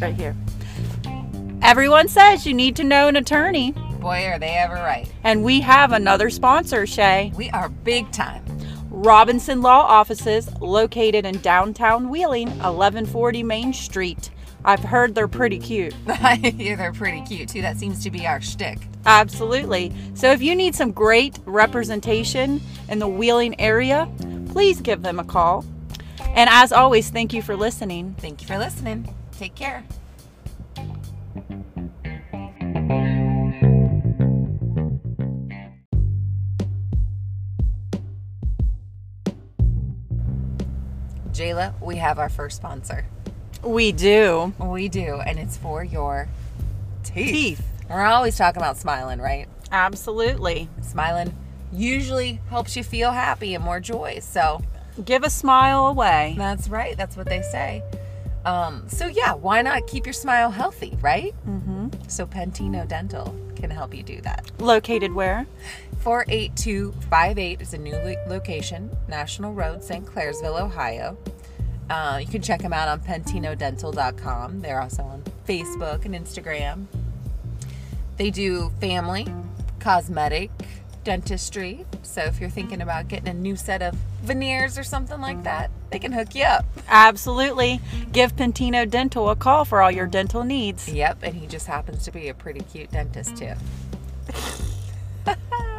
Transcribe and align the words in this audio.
Right 0.00 0.14
here. 0.14 0.36
Everyone 1.62 2.08
says 2.08 2.46
you 2.46 2.54
need 2.54 2.76
to 2.76 2.84
know 2.84 3.08
an 3.08 3.16
attorney, 3.16 3.72
Boy, 4.00 4.26
are 4.26 4.38
they 4.38 4.56
ever 4.56 4.74
right. 4.74 5.10
and 5.22 5.44
we 5.44 5.60
have 5.60 5.92
another 5.92 6.28
sponsor, 6.28 6.86
Shay. 6.86 7.32
We 7.36 7.50
are 7.50 7.68
big 7.68 8.10
time. 8.10 8.44
Robinson 8.90 9.62
Law 9.62 9.80
Offices, 9.80 10.50
located 10.60 11.24
in 11.24 11.38
downtown 11.38 12.10
Wheeling, 12.10 12.48
1140 12.48 13.42
Main 13.42 13.72
Street. 13.72 14.30
I've 14.64 14.82
heard 14.84 15.14
they're 15.14 15.28
pretty 15.28 15.58
cute. 15.58 15.94
yeah, 16.06 16.76
they're 16.76 16.92
pretty 16.92 17.22
cute 17.22 17.48
too. 17.48 17.62
That 17.62 17.78
seems 17.78 18.02
to 18.04 18.10
be 18.10 18.26
our 18.26 18.40
shtick. 18.40 18.78
Absolutely. 19.06 19.92
So 20.14 20.30
if 20.30 20.42
you 20.42 20.54
need 20.54 20.74
some 20.74 20.92
great 20.92 21.38
representation 21.46 22.60
in 22.88 22.98
the 22.98 23.08
Wheeling 23.08 23.58
area, 23.60 24.08
please 24.50 24.80
give 24.80 25.02
them 25.02 25.18
a 25.18 25.24
call. 25.24 25.64
And 26.34 26.48
as 26.50 26.72
always, 26.72 27.10
thank 27.10 27.32
you 27.32 27.42
for 27.42 27.56
listening. 27.56 28.14
Thank 28.18 28.40
you 28.40 28.46
for 28.46 28.58
listening. 28.58 29.14
Take 29.32 29.54
care. 29.54 29.84
Jayla, 41.32 41.74
we 41.80 41.96
have 41.96 42.18
our 42.18 42.28
first 42.28 42.56
sponsor. 42.56 43.06
We 43.62 43.92
do. 43.92 44.52
We 44.58 44.88
do, 44.88 45.20
and 45.26 45.38
it's 45.38 45.56
for 45.56 45.82
your 45.84 46.28
teeth. 47.02 47.30
Teeth. 47.30 47.68
We're 47.88 48.04
always 48.04 48.36
talking 48.36 48.60
about 48.60 48.78
smiling, 48.78 49.18
right? 49.18 49.48
Absolutely. 49.70 50.68
Smiling 50.80 51.34
usually 51.72 52.40
helps 52.48 52.76
you 52.76 52.82
feel 52.82 53.12
happy 53.12 53.54
and 53.54 53.64
more 53.64 53.80
joy. 53.80 54.18
So 54.20 54.62
Give 55.04 55.22
a 55.24 55.30
smile 55.30 55.86
away. 55.86 56.34
that's 56.36 56.68
right. 56.68 56.96
That's 56.96 57.16
what 57.16 57.26
they 57.26 57.42
say. 57.42 57.82
Um, 58.44 58.88
so 58.88 59.06
yeah, 59.06 59.34
why 59.34 59.62
not 59.62 59.86
keep 59.86 60.04
your 60.04 60.12
smile 60.12 60.50
healthy, 60.50 60.96
right? 61.00 61.32
hmm 61.44 61.88
So 62.08 62.26
Pentino 62.26 62.84
Dental 62.86 63.34
can 63.56 63.70
help 63.70 63.94
you 63.94 64.02
do 64.02 64.20
that. 64.22 64.50
Located 64.60 65.12
where? 65.12 65.46
48258 66.00 67.60
is 67.60 67.74
a 67.74 67.78
new 67.78 67.94
lo- 67.94 68.24
location, 68.26 68.90
National 69.08 69.52
Road, 69.54 69.84
St. 69.84 70.04
Clairsville, 70.04 70.60
Ohio. 70.60 71.16
Uh, 71.88 72.18
you 72.20 72.26
can 72.26 72.42
check 72.42 72.60
them 72.62 72.72
out 72.72 72.88
on 72.88 73.00
pentinodental.com. 73.00 74.60
They're 74.60 74.80
also 74.80 75.02
on 75.04 75.22
Facebook 75.46 76.04
and 76.04 76.14
Instagram. 76.14 76.86
They 78.16 78.30
do 78.30 78.72
family, 78.80 79.26
cosmetic, 79.78 80.50
dentistry. 81.04 81.84
So 82.02 82.22
if 82.22 82.40
you're 82.40 82.50
thinking 82.50 82.80
about 82.80 83.08
getting 83.08 83.28
a 83.28 83.34
new 83.34 83.56
set 83.56 83.82
of 83.82 83.94
veneers 84.22 84.78
or 84.78 84.84
something 84.84 85.20
like 85.20 85.38
mm. 85.38 85.44
that, 85.44 85.70
they 85.90 85.98
can 85.98 86.12
hook 86.12 86.34
you 86.34 86.44
up. 86.44 86.64
Absolutely. 86.88 87.80
Give 88.12 88.34
Pentino 88.34 88.88
Dental 88.88 89.30
a 89.30 89.36
call 89.36 89.64
for 89.64 89.82
all 89.82 89.90
your 89.90 90.06
dental 90.06 90.44
needs. 90.44 90.88
Yep, 90.88 91.22
and 91.22 91.34
he 91.34 91.46
just 91.46 91.66
happens 91.66 92.04
to 92.04 92.12
be 92.12 92.28
a 92.28 92.34
pretty 92.34 92.60
cute 92.60 92.90
dentist 92.90 93.36
too. 93.36 93.52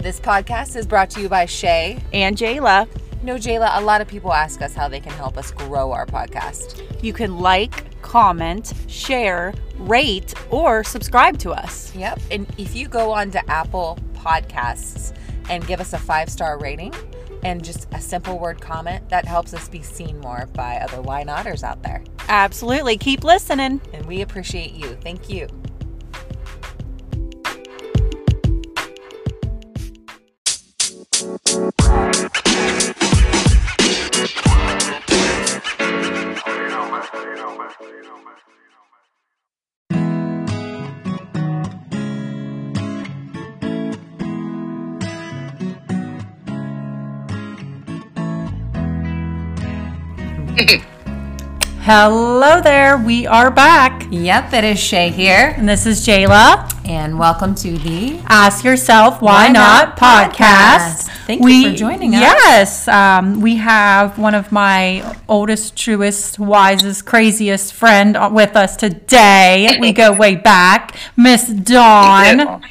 This 0.00 0.18
podcast 0.18 0.76
is 0.76 0.86
brought 0.86 1.10
to 1.10 1.20
you 1.20 1.28
by 1.28 1.44
Shay. 1.44 1.98
And 2.14 2.34
Jayla, 2.34 2.88
No, 3.22 3.34
Jayla, 3.36 3.76
a 3.78 3.80
lot 3.82 4.00
of 4.00 4.08
people 4.08 4.32
ask 4.32 4.62
us 4.62 4.74
how 4.74 4.88
they 4.88 5.00
can 5.00 5.12
help 5.12 5.36
us 5.36 5.50
grow 5.50 5.92
our 5.92 6.06
podcast. 6.06 6.82
you 7.02 7.12
can 7.12 7.38
like, 7.38 8.00
comment, 8.02 8.72
share, 8.88 9.52
rate, 9.76 10.34
or 10.50 10.82
subscribe 10.84 11.38
to 11.38 11.50
us. 11.50 11.94
Yep. 11.94 12.18
And 12.30 12.46
if 12.58 12.74
you 12.74 12.88
go 12.88 13.12
on 13.12 13.30
to 13.32 13.50
Apple 13.50 13.98
Podcasts 14.14 15.14
and 15.48 15.66
give 15.66 15.80
us 15.80 15.92
a 15.92 15.98
five 15.98 16.28
star 16.28 16.58
rating 16.58 16.94
and 17.42 17.64
just 17.64 17.88
a 17.92 18.00
simple 18.00 18.38
word 18.38 18.60
comment, 18.60 19.08
that 19.10 19.24
helps 19.26 19.54
us 19.54 19.68
be 19.68 19.82
seen 19.82 20.18
more 20.20 20.48
by 20.54 20.76
other 20.76 21.00
why 21.00 21.22
notters 21.22 21.62
out 21.62 21.82
there. 21.82 22.02
Absolutely. 22.28 22.96
Keep 22.96 23.24
listening. 23.24 23.80
And 23.92 24.06
we 24.06 24.22
appreciate 24.22 24.72
you. 24.72 24.96
Thank 25.02 25.28
you. 25.28 25.48
Hello 51.92 52.60
there. 52.60 52.96
We 52.98 53.26
are 53.26 53.50
back. 53.50 54.06
Yep, 54.12 54.52
it 54.52 54.62
is 54.62 54.78
Shay 54.78 55.10
here. 55.10 55.54
And 55.56 55.68
this 55.68 55.86
is 55.86 56.06
Jayla. 56.06 56.72
And 56.88 57.18
welcome 57.18 57.52
to 57.56 57.78
the 57.78 58.20
Ask 58.26 58.62
Yourself 58.62 59.20
Why, 59.20 59.48
Why 59.48 59.48
Not, 59.48 59.98
Not 60.00 60.32
podcast. 60.32 61.08
podcast. 61.08 61.26
Thank 61.26 61.42
you 61.42 61.68
for 61.68 61.76
joining 61.76 62.14
us. 62.14 62.20
Yes. 62.20 62.86
Um, 62.86 63.40
we 63.40 63.56
have 63.56 64.20
one 64.20 64.36
of 64.36 64.52
my 64.52 65.16
oldest, 65.28 65.74
truest, 65.74 66.38
wisest, 66.38 67.06
craziest 67.06 67.74
friend 67.74 68.16
with 68.32 68.54
us 68.54 68.76
today. 68.76 69.76
We 69.80 69.90
go 69.90 70.12
way 70.12 70.36
back. 70.36 70.96
Miss 71.16 71.48
Dawn. 71.48 72.62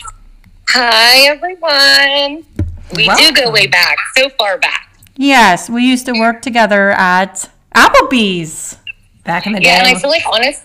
Hi, 0.70 1.28
everyone. 1.28 2.46
We 2.96 3.14
do 3.18 3.34
go 3.34 3.52
way 3.52 3.68
back, 3.68 3.98
so 4.16 4.30
far 4.40 4.58
back. 4.58 4.98
Yes, 5.18 5.70
we 5.70 5.84
used 5.84 6.06
to 6.06 6.14
work 6.14 6.42
together 6.42 6.92
at 6.92 7.50
Applebee's. 7.76 8.78
Back 9.24 9.46
in 9.46 9.54
the 9.54 9.60
day. 9.60 9.68
Yeah, 9.70 9.86
and. 9.86 9.96
I 9.98 10.00
feel 10.00 10.10
like 10.10 10.24
honest, 10.32 10.64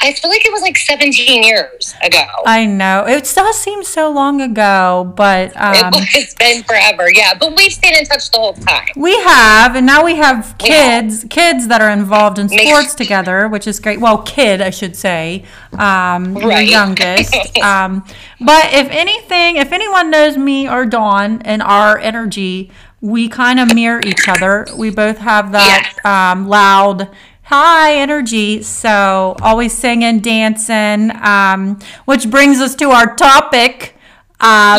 I 0.00 0.12
feel 0.12 0.28
like 0.30 0.44
it 0.44 0.52
was 0.52 0.60
like 0.60 0.76
17 0.76 1.44
years 1.44 1.94
ago. 2.02 2.24
I 2.44 2.66
know. 2.66 3.06
It 3.06 3.30
does 3.34 3.58
seem 3.58 3.82
so 3.84 4.10
long 4.10 4.40
ago, 4.42 5.10
but 5.16 5.50
it 5.52 5.56
um, 5.56 5.92
has 6.12 6.34
been 6.34 6.62
forever, 6.64 7.08
yeah. 7.10 7.32
But 7.38 7.56
we've 7.56 7.72
stayed 7.72 7.96
in 7.96 8.04
touch 8.04 8.30
the 8.30 8.38
whole 8.38 8.52
time. 8.52 8.88
we 8.96 9.16
have, 9.20 9.76
and 9.76 9.86
now 9.86 10.04
we 10.04 10.16
have 10.16 10.56
Yeah. 10.62 11.00
kids, 11.00 11.24
kids 11.30 11.68
that 11.68 11.80
are 11.80 11.90
involved 11.90 12.38
in 12.38 12.48
sports 12.50 12.94
together, 12.94 13.48
which 13.48 13.66
is 13.66 13.80
great. 13.80 14.00
Well, 14.00 14.18
kid, 14.18 14.60
I 14.60 14.70
should 14.70 14.94
say, 14.96 15.44
um, 15.78 16.36
your 16.36 16.50
Right. 16.50 16.68
youngest. 16.68 17.58
um, 17.62 18.04
but 18.40 18.74
if 18.74 18.88
anything, 18.90 19.56
if 19.56 19.72
anyone 19.72 20.10
knows 20.10 20.36
me 20.36 20.68
or 20.68 20.84
Dawn 20.84 21.40
and 21.46 21.62
our 21.62 21.98
energy, 21.98 22.70
we 23.00 23.28
kind 23.28 23.58
of 23.60 23.74
mirror 23.74 24.00
each 24.04 24.28
other. 24.28 24.66
We 24.76 24.90
both 24.90 25.18
have 25.18 25.52
that 25.52 25.94
um, 26.04 26.46
loud, 26.48 27.08
high 27.44 27.94
energy. 27.94 28.62
So 28.62 29.36
always 29.40 29.72
singing, 29.72 30.20
dancing, 30.20 31.12
um, 31.22 31.78
which 32.04 32.30
brings 32.30 32.60
us 32.60 32.74
to 32.76 32.90
our 32.90 33.14
topic. 33.14 33.94
Uh, 34.40 34.78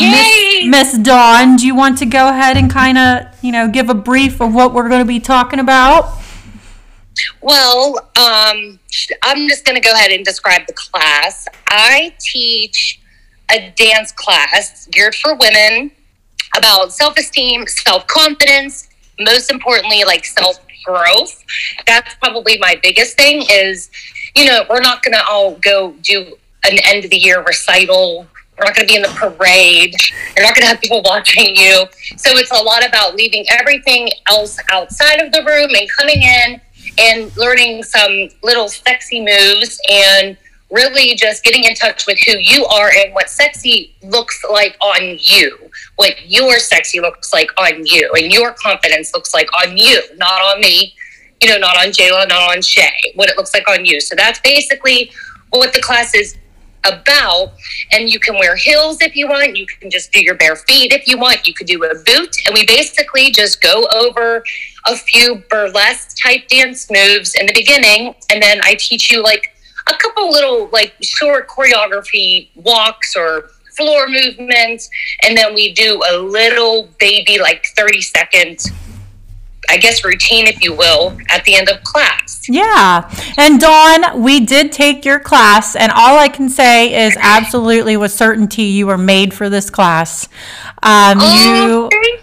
Miss, 0.67 0.97
Dawn, 0.97 1.55
do 1.55 1.65
you 1.65 1.75
want 1.75 1.97
to 1.99 2.05
go 2.05 2.29
ahead 2.29 2.57
and 2.57 2.69
kind 2.69 2.97
of, 2.97 3.43
you 3.43 3.51
know, 3.51 3.67
give 3.67 3.89
a 3.89 3.93
brief 3.93 4.41
of 4.41 4.53
what 4.53 4.73
we're 4.73 4.89
going 4.89 5.01
to 5.01 5.07
be 5.07 5.19
talking 5.19 5.59
about? 5.59 6.19
Well, 7.41 7.97
um, 8.17 8.79
I'm 9.23 9.47
just 9.47 9.65
going 9.65 9.75
to 9.75 9.81
go 9.81 9.93
ahead 9.93 10.11
and 10.11 10.25
describe 10.25 10.67
the 10.67 10.73
class. 10.73 11.47
I 11.69 12.13
teach 12.19 12.99
a 13.51 13.71
dance 13.75 14.11
class 14.11 14.87
geared 14.91 15.15
for 15.15 15.35
women 15.35 15.91
about 16.57 16.91
self 16.91 17.17
esteem, 17.17 17.67
self 17.67 18.05
confidence, 18.07 18.89
most 19.19 19.51
importantly, 19.51 20.03
like 20.03 20.25
self 20.25 20.59
growth. 20.85 21.43
That's 21.87 22.13
probably 22.15 22.57
my 22.59 22.79
biggest 22.81 23.17
thing 23.17 23.45
is, 23.49 23.89
you 24.35 24.45
know, 24.45 24.65
we're 24.69 24.81
not 24.81 25.03
going 25.03 25.13
to 25.13 25.25
all 25.25 25.55
go 25.55 25.93
do 26.01 26.37
an 26.63 26.79
end 26.83 27.05
of 27.05 27.11
the 27.11 27.17
year 27.17 27.43
recital. 27.43 28.27
We're 28.57 28.65
not 28.65 28.75
going 28.75 28.87
to 28.87 28.91
be 28.93 28.95
in 28.95 29.01
the 29.01 29.09
parade. 29.09 29.95
You're 30.35 30.45
not 30.45 30.55
going 30.55 30.63
to 30.63 30.67
have 30.67 30.81
people 30.81 31.01
watching 31.05 31.55
you. 31.55 31.85
So 32.17 32.31
it's 32.37 32.51
a 32.51 32.63
lot 32.63 32.85
about 32.87 33.15
leaving 33.15 33.45
everything 33.49 34.09
else 34.29 34.57
outside 34.71 35.19
of 35.19 35.31
the 35.31 35.43
room 35.43 35.71
and 35.77 35.89
coming 35.97 36.21
in 36.21 36.61
and 36.97 37.35
learning 37.37 37.83
some 37.83 38.29
little 38.43 38.69
sexy 38.69 39.19
moves 39.19 39.79
and 39.89 40.37
really 40.75 41.15
just 41.15 41.43
getting 41.43 41.63
in 41.63 41.73
touch 41.73 42.05
with 42.05 42.19
who 42.25 42.33
you 42.39 42.65
are 42.65 42.91
and 42.97 43.13
what 43.13 43.29
sexy 43.29 43.95
looks 44.03 44.43
like 44.51 44.75
on 44.81 45.17
you, 45.21 45.57
what 45.95 46.13
your 46.29 46.59
sexy 46.59 46.99
looks 46.99 47.31
like 47.33 47.49
on 47.57 47.85
you, 47.85 48.11
and 48.17 48.31
your 48.31 48.53
confidence 48.53 49.13
looks 49.13 49.33
like 49.33 49.47
on 49.61 49.77
you, 49.77 50.01
not 50.17 50.41
on 50.41 50.59
me, 50.59 50.93
you 51.41 51.49
know, 51.49 51.57
not 51.57 51.77
on 51.77 51.87
Jayla, 51.87 52.27
not 52.27 52.55
on 52.55 52.61
Shay, 52.61 52.91
what 53.15 53.29
it 53.29 53.37
looks 53.37 53.53
like 53.53 53.67
on 53.69 53.85
you. 53.85 54.01
So 54.01 54.15
that's 54.15 54.39
basically 54.41 55.11
what 55.49 55.73
the 55.73 55.81
class 55.81 56.13
is 56.13 56.37
about. 56.85 57.53
And 57.91 58.09
you 58.09 58.19
can 58.19 58.35
wear 58.35 58.55
heels 58.55 59.01
if 59.01 59.15
you 59.15 59.27
want. 59.27 59.57
You 59.57 59.65
can 59.65 59.89
just 59.89 60.11
do 60.11 60.21
your 60.21 60.35
bare 60.35 60.55
feet 60.55 60.93
if 60.93 61.07
you 61.07 61.17
want. 61.17 61.47
You 61.47 61.53
could 61.53 61.67
do 61.67 61.83
a 61.83 61.95
boot. 61.95 62.35
And 62.45 62.53
we 62.53 62.65
basically 62.65 63.31
just 63.31 63.61
go 63.61 63.87
over 63.93 64.43
a 64.85 64.95
few 64.95 65.43
burlesque 65.49 66.15
type 66.21 66.47
dance 66.47 66.89
moves 66.91 67.35
in 67.35 67.47
the 67.47 67.53
beginning. 67.53 68.15
And 68.29 68.41
then 68.41 68.59
I 68.63 68.75
teach 68.75 69.11
you 69.11 69.23
like 69.23 69.54
a 69.87 69.93
couple 69.93 70.31
little 70.31 70.67
like 70.71 70.93
short 71.01 71.47
choreography 71.47 72.49
walks 72.55 73.15
or 73.15 73.49
floor 73.75 74.07
movements, 74.07 74.89
and 75.23 75.37
then 75.37 75.53
we 75.53 75.73
do 75.73 76.01
a 76.11 76.17
little 76.17 76.89
baby, 76.99 77.39
like 77.39 77.65
30 77.75 78.01
seconds 78.01 78.71
I 79.69 79.77
guess, 79.77 80.03
routine, 80.03 80.47
if 80.47 80.63
you 80.63 80.73
will, 80.75 81.17
at 81.29 81.43
the 81.45 81.55
end 81.55 81.69
of 81.69 81.81
class. 81.83 82.43
Yeah. 82.47 83.09
And 83.37 83.59
Dawn, 83.59 84.21
we 84.21 84.39
did 84.39 84.71
take 84.71 85.05
your 85.05 85.19
class, 85.19 85.75
and 85.75 85.91
all 85.91 86.17
I 86.17 86.27
can 86.27 86.49
say 86.49 87.07
is 87.07 87.17
absolutely 87.19 87.97
with 87.97 88.11
certainty 88.11 88.63
you 88.63 88.87
were 88.87 88.97
made 88.97 89.33
for 89.33 89.49
this 89.49 89.69
class. 89.69 90.27
Um, 90.83 91.17
Oh, 91.21 91.89
you. 91.91 92.19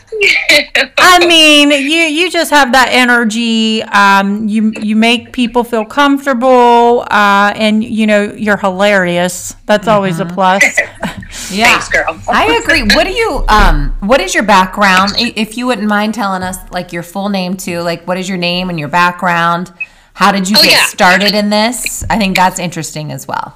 Thank 0.48 0.76
you. 0.76 0.88
I 0.98 1.26
mean, 1.26 1.70
you 1.70 1.78
you 1.78 2.30
just 2.30 2.50
have 2.50 2.72
that 2.72 2.88
energy. 2.90 3.82
Um, 3.82 4.48
you 4.48 4.72
you 4.80 4.96
make 4.96 5.32
people 5.32 5.64
feel 5.64 5.84
comfortable, 5.84 7.04
uh, 7.10 7.52
and 7.56 7.82
you 7.84 8.06
know 8.06 8.32
you're 8.36 8.56
hilarious. 8.56 9.54
That's 9.66 9.88
always 9.88 10.20
a 10.20 10.26
plus. 10.26 10.62
Yeah. 11.50 11.64
Thanks, 11.66 11.88
girl. 11.88 12.18
I 12.28 12.60
agree. 12.62 12.82
What 12.82 13.04
do 13.06 13.12
you 13.12 13.44
um 13.48 13.94
what 14.00 14.20
is 14.20 14.34
your 14.34 14.42
background? 14.44 15.12
If 15.16 15.56
you 15.56 15.66
wouldn't 15.66 15.88
mind 15.88 16.14
telling 16.14 16.42
us 16.42 16.56
like 16.70 16.92
your 16.92 17.02
full 17.02 17.28
name 17.30 17.56
too, 17.56 17.80
like 17.80 18.06
what 18.06 18.16
is 18.18 18.28
your 18.28 18.38
name 18.38 18.68
and 18.70 18.78
your 18.78 18.88
background? 18.88 19.72
How 20.14 20.30
did 20.32 20.48
you 20.48 20.56
Oh, 20.58 20.62
get 20.62 20.72
yeah. 20.72 20.84
started 20.86 21.34
in 21.34 21.48
this? 21.50 22.04
I 22.10 22.18
think 22.18 22.36
that's 22.36 22.58
interesting 22.58 23.10
as 23.12 23.26
well. 23.26 23.54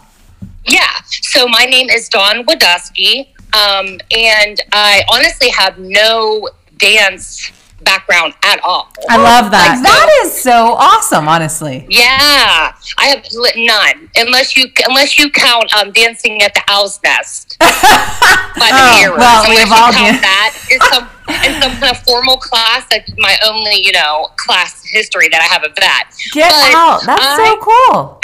Yeah. 0.66 0.88
So 1.22 1.46
my 1.48 1.64
name 1.64 1.88
is 1.90 2.08
Dawn 2.08 2.44
Wadowski, 2.46 3.28
um, 3.54 3.98
and 4.10 4.60
I 4.72 5.02
honestly 5.10 5.50
have 5.50 5.78
no 5.78 6.48
dance 6.78 7.50
background 7.82 8.32
at 8.42 8.58
all. 8.64 8.88
I 9.08 9.16
love 9.18 9.50
that. 9.50 9.74
Like, 9.76 9.82
That 9.84 10.08
is 10.24 10.32
so 10.42 10.74
awesome, 10.74 11.28
honestly. 11.28 11.86
Yeah, 11.90 12.72
I 12.98 13.06
have 13.08 13.24
none 13.56 14.10
unless 14.16 14.56
you 14.56 14.66
unless 14.88 15.18
you 15.18 15.30
count 15.30 15.72
um, 15.76 15.92
dancing 15.92 16.42
at 16.42 16.54
the 16.54 16.62
owl's 16.68 16.98
nest 17.04 17.56
by 17.60 17.66
the 17.68 18.80
Oh, 18.80 18.98
mirror. 18.98 19.16
well, 19.18 19.44
So 19.44 19.50
we've 19.50 19.60
if 19.60 19.68
you 19.68 19.74
all 19.74 19.92
count 19.92 20.12
been- 20.12 20.20
that 20.22 20.66
in 20.70 20.80
some 20.80 21.08
in 21.44 21.62
some 21.62 21.72
kind 21.80 21.90
of 21.96 22.02
formal 22.02 22.36
class. 22.38 22.86
That's 22.90 23.12
my 23.18 23.36
only 23.44 23.84
you 23.84 23.92
know 23.92 24.28
class 24.36 24.82
history 24.84 25.28
that 25.28 25.40
I 25.42 25.44
have 25.52 25.62
of 25.64 25.74
that. 25.76 26.10
Get 26.32 26.50
But 26.50 26.74
out. 26.74 27.00
That's 27.04 27.22
I- 27.22 27.36
so 27.36 27.56
cool. 27.60 28.20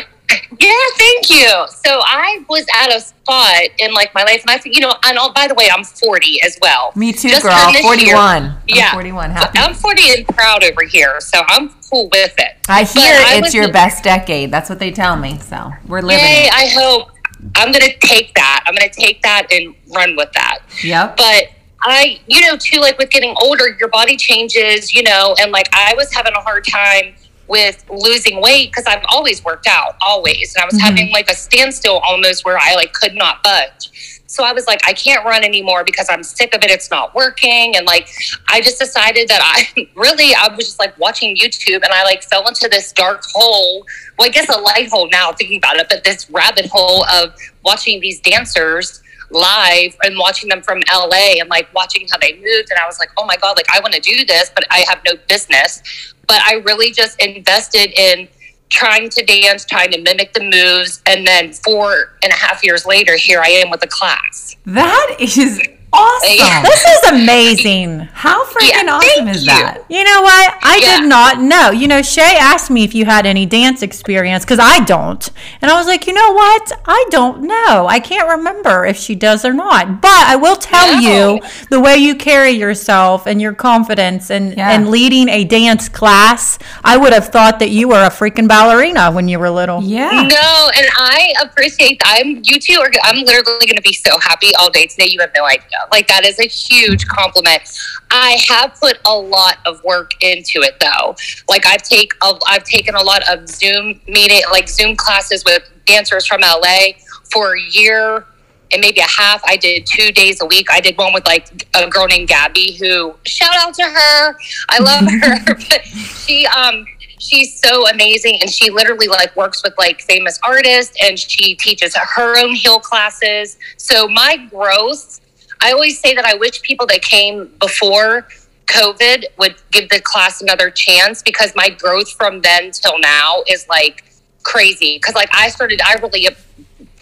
Yeah, 0.63 0.73
thank 0.97 1.29
you. 1.31 1.49
So 1.85 2.01
I 2.05 2.45
was 2.49 2.65
at 2.83 2.95
a 2.97 3.01
spot 3.01 3.63
in 3.79 3.93
like 3.95 4.15
my 4.15 4.23
life, 4.23 4.43
and 4.43 4.51
I 4.51 4.59
think 4.59 4.75
you 4.77 4.81
know, 4.81 4.93
and 5.05 5.19
oh, 5.21 5.33
by 5.35 5.49
the 5.49 5.55
way, 5.55 5.69
I'm 5.73 5.83
40 5.85 6.43
as 6.43 6.57
well. 6.63 6.93
Me 6.95 7.13
too, 7.13 7.29
Just 7.31 7.43
girl. 7.43 7.53
turned 7.53 7.75
this 7.75 7.83
41. 7.83 8.07
year. 8.07 8.17
I'm 8.17 8.59
Yeah. 8.69 8.93
41. 8.93 9.31
Happy. 9.31 9.59
I'm 9.59 9.75
40 9.75 10.03
and 10.19 10.29
proud 10.29 10.63
over 10.65 10.85
here, 10.85 11.21
so 11.21 11.43
I'm 11.49 11.71
cool 11.91 12.09
with 12.13 12.35
it. 12.39 12.57
I 12.69 12.85
hear 12.85 13.19
But 13.23 13.33
it's 13.33 13.41
was 13.47 13.55
your 13.55 13.73
best 13.73 14.05
decade. 14.05 14.51
That's 14.51 14.71
what 14.71 14.79
they 14.79 14.91
tell 14.93 15.17
me. 15.17 15.39
So 15.41 15.73
we're 15.87 16.01
living 16.01 16.25
Yay! 16.25 16.45
it. 16.47 16.53
I 16.55 16.67
hope 16.67 17.11
I'm 17.57 17.73
gonna 17.73 17.93
take 18.01 18.35
that. 18.35 18.63
I'm 18.67 18.75
gonna 18.75 18.89
take 18.93 19.21
that 19.23 19.49
and 19.53 19.75
run 19.95 20.15
with 20.17 20.31
that. 20.33 20.61
Yeah. 20.85 21.13
But 21.17 21.49
I, 21.85 22.21
you 22.29 22.41
know, 22.43 22.57
too, 22.57 22.79
like 22.81 22.97
with 22.99 23.11
getting 23.11 23.35
older, 23.43 23.77
your 23.81 23.89
body 23.89 24.17
changes, 24.17 24.95
you 24.95 25.03
know, 25.03 25.35
and 25.41 25.51
like 25.51 25.67
I 25.73 25.95
was 25.97 26.13
having 26.13 26.33
a 26.37 26.41
hard 26.41 26.65
time 26.65 27.15
with 27.49 27.85
losing 27.91 28.41
weight 28.41 28.71
because 28.71 28.87
I've 28.87 29.05
always 29.11 29.45
worked 29.45 29.67
out, 29.67 29.97
always. 30.01 30.55
And 30.55 30.63
I 30.63 30.67
was 30.67 30.75
mm-hmm. 30.75 30.87
having 30.87 31.13
like 31.13 31.31
a 31.31 31.35
standstill 31.35 31.99
almost 31.99 32.45
where 32.45 32.59
I 32.59 32.75
like 32.75 32.93
could 32.93 33.15
not 33.15 33.43
budge. 33.43 33.91
So 34.33 34.45
I 34.45 34.53
was 34.55 34.67
like, 34.67 34.81
I 34.89 34.95
can't 34.95 35.27
run 35.27 35.45
anymore 35.45 35.85
because 35.85 36.07
I'm 36.09 36.23
sick 36.23 36.55
of 36.55 36.65
it. 36.65 36.71
It's 36.71 36.91
not 36.91 37.15
working. 37.15 37.77
And 37.77 37.85
like, 37.85 38.09
I 38.49 38.63
just 38.63 38.79
decided 38.79 39.29
that 39.29 39.41
I 39.43 39.89
really, 39.95 40.35
I 40.35 40.49
was 40.57 40.65
just 40.65 40.79
like 40.79 40.99
watching 40.99 41.37
YouTube 41.37 41.83
and 41.85 41.93
I 41.93 42.03
like 42.05 42.23
fell 42.23 42.49
into 42.49 42.67
this 42.69 42.93
dark 42.93 43.25
hole. 43.35 43.87
Well, 44.19 44.29
I 44.29 44.31
guess 44.31 44.49
a 44.49 44.59
light 44.59 44.89
hole 44.89 45.09
now 45.11 45.33
thinking 45.33 45.59
about 45.59 45.77
it, 45.77 45.89
but 45.91 46.05
this 46.05 46.31
rabbit 46.31 46.67
hole 46.73 47.05
of 47.07 47.35
watching 47.63 48.01
these 48.01 48.21
dancers 48.21 49.03
live 49.33 49.97
and 50.03 50.17
watching 50.19 50.49
them 50.49 50.63
from 50.63 50.81
LA 50.91 51.35
and 51.39 51.49
like 51.49 51.73
watching 51.75 52.07
how 52.11 52.19
they 52.19 52.33
moved. 52.35 52.71
And 52.71 52.79
I 52.83 52.87
was 52.87 52.99
like, 52.99 53.11
oh 53.19 53.27
my 53.27 53.37
God, 53.37 53.57
like 53.57 53.71
I 53.71 53.81
want 53.81 53.93
to 53.95 54.01
do 54.01 54.25
this, 54.25 54.51
but 54.55 54.65
I 54.71 54.85
have 54.89 55.01
no 55.05 55.13
business. 55.29 56.12
But 56.27 56.41
I 56.43 56.55
really 56.65 56.93
just 56.93 57.21
invested 57.21 57.93
in 57.99 58.29
trying 58.69 59.11
to 59.11 59.25
dance, 59.25 59.65
trying 59.65 59.91
to 59.93 60.01
mimic 60.01 60.33
the 60.33 60.43
moves. 60.43 61.03
And 61.07 61.27
then 61.27 61.53
four 61.53 62.15
and 62.23 62.33
a 62.33 62.37
half 62.37 62.65
years 62.65 62.87
later, 62.87 63.17
here 63.17 63.41
I 63.41 63.49
am 63.49 63.71
with 63.71 63.83
a 63.85 63.89
class. 63.89 64.57
That 64.65 65.17
is 65.21 65.61
awesome. 65.93 66.63
This 66.63 66.85
is 66.85 67.11
amazing. 67.13 68.01
How 68.13 68.45
freaking 68.47 68.85
Yeah, 68.85 68.95
awesome 68.97 69.29
is 69.29 69.43
you. 69.43 69.47
that? 69.51 69.85
You 69.89 70.05
know 70.05 70.23
what? 70.23 70.55
I 70.63 70.79
Yeah. 70.83 71.01
did 71.01 71.09
not 71.09 71.41
know. 71.41 71.71
You 71.71 71.89
know, 71.89 72.03
Shay 72.03 72.37
asked 72.39 72.71
me 72.71 72.85
if 72.85 72.95
you 72.95 73.05
had 73.05 73.27
any 73.27 73.47
dance 73.47 73.83
experience 73.83 74.45
because 74.45 74.59
I 74.59 74.81
don't. 74.85 75.29
And 75.61 75.71
I 75.71 75.75
was 75.79 75.87
like, 75.87 76.07
you 76.07 76.13
know 76.13 76.33
what? 76.33 76.73
I 76.87 77.05
don't 77.11 77.43
know. 77.43 77.87
I 77.89 78.01
can't 78.01 78.29
remember 78.29 78.85
if 78.87 78.97
she 78.97 79.15
does 79.15 79.45
or 79.45 79.53
not. 79.53 80.01
But 80.01 80.11
I 80.27 80.37
will 80.37 80.57
tell 80.57 81.01
No. 81.01 81.35
you 81.35 81.41
the 81.71 81.81
way 81.81 81.97
you 81.97 82.15
carry 82.15 82.51
yourself 82.53 83.27
and 83.27 83.41
your 83.41 83.53
confidence 83.53 84.31
and, 84.31 84.57
Yeah. 84.57 84.71
and 84.71 84.91
leading 84.91 85.29
a 85.29 85.45
dance 85.45 85.89
class, 85.89 86.59
I 86.85 86.97
would 86.97 87.13
have 87.13 87.29
thought 87.29 87.59
that 87.59 87.71
you 87.71 87.89
were 87.89 88.03
a 88.03 88.11
freaking 88.11 88.49
ballerina 88.49 89.11
when 89.11 89.29
you 89.29 89.39
were 89.39 89.51
little. 89.51 89.83
Yeah. 89.83 90.11
No, 90.11 90.71
and 90.77 90.87
I 90.97 91.35
appreciate 91.43 91.99
that. 92.01 92.21
I'm 92.23 92.41
you 92.45 92.59
two 92.61 92.79
are 92.81 92.91
I'm 93.05 93.25
literally 93.25 93.67
gonna 93.67 93.81
be 93.81 93.93
so 93.93 94.19
happy 94.19 94.55
all 94.59 94.71
day 94.71 94.87
today. 94.87 95.07
You 95.09 95.21
have 95.21 95.31
no 95.35 95.45
idea. 95.45 95.65
Like 95.91 96.09
that 96.09 96.25
is 96.25 96.39
a 96.39 96.47
huge 96.47 97.07
compliment. 97.07 97.63
I 98.11 98.39
have 98.49 98.75
put 98.79 98.99
a 99.07 99.15
lot 99.15 99.59
of 99.67 99.83
work 99.85 100.13
into 100.23 100.61
it 100.61 100.79
though. 100.81 101.17
Like 101.49 101.67
I've 101.67 101.83
take 101.83 102.13
a, 102.23 102.35
I've 102.47 102.65
taken 102.65 102.95
a 102.95 103.03
lot 103.03 103.23
of 103.29 103.49
Zoom 103.49 104.01
meeting 104.07 104.43
like 104.51 104.69
Zoom 104.69 104.97
classes 104.97 105.45
with 105.45 105.63
dancers 105.87 106.27
from 106.27 106.41
LA 106.41 106.93
for 107.31 107.57
a 107.57 107.61
year 107.71 108.27
and 108.73 108.81
maybe 108.81 109.01
a 109.01 109.09
half. 109.09 109.43
I 109.45 109.57
did 109.57 109.87
two 109.87 110.13
days 110.13 110.41
a 110.41 110.47
week. 110.47 110.69
I 110.71 110.81
did 110.81 110.97
one 110.97 111.13
with 111.13 111.27
like 111.27 111.67
a 111.75 111.89
girl 111.89 112.07
named 112.07 112.29
Gabby 112.29 112.73
who 112.73 113.15
shout 113.25 113.55
out 113.57 113.75
to 113.75 113.83
her. 113.83 114.37
I 114.69 114.79
love 114.79 115.05
her. 115.23 115.55
but 115.69 115.85
she 115.87 116.47
um 116.47 116.87
she's 117.23 117.59
so 117.59 117.89
amazing 117.89 118.39
and 118.41 118.51
she 118.51 118.71
literally 118.71 119.07
like 119.07 119.35
works 119.37 119.63
with 119.63 119.75
like 119.79 120.01
famous 120.03 120.39
artists 120.43 120.97
and 121.03 121.19
she 121.19 121.55
teaches 121.55 121.95
her 121.97 122.39
own 122.39 122.55
heel 122.55 122.81
classes. 122.81 123.57
So 123.77 124.09
my 124.09 124.37
growth, 124.51 125.21
I 125.63 125.73
always 125.73 126.01
say 126.01 126.15
that 126.15 126.25
I 126.25 126.35
wish 126.35 126.61
people 126.63 126.87
that 126.87 127.03
came 127.03 127.51
before 127.61 128.27
COVID 128.67 129.25
would 129.39 129.57
give 129.71 129.89
the 129.89 130.01
class 130.01 130.43
another 130.43 130.71
chance 130.71 131.23
because 131.23 131.55
my 131.55 131.71
growth 131.71 132.13
from 132.13 132.41
then 132.41 132.71
till 132.73 132.99
now 132.99 133.43
is 133.49 133.67
like 133.69 134.05
crazy. 134.43 134.99
Cause 134.99 135.15
like 135.15 135.31
I 135.33 135.49
started, 135.49 135.81
I 135.85 135.95
really 135.95 136.29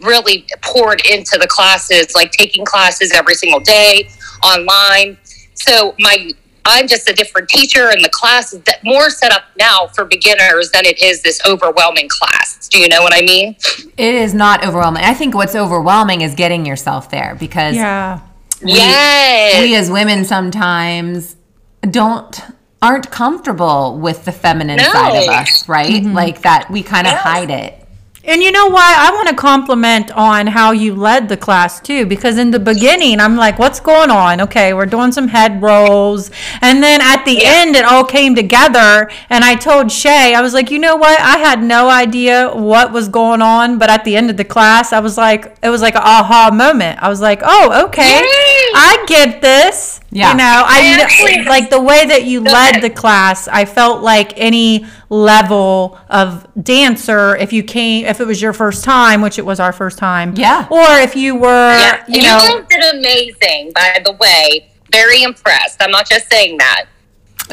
really 0.01 0.47
poured 0.63 1.05
into 1.07 1.37
the 1.39 1.47
classes, 1.47 2.15
like 2.15 2.33
taking 2.33 2.65
classes 2.65 3.13
every 3.13 3.35
single 3.35 3.61
day 3.61 4.09
online. 4.43 5.19
So 5.55 5.95
my 5.99 6.31
I'm 6.67 6.87
just 6.87 7.09
a 7.09 7.15
different 7.15 7.49
teacher, 7.49 7.89
and 7.89 8.05
the 8.05 8.11
class 8.11 8.53
is 8.53 8.61
that 8.63 8.85
more 8.85 9.09
set 9.09 9.33
up 9.33 9.45
now 9.59 9.87
for 9.89 10.05
beginners 10.05 10.71
than 10.71 10.85
it 10.85 11.03
is 11.03 11.23
this 11.23 11.41
overwhelming 11.47 12.09
class. 12.09 12.69
Do 12.69 12.79
you 12.79 12.89
know 12.89 13.03
what 13.03 13.15
I 13.15 13.23
mean? 13.23 13.57
It 13.97 14.15
is 14.15 14.35
not 14.35 14.65
overwhelming. 14.65 15.03
I 15.03 15.15
think 15.15 15.35
what's 15.35 15.55
overwhelming 15.55 16.21
is 16.21 16.35
getting 16.35 16.67
yourself 16.67 17.11
there 17.11 17.37
because 17.39 17.77
Yeah. 17.77 18.21
Yes. 18.63 19.61
we 19.63 19.75
as 19.75 19.91
women 19.91 20.25
sometimes 20.25 21.37
don't 21.83 22.41
aren't 22.83 23.11
comfortable 23.11 23.99
with 23.99 24.25
the 24.25 24.33
feminine 24.33 24.77
No. 24.79 24.85
side 24.93 25.23
of 25.23 25.29
us, 25.29 25.69
right? 25.69 25.91
Mm-hmm. 26.03 26.15
Like 26.15 26.43
that 26.43 26.71
we 26.71 26.83
kind 26.83 27.07
of 27.07 27.13
Yes. 27.13 27.23
hide 27.23 27.51
it. 27.51 27.80
And 28.23 28.43
you 28.43 28.53
know 28.53 28.69
why? 28.69 28.95
I 28.99 29.11
want 29.13 29.29
to 29.29 29.35
compliment 29.35 30.11
on 30.13 30.47
how 30.47 30.73
you 30.73 30.95
led 30.95 31.29
the 31.31 31.39
class 31.39 31.81
too, 31.81 32.05
because 32.05 32.37
in 32.37 32.51
the 32.51 32.61
beginning, 32.61 33.19
I'm 33.19 33.35
like, 33.35 33.59
what's 33.59 33.81
going 33.81 34.11
on? 34.11 34.43
Okay, 34.43 34.75
we're 34.75 34.87
doing 34.87 35.11
some 35.11 35.29
head 35.29 35.63
rolls. 35.63 36.31
And 36.61 36.83
then 36.83 37.01
at 37.01 37.25
the 37.25 37.45
end, 37.45 37.77
it 37.77 37.85
all 37.85 38.05
came 38.05 38.35
together. 38.35 39.11
And 39.31 39.43
I 39.43 39.55
told 39.55 39.91
Shay, 39.91 40.35
I 40.35 40.43
was 40.43 40.53
like, 40.53 40.71
you 40.71 40.79
know 40.79 40.97
what? 40.97 41.19
I 41.19 41.39
had 41.39 41.63
no 41.63 41.89
idea 41.89 42.51
what 42.55 42.93
was 42.93 43.09
going 43.09 43.41
on. 43.41 43.79
But 43.79 43.89
at 43.89 44.05
the 44.05 44.17
end 44.17 44.29
of 44.29 44.37
the 44.37 44.45
class, 44.45 44.93
I 44.93 45.01
was 45.01 45.17
like, 45.17 45.57
it 45.63 45.71
was 45.71 45.81
like 45.81 45.95
an 45.95 46.03
aha 46.05 46.51
moment. 46.53 47.03
I 47.03 47.09
was 47.09 47.23
like, 47.23 47.41
oh, 47.43 47.87
okay. 47.87 48.19
Yay! 48.19 48.27
I 48.75 49.05
get 49.09 49.41
this. 49.41 50.00
Yeah. 50.13 50.33
You 50.33 50.37
know, 50.39 50.63
I 50.67 50.81
Yes. 50.81 51.47
like 51.47 51.71
the 51.71 51.81
way 51.81 52.05
that 52.07 52.25
you 52.25 52.41
led 52.41 52.71
ahead. 52.77 52.83
the 52.83 52.91
class. 52.91 53.47
I 53.47 53.65
felt 53.65 54.03
like 54.03 54.33
any 54.37 54.85
level 55.09 55.99
of 56.09 56.47
dancer, 56.61 57.37
if 57.37 57.53
you 57.53 57.63
came, 57.63 58.07
if 58.07 58.21
it 58.21 58.27
was 58.27 58.43
your 58.43 58.53
first 58.53 58.83
time, 58.85 59.21
which 59.23 59.39
it 59.39 59.47
was 59.47 59.61
our 59.61 59.73
first 59.73 59.99
time, 59.99 60.35
Yeah. 60.37 60.67
or 60.71 60.99
if 60.99 61.15
you 61.15 61.37
were, 61.37 61.77
Yeah. 61.79 62.03
you 62.09 62.23
You 62.23 62.23
know, 62.29 62.39
guys 62.39 62.65
did 62.69 62.95
amazing, 62.95 63.73
by 63.75 64.01
the 64.05 64.13
way. 64.13 64.67
Very 64.93 65.23
impressed. 65.23 65.81
I'm 65.81 65.93
not 65.93 66.09
just 66.09 66.29
saying 66.31 66.59
that. 66.59 66.87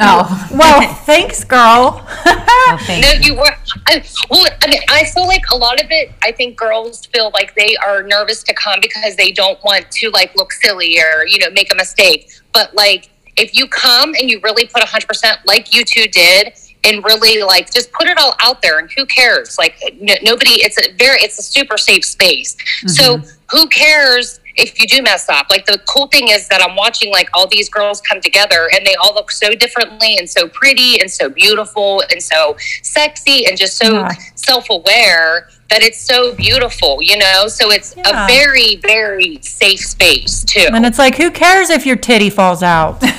Oh, 0.00 0.48
well, 0.52 0.94
thanks, 1.04 1.44
girl. 1.44 2.06
Oh, 2.70 2.76
thank 2.82 3.02
No, 3.02 3.12
you. 3.12 3.32
you 3.32 3.34
were. 3.34 3.54
I, 3.86 4.04
well, 4.28 4.46
I 4.62 4.66
mean, 4.68 4.82
I 4.90 5.04
feel 5.04 5.26
like 5.26 5.42
a 5.52 5.56
lot 5.56 5.82
of 5.82 5.90
it. 5.90 6.12
I 6.22 6.32
think 6.32 6.58
girls 6.58 7.06
feel 7.06 7.30
like 7.32 7.54
they 7.54 7.76
are 7.76 8.02
nervous 8.02 8.42
to 8.42 8.52
come 8.52 8.80
because 8.82 9.16
they 9.16 9.30
don't 9.32 9.62
want 9.64 9.90
to 9.90 10.10
like 10.10 10.36
look 10.36 10.52
silly 10.52 11.00
or 11.00 11.26
you 11.26 11.38
know 11.38 11.48
make 11.50 11.72
a 11.72 11.76
mistake. 11.76 12.30
But 12.52 12.74
like, 12.74 13.08
if 13.38 13.56
you 13.56 13.68
come 13.68 14.14
and 14.14 14.28
you 14.30 14.38
really 14.42 14.66
put 14.66 14.82
hundred 14.84 15.06
percent, 15.08 15.38
like 15.46 15.74
you 15.74 15.82
two 15.82 16.08
did, 16.08 16.52
and 16.84 17.02
really 17.04 17.42
like 17.42 17.72
just 17.72 17.90
put 17.92 18.06
it 18.06 18.18
all 18.18 18.34
out 18.40 18.60
there, 18.60 18.78
and 18.78 18.90
who 18.96 19.06
cares? 19.06 19.56
Like, 19.56 19.76
n- 19.82 20.18
nobody. 20.22 20.62
It's 20.62 20.78
a 20.78 20.92
very. 20.92 21.20
It's 21.20 21.38
a 21.38 21.42
super 21.42 21.78
safe 21.78 22.04
space. 22.04 22.56
So 22.86 23.18
mm-hmm. 23.18 23.28
who 23.56 23.68
cares? 23.68 24.40
If 24.58 24.80
you 24.80 24.86
do 24.86 25.02
mess 25.02 25.28
up. 25.28 25.46
Like 25.50 25.66
the 25.66 25.78
cool 25.88 26.08
thing 26.08 26.28
is 26.28 26.48
that 26.48 26.62
I'm 26.62 26.76
watching 26.76 27.10
like 27.12 27.28
all 27.34 27.46
these 27.46 27.68
girls 27.68 28.00
come 28.00 28.20
together 28.20 28.68
and 28.74 28.84
they 28.86 28.94
all 28.96 29.14
look 29.14 29.30
so 29.30 29.54
differently 29.54 30.16
and 30.18 30.28
so 30.28 30.48
pretty 30.48 31.00
and 31.00 31.10
so 31.10 31.28
beautiful 31.28 32.02
and 32.10 32.22
so 32.22 32.56
sexy 32.82 33.46
and 33.46 33.56
just 33.56 33.76
so 33.76 33.92
Yeah. 33.92 34.12
self 34.34 34.68
aware 34.70 35.48
that 35.70 35.82
it's 35.82 36.00
so 36.00 36.34
beautiful, 36.34 37.02
you 37.02 37.16
know? 37.18 37.46
So 37.46 37.70
it's 37.70 37.94
Yeah. 37.96 38.24
a 38.24 38.26
very, 38.26 38.76
very 38.76 39.38
safe 39.42 39.80
space 39.80 40.42
too. 40.44 40.68
And 40.72 40.84
it's 40.86 40.98
like, 40.98 41.16
who 41.16 41.30
cares 41.30 41.70
if 41.70 41.84
your 41.86 41.96
titty 41.96 42.30
falls 42.30 42.62
out? 42.62 43.02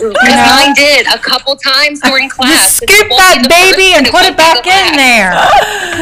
Because 0.00 0.14
know? 0.34 0.46
mine 0.64 0.74
did 0.74 1.06
a 1.08 1.18
couple 1.18 1.54
times 1.56 2.00
during 2.00 2.28
class. 2.30 2.80
It 2.82 2.88
scoop 2.90 3.08
that 3.10 3.46
baby 3.48 3.92
and 3.94 4.06
put 4.06 4.22
it 4.24 4.34
back 4.36 4.66
in 4.66 4.96
there. 4.96 5.32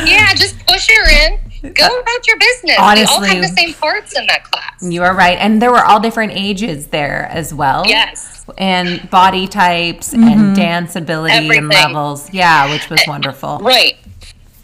Yeah, 0.07 0.33
just 0.35 0.57
push 0.67 0.89
her 0.89 1.11
in. 1.27 1.39
Go 1.63 1.87
about 2.01 2.27
your 2.27 2.39
business. 2.39 2.63
we 2.65 2.77
all 2.77 2.91
Honestly. 2.91 3.29
have 3.31 3.41
the 3.43 3.49
same 3.57 3.75
parts 3.75 4.17
in 4.19 4.27
that 4.27 4.45
class. 4.45 4.83
You 4.83 5.03
are 5.03 5.15
right. 5.15 5.39
And 5.39 5.61
there 5.61 5.71
were 5.73 5.85
all 5.85 6.01
different 6.01 6.33
ages 6.35 6.89
there 6.89 7.27
as 7.31 7.53
well. 7.53 7.85
Yes. 7.87 8.45
And 8.57 9.09
body 9.11 9.47
types 9.49 10.13
Mm-hmm. 10.15 10.23
and 10.29 10.57
dance 10.57 10.97
ability 10.97 11.35
Everything. 11.35 11.59
and 11.65 11.69
levels. 11.69 12.33
Yeah, 12.33 12.71
which 12.71 12.89
was 12.89 13.01
wonderful. 13.07 13.59
Right. 13.59 13.97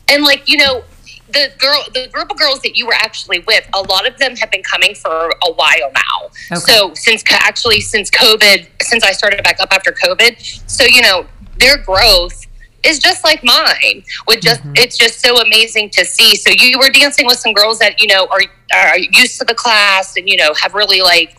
And 0.09 0.23
like, 0.25 0.49
you 0.49 0.57
know, 0.59 0.85
the 1.29 1.51
girl 1.59 1.83
the 1.93 2.09
group 2.13 2.31
of 2.31 2.39
girls 2.39 2.61
that 2.61 2.77
you 2.77 2.87
were 2.87 2.95
actually 2.95 3.41
with, 3.41 3.69
a 3.75 3.81
lot 3.83 4.07
of 4.07 4.17
them 4.19 4.37
have 4.37 4.51
been 4.53 4.63
coming 4.63 4.95
for 4.95 5.31
a 5.43 5.53
while 5.53 5.91
now. 5.95 6.27
Okay. 6.53 6.61
So 6.61 6.95
since 6.95 7.25
actually 7.31 7.81
since 7.81 8.09
COVID, 8.11 8.67
since 8.83 9.03
I 9.03 9.11
started 9.13 9.43
back 9.43 9.59
up 9.61 9.71
after 9.73 9.91
COVID, 9.91 10.71
so 10.71 10.85
you 10.85 11.03
know, 11.03 11.27
their 11.59 11.77
growth 11.79 12.44
is 12.85 12.99
just 12.99 13.25
like 13.25 13.43
mine. 13.43 14.05
With 14.27 14.41
just 14.41 14.61
mm-hmm. 14.61 14.73
it's 14.77 14.97
just 14.97 15.21
so 15.21 15.41
amazing 15.41 15.91
to 15.91 16.05
see. 16.05 16.37
So 16.37 16.51
you 16.51 16.79
were 16.79 16.91
dancing 16.91 17.27
with 17.27 17.39
some 17.39 17.53
girls 17.53 17.79
that, 17.79 18.01
you 18.01 18.09
know, 18.09 18.27
are 18.31 18.41
are 18.75 18.99
used 18.99 19.39
to 19.39 19.45
the 19.45 19.55
class 19.55 20.17
and, 20.17 20.29
you 20.29 20.37
know, 20.37 20.53
have 20.55 20.75
really 20.75 21.01
like 21.01 21.39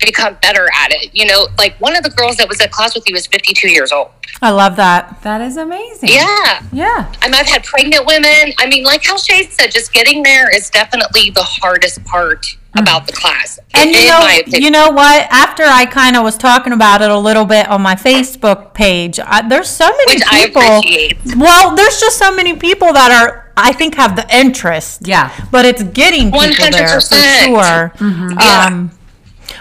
become 0.00 0.36
better 0.42 0.68
at 0.74 0.92
it. 0.92 1.10
You 1.14 1.26
know, 1.26 1.48
like 1.58 1.76
one 1.80 1.96
of 1.96 2.02
the 2.02 2.10
girls 2.10 2.36
that 2.36 2.48
was 2.48 2.60
at 2.60 2.70
class 2.70 2.94
with 2.94 3.04
you 3.08 3.14
was 3.14 3.26
52 3.26 3.68
years 3.68 3.92
old. 3.92 4.10
I 4.42 4.50
love 4.50 4.76
that. 4.76 5.22
That 5.22 5.40
is 5.40 5.56
amazing. 5.56 6.08
Yeah. 6.10 6.62
Yeah. 6.72 7.12
I 7.22 7.28
mean, 7.28 7.34
I've 7.34 7.46
had 7.46 7.64
pregnant 7.64 8.04
women. 8.06 8.52
I 8.58 8.66
mean, 8.66 8.84
like 8.84 9.04
how 9.04 9.16
Shay 9.16 9.44
said, 9.44 9.70
just 9.70 9.92
getting 9.92 10.22
there 10.22 10.54
is 10.54 10.70
definitely 10.70 11.30
the 11.30 11.42
hardest 11.42 12.04
part 12.04 12.56
about 12.76 13.06
the 13.06 13.12
class. 13.12 13.58
And 13.74 13.90
in, 13.90 13.96
you 13.96 14.08
know, 14.08 14.18
my 14.20 14.42
you 14.46 14.70
know 14.70 14.90
what? 14.90 15.26
After 15.30 15.62
I 15.64 15.86
kind 15.86 16.16
of 16.16 16.22
was 16.22 16.36
talking 16.36 16.72
about 16.72 17.02
it 17.02 17.10
a 17.10 17.18
little 17.18 17.44
bit 17.44 17.68
on 17.68 17.82
my 17.82 17.94
Facebook 17.94 18.74
page, 18.74 19.18
I, 19.20 19.46
there's 19.48 19.68
so 19.70 19.88
many 19.88 20.14
Which 20.14 20.24
people. 20.28 20.62
appreciate. 20.62 21.18
Well, 21.36 21.74
there's 21.74 22.00
just 22.00 22.18
so 22.18 22.34
many 22.34 22.56
people 22.56 22.92
that 22.92 23.10
are, 23.10 23.52
I 23.56 23.72
think, 23.72 23.94
have 23.96 24.16
the 24.16 24.26
interest. 24.36 25.06
Yeah. 25.06 25.32
But 25.50 25.64
it's 25.64 25.82
getting 25.82 26.30
people 26.32 26.40
there 26.70 26.88
for 26.88 26.98
100%. 26.98 27.44
sure. 27.44 27.92
Yeah. 28.00 28.66
Um, 28.66 28.90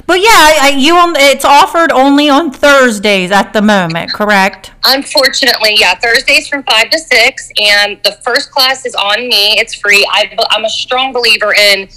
but 0.07 0.19
yeah, 0.19 0.29
I, 0.29 0.57
I, 0.61 0.69
you 0.77 0.95
on, 0.95 1.13
it's 1.15 1.45
offered 1.45 1.91
only 1.91 2.29
on 2.29 2.51
Thursdays 2.51 3.31
at 3.31 3.53
the 3.53 3.61
moment, 3.61 4.11
correct? 4.11 4.71
Unfortunately, 4.83 5.75
yeah, 5.77 5.95
Thursdays 5.95 6.47
from 6.47 6.63
five 6.63 6.89
to 6.89 6.99
six, 6.99 7.49
and 7.59 7.99
the 8.03 8.13
first 8.23 8.51
class 8.51 8.85
is 8.85 8.95
on 8.95 9.27
me. 9.27 9.59
It's 9.59 9.75
free. 9.75 10.05
I, 10.11 10.35
I'm 10.49 10.65
a 10.65 10.69
strong 10.69 11.13
believer 11.13 11.53
in 11.53 11.87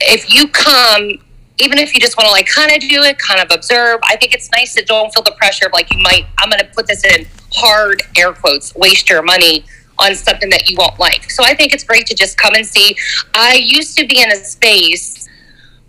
if 0.00 0.32
you 0.32 0.48
come, 0.48 1.18
even 1.58 1.78
if 1.78 1.94
you 1.94 2.00
just 2.00 2.16
want 2.16 2.26
to 2.26 2.32
like 2.32 2.46
kind 2.46 2.70
of 2.72 2.80
do 2.80 3.02
it, 3.02 3.18
kind 3.18 3.40
of 3.40 3.50
observe. 3.50 4.00
I 4.02 4.16
think 4.16 4.34
it's 4.34 4.50
nice 4.50 4.74
to 4.74 4.84
don't 4.84 5.12
feel 5.12 5.22
the 5.22 5.34
pressure 5.38 5.66
of 5.66 5.72
like 5.72 5.92
you 5.92 5.98
might. 6.00 6.26
I'm 6.38 6.50
going 6.50 6.60
to 6.60 6.70
put 6.74 6.86
this 6.86 7.04
in 7.04 7.26
hard 7.52 8.02
air 8.16 8.32
quotes. 8.32 8.74
Waste 8.74 9.08
your 9.10 9.22
money 9.22 9.64
on 9.98 10.14
something 10.14 10.48
that 10.50 10.70
you 10.70 10.76
won't 10.78 10.98
like. 10.98 11.30
So 11.30 11.42
I 11.44 11.54
think 11.54 11.72
it's 11.72 11.84
great 11.84 12.06
to 12.06 12.14
just 12.14 12.38
come 12.38 12.54
and 12.54 12.64
see. 12.64 12.96
I 13.34 13.54
used 13.54 13.98
to 13.98 14.06
be 14.06 14.22
in 14.22 14.30
a 14.30 14.36
space 14.36 15.28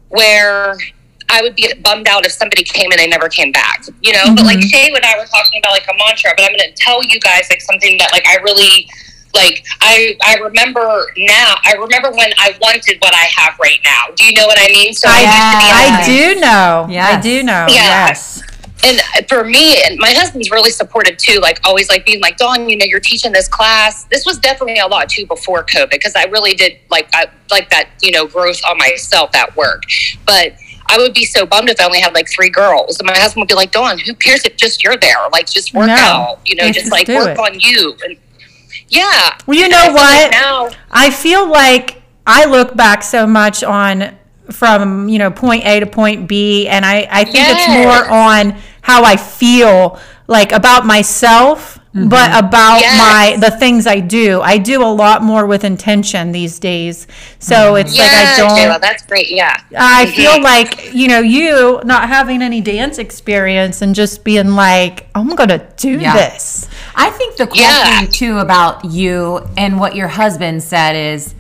where 0.10 0.76
I 1.30 1.44
would 1.44 1.56
be 1.56 1.72
bummed 1.84 2.08
out 2.08 2.26
if 2.26 2.32
somebody 2.32 2.64
came 2.64 2.92
and 2.92 3.00
they 3.00 3.08
never 3.08 3.30
came 3.30 3.52
back, 3.52 3.86
you 4.02 4.14
know. 4.14 4.24
But 4.36 4.46
like 4.46 4.58
mm-hmm. 4.58 4.68
Shay 4.68 4.88
and 4.88 5.06
I 5.06 5.18
were 5.18 5.28
talking 5.28 5.62
about 5.64 5.74
like 5.74 5.86
a 5.88 5.98
mantra, 5.98 6.32
but 6.36 6.44
I'm 6.44 6.58
going 6.58 6.74
to 6.74 6.76
tell 6.76 7.04
you 7.04 7.20
guys 7.20 7.48
like 7.52 7.62
something 7.62 7.98
that 8.00 8.12
like 8.12 8.26
I 8.26 8.38
really 8.38 8.90
like. 9.34 9.66
I 9.82 10.18
I 10.24 10.36
remember 10.38 11.06
now. 11.18 11.56
I 11.66 11.74
remember 11.74 12.12
when 12.12 12.32
I 12.38 12.58
wanted 12.62 12.98
what 13.00 13.14
I 13.14 13.28
have 13.36 13.58
right 13.60 13.80
now. 13.84 14.14
Do 14.16 14.26
you 14.26 14.34
know 14.34 14.48
what 14.48 14.58
I 14.60 14.68
mean? 14.72 14.94
So 14.94 15.08
I, 15.10 16.02
used 16.02 16.06
to 16.08 16.12
be 16.14 16.16
in 16.32 16.36
do 16.36 16.42
know. 16.42 16.88
Yeah, 16.90 17.08
I 17.08 17.22
do 17.22 17.44
know. 17.44 17.66
Yeah. 17.70 18.08
Yes. 18.10 18.42
and 18.84 19.02
for 19.28 19.44
me 19.44 19.82
and 19.84 19.98
my 20.00 20.12
husband's 20.14 20.50
really 20.52 20.72
supportive 20.72 21.18
too 21.18 21.38
like 21.42 21.60
always 21.66 21.90
like 21.90 22.06
being 22.06 22.22
like 22.22 22.38
dawn 22.38 22.70
you 22.70 22.78
know 22.78 22.86
you're 22.86 23.02
teaching 23.02 23.34
this 23.34 23.46
class 23.50 24.06
this 24.06 24.26
was 24.26 24.40
definitely 24.40 24.80
a 24.80 24.88
lot 24.88 25.10
too 25.10 25.26
before 25.26 25.66
covid 25.66 25.90
because 25.92 26.16
i 26.16 26.24
really 26.36 26.54
did 26.54 26.78
like 26.90 27.10
I, 27.14 27.26
like 27.52 27.70
that 27.72 27.90
you 28.02 28.12
know 28.12 28.26
growth 28.26 28.62
on 28.66 28.78
myself 28.78 29.36
at 29.36 29.54
work 29.58 29.84
but 30.26 30.54
i 30.88 30.98
would 30.98 31.14
be 31.14 31.26
so 31.26 31.46
bummed 31.46 31.68
if 31.70 31.82
i 31.82 31.84
only 31.84 32.00
had 32.00 32.14
like 32.14 32.30
three 32.30 32.50
girls 32.50 32.98
and 33.00 33.06
my 33.06 33.18
husband 33.18 33.42
would 33.42 33.50
be 33.50 33.54
like 33.54 33.72
dawn 33.74 34.00
who 34.00 34.14
cares 34.14 34.46
if 34.46 34.56
just 34.56 34.82
you're 34.82 34.96
there 34.96 35.18
like 35.34 35.50
just 35.52 35.74
work 35.74 35.88
No. 35.88 35.96
out 35.96 36.40
you 36.46 36.56
know 36.56 36.64
Yeah, 36.64 36.72
just 36.72 36.86
just 36.86 36.92
like 36.94 37.10
work 37.10 37.38
it. 37.38 37.38
on 37.38 37.60
you 37.60 37.98
and 38.06 38.16
yeah 38.90 39.38
Well, 39.46 39.58
you 39.58 39.70
know 39.70 39.78
I 39.78 39.86
feel 39.86 39.94
like 39.96 40.22
what? 40.22 40.32
now 40.32 40.70
I 40.92 41.10
feel 41.10 41.50
like 41.50 42.02
I 42.28 42.46
look 42.46 42.76
back 42.76 43.04
so 43.04 43.26
much 43.26 43.64
on 43.64 44.18
from 44.52 45.10
you 45.10 45.20
know 45.20 45.32
point 45.32 45.66
A 45.66 45.80
to 45.80 45.86
point 45.86 46.28
B, 46.28 46.68
and 46.68 46.86
I 46.86 47.08
I 47.10 47.24
think 47.24 47.46
it's 47.50 47.68
more 47.70 48.10
on 48.10 48.56
how 48.82 49.04
I 49.04 49.16
feel 49.16 50.00
like 50.28 50.52
about 50.52 50.86
myself. 50.86 51.79
But 51.92 52.30
mm-hmm. 52.30 52.46
about 52.46 52.82
Yes. 52.82 52.98
my 53.00 53.50
the 53.50 53.58
things 53.58 53.88
I 53.88 54.00
do, 54.00 54.42
I 54.42 54.60
do 54.60 54.84
a 54.84 54.94
lot 54.94 55.24
more 55.24 55.48
with 55.48 55.64
intention 55.64 56.32
these 56.32 56.60
days. 56.60 57.08
So 57.40 57.56
mm-hmm. 57.56 57.78
it's 57.78 57.98
like 57.98 58.12
I 58.12 58.38
don't. 58.38 58.52
Jayla, 58.52 58.80
that's 58.80 59.04
great 59.06 59.32
yeah 59.32 59.58
I 59.76 60.06
mm-hmm. 60.06 60.16
feel 60.16 60.42
like 60.44 60.94
you 60.94 61.08
know 61.08 61.20
you 61.20 61.82
not 61.84 62.08
having 62.08 62.44
any 62.44 62.62
dance 62.62 63.00
experience 63.00 63.82
and 63.82 63.96
just 63.96 64.24
being 64.24 64.52
like, 64.52 65.08
I'm 65.16 65.36
gonna 65.36 65.68
do 65.78 65.98
Yeah. 66.00 66.14
this. 66.14 66.68
I 66.96 67.10
think 67.10 67.38
the 67.38 67.48
cool 67.48 67.58
Yeah. 67.58 68.02
thing 68.02 68.12
too 68.12 68.38
about 68.38 68.86
you 68.86 69.48
and 69.58 69.80
what 69.80 69.96
your 69.96 70.10
husband 70.10 70.62
said 70.62 70.96
is 70.96 71.34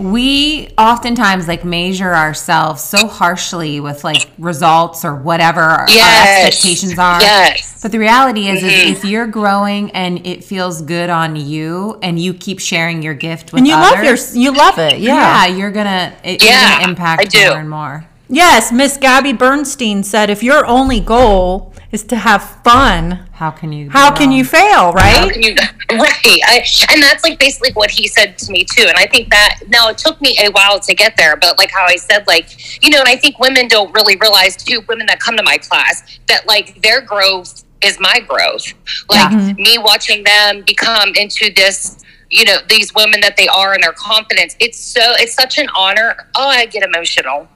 we 0.00 0.68
oftentimes 0.78 1.46
like 1.46 1.64
measure 1.64 2.14
ourselves 2.14 2.82
so 2.82 3.06
harshly 3.06 3.80
with 3.80 4.02
like 4.02 4.30
results 4.38 5.04
or 5.04 5.14
whatever 5.14 5.60
our, 5.60 5.80
our 5.82 6.46
expectations 6.46 6.98
are. 6.98 7.20
Yes. 7.20 7.82
But 7.82 7.92
the 7.92 7.98
reality 7.98 8.48
is, 8.48 8.62
is 8.62 8.72
mm-hmm. 8.72 8.92
if 8.92 9.04
you're 9.04 9.26
growing 9.26 9.90
and 9.90 10.26
it 10.26 10.42
feels 10.42 10.80
good 10.82 11.10
on 11.10 11.36
you 11.36 11.98
and 12.02 12.18
you 12.18 12.32
keep 12.32 12.60
sharing 12.60 13.02
your 13.02 13.14
gift 13.14 13.52
with 13.52 13.58
And 13.58 13.68
you 13.68 13.74
love 13.74 14.02
your, 14.02 14.16
you 14.32 14.52
love 14.52 14.78
it, 14.78 15.00
yeah, 15.00 15.46
you're 15.46 15.70
gonna 15.70 16.16
it, 16.24 16.42
you're 16.42 16.52
gonna 16.52 16.88
impact 16.88 17.20
I 17.20 17.24
do. 17.24 17.48
more 17.48 17.58
and 17.58 17.70
more. 17.70 18.09
Yes, 18.32 18.70
Miss 18.70 18.96
Gabby 18.96 19.32
Bernstein 19.32 20.04
said 20.04 20.30
if 20.30 20.40
your 20.40 20.64
only 20.64 21.00
goal 21.00 21.74
is 21.90 22.04
to 22.04 22.16
have 22.16 22.62
fun, 22.62 23.26
How 23.32 23.50
can 23.50 23.72
you? 23.72 23.90
how 23.90 24.14
can 24.14 24.28
wrong? 24.28 24.38
you 24.38 24.44
fail, 24.44 24.70
How 24.70 24.92
right? 24.92 25.32
can 25.32 25.42
you, 25.42 25.56
right. 25.90 26.40
I, 26.46 26.64
and 26.92 27.02
that's 27.02 27.24
like 27.24 27.40
basically 27.40 27.72
what 27.72 27.90
he 27.90 28.06
said 28.06 28.38
to 28.38 28.52
me 28.52 28.62
too. 28.62 28.84
And 28.86 28.96
I 28.96 29.06
think 29.06 29.30
that 29.30 29.58
now 29.66 29.88
it 29.88 29.98
took 29.98 30.20
me 30.20 30.38
a 30.40 30.50
while 30.52 30.78
to 30.78 30.94
get 30.94 31.16
there, 31.16 31.36
but 31.36 31.58
like 31.58 31.72
how 31.72 31.84
I 31.84 31.96
said, 31.96 32.24
like, 32.28 32.82
you 32.84 32.90
know, 32.90 33.00
and 33.00 33.08
I 33.08 33.16
think 33.16 33.40
women 33.40 33.66
don't 33.66 33.92
really 33.92 34.16
realize 34.16 34.56
too, 34.56 34.82
women 34.88 35.06
that 35.06 35.18
come 35.18 35.36
to 35.36 35.42
my 35.42 35.58
class, 35.58 36.20
that 36.28 36.46
like 36.46 36.80
their 36.82 37.00
growth 37.00 37.64
is 37.82 37.98
my 37.98 38.20
growth. 38.20 38.74
Like 39.08 39.32
mm-hmm. 39.32 39.60
me 39.60 39.78
watching 39.78 40.22
them 40.22 40.62
become 40.64 41.14
into 41.16 41.52
this, 41.54 41.98
you 42.30 42.44
know, 42.44 42.58
these 42.68 42.94
women 42.94 43.20
that 43.22 43.36
they 43.36 43.48
are 43.48 43.74
and 43.74 43.82
their 43.82 43.94
confidence. 43.94 44.54
It's 44.60 44.78
so, 44.78 45.00
it's 45.18 45.34
such 45.34 45.58
an 45.58 45.68
honor. 45.74 46.28
Oh, 46.36 46.46
I 46.46 46.66
get 46.66 46.84
emotional. 46.84 47.48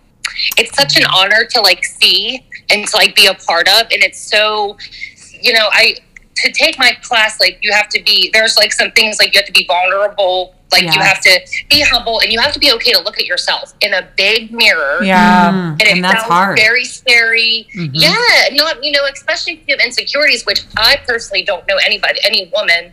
It's 0.58 0.74
such 0.76 0.96
an 0.96 1.04
honor 1.14 1.44
to 1.50 1.60
like 1.60 1.84
see 1.84 2.44
and 2.70 2.86
to 2.86 2.96
like 2.96 3.14
be 3.14 3.26
a 3.26 3.34
part 3.34 3.68
of. 3.68 3.82
And 3.92 4.02
it's 4.02 4.20
so, 4.20 4.76
you 5.40 5.52
know, 5.52 5.68
I 5.72 5.96
to 6.36 6.50
take 6.52 6.78
my 6.78 6.92
class, 7.02 7.38
like 7.40 7.58
you 7.62 7.72
have 7.72 7.88
to 7.90 8.02
be 8.02 8.30
there's 8.32 8.56
like 8.56 8.72
some 8.72 8.90
things 8.92 9.18
like 9.18 9.32
you 9.34 9.38
have 9.38 9.46
to 9.46 9.52
be 9.52 9.64
vulnerable, 9.66 10.54
like 10.72 10.82
you 10.82 11.00
have 11.00 11.20
to 11.20 11.40
be 11.70 11.80
humble 11.82 12.18
and 12.20 12.32
you 12.32 12.40
have 12.40 12.52
to 12.52 12.58
be 12.58 12.72
okay 12.72 12.92
to 12.92 13.00
look 13.00 13.18
at 13.18 13.24
yourself 13.26 13.72
in 13.80 13.94
a 13.94 14.02
big 14.16 14.50
mirror. 14.52 15.02
Yeah. 15.04 15.52
Mm, 15.52 15.72
And, 15.72 15.82
it 15.82 15.88
and 15.88 16.04
that's 16.04 16.24
hard. 16.24 16.56
very 16.58 16.84
scary. 16.84 17.68
Mhm. 17.76 17.90
Yeah, 17.92 18.16
not 18.52 18.82
you 18.82 18.90
know, 18.90 19.06
especially 19.12 19.54
if 19.54 19.60
you 19.68 19.76
have 19.76 19.84
insecurities, 19.86 20.44
which 20.44 20.62
I 20.76 20.96
personally 21.06 21.42
don't 21.44 21.66
know 21.68 21.76
anybody, 21.86 22.18
any 22.24 22.50
woman, 22.52 22.92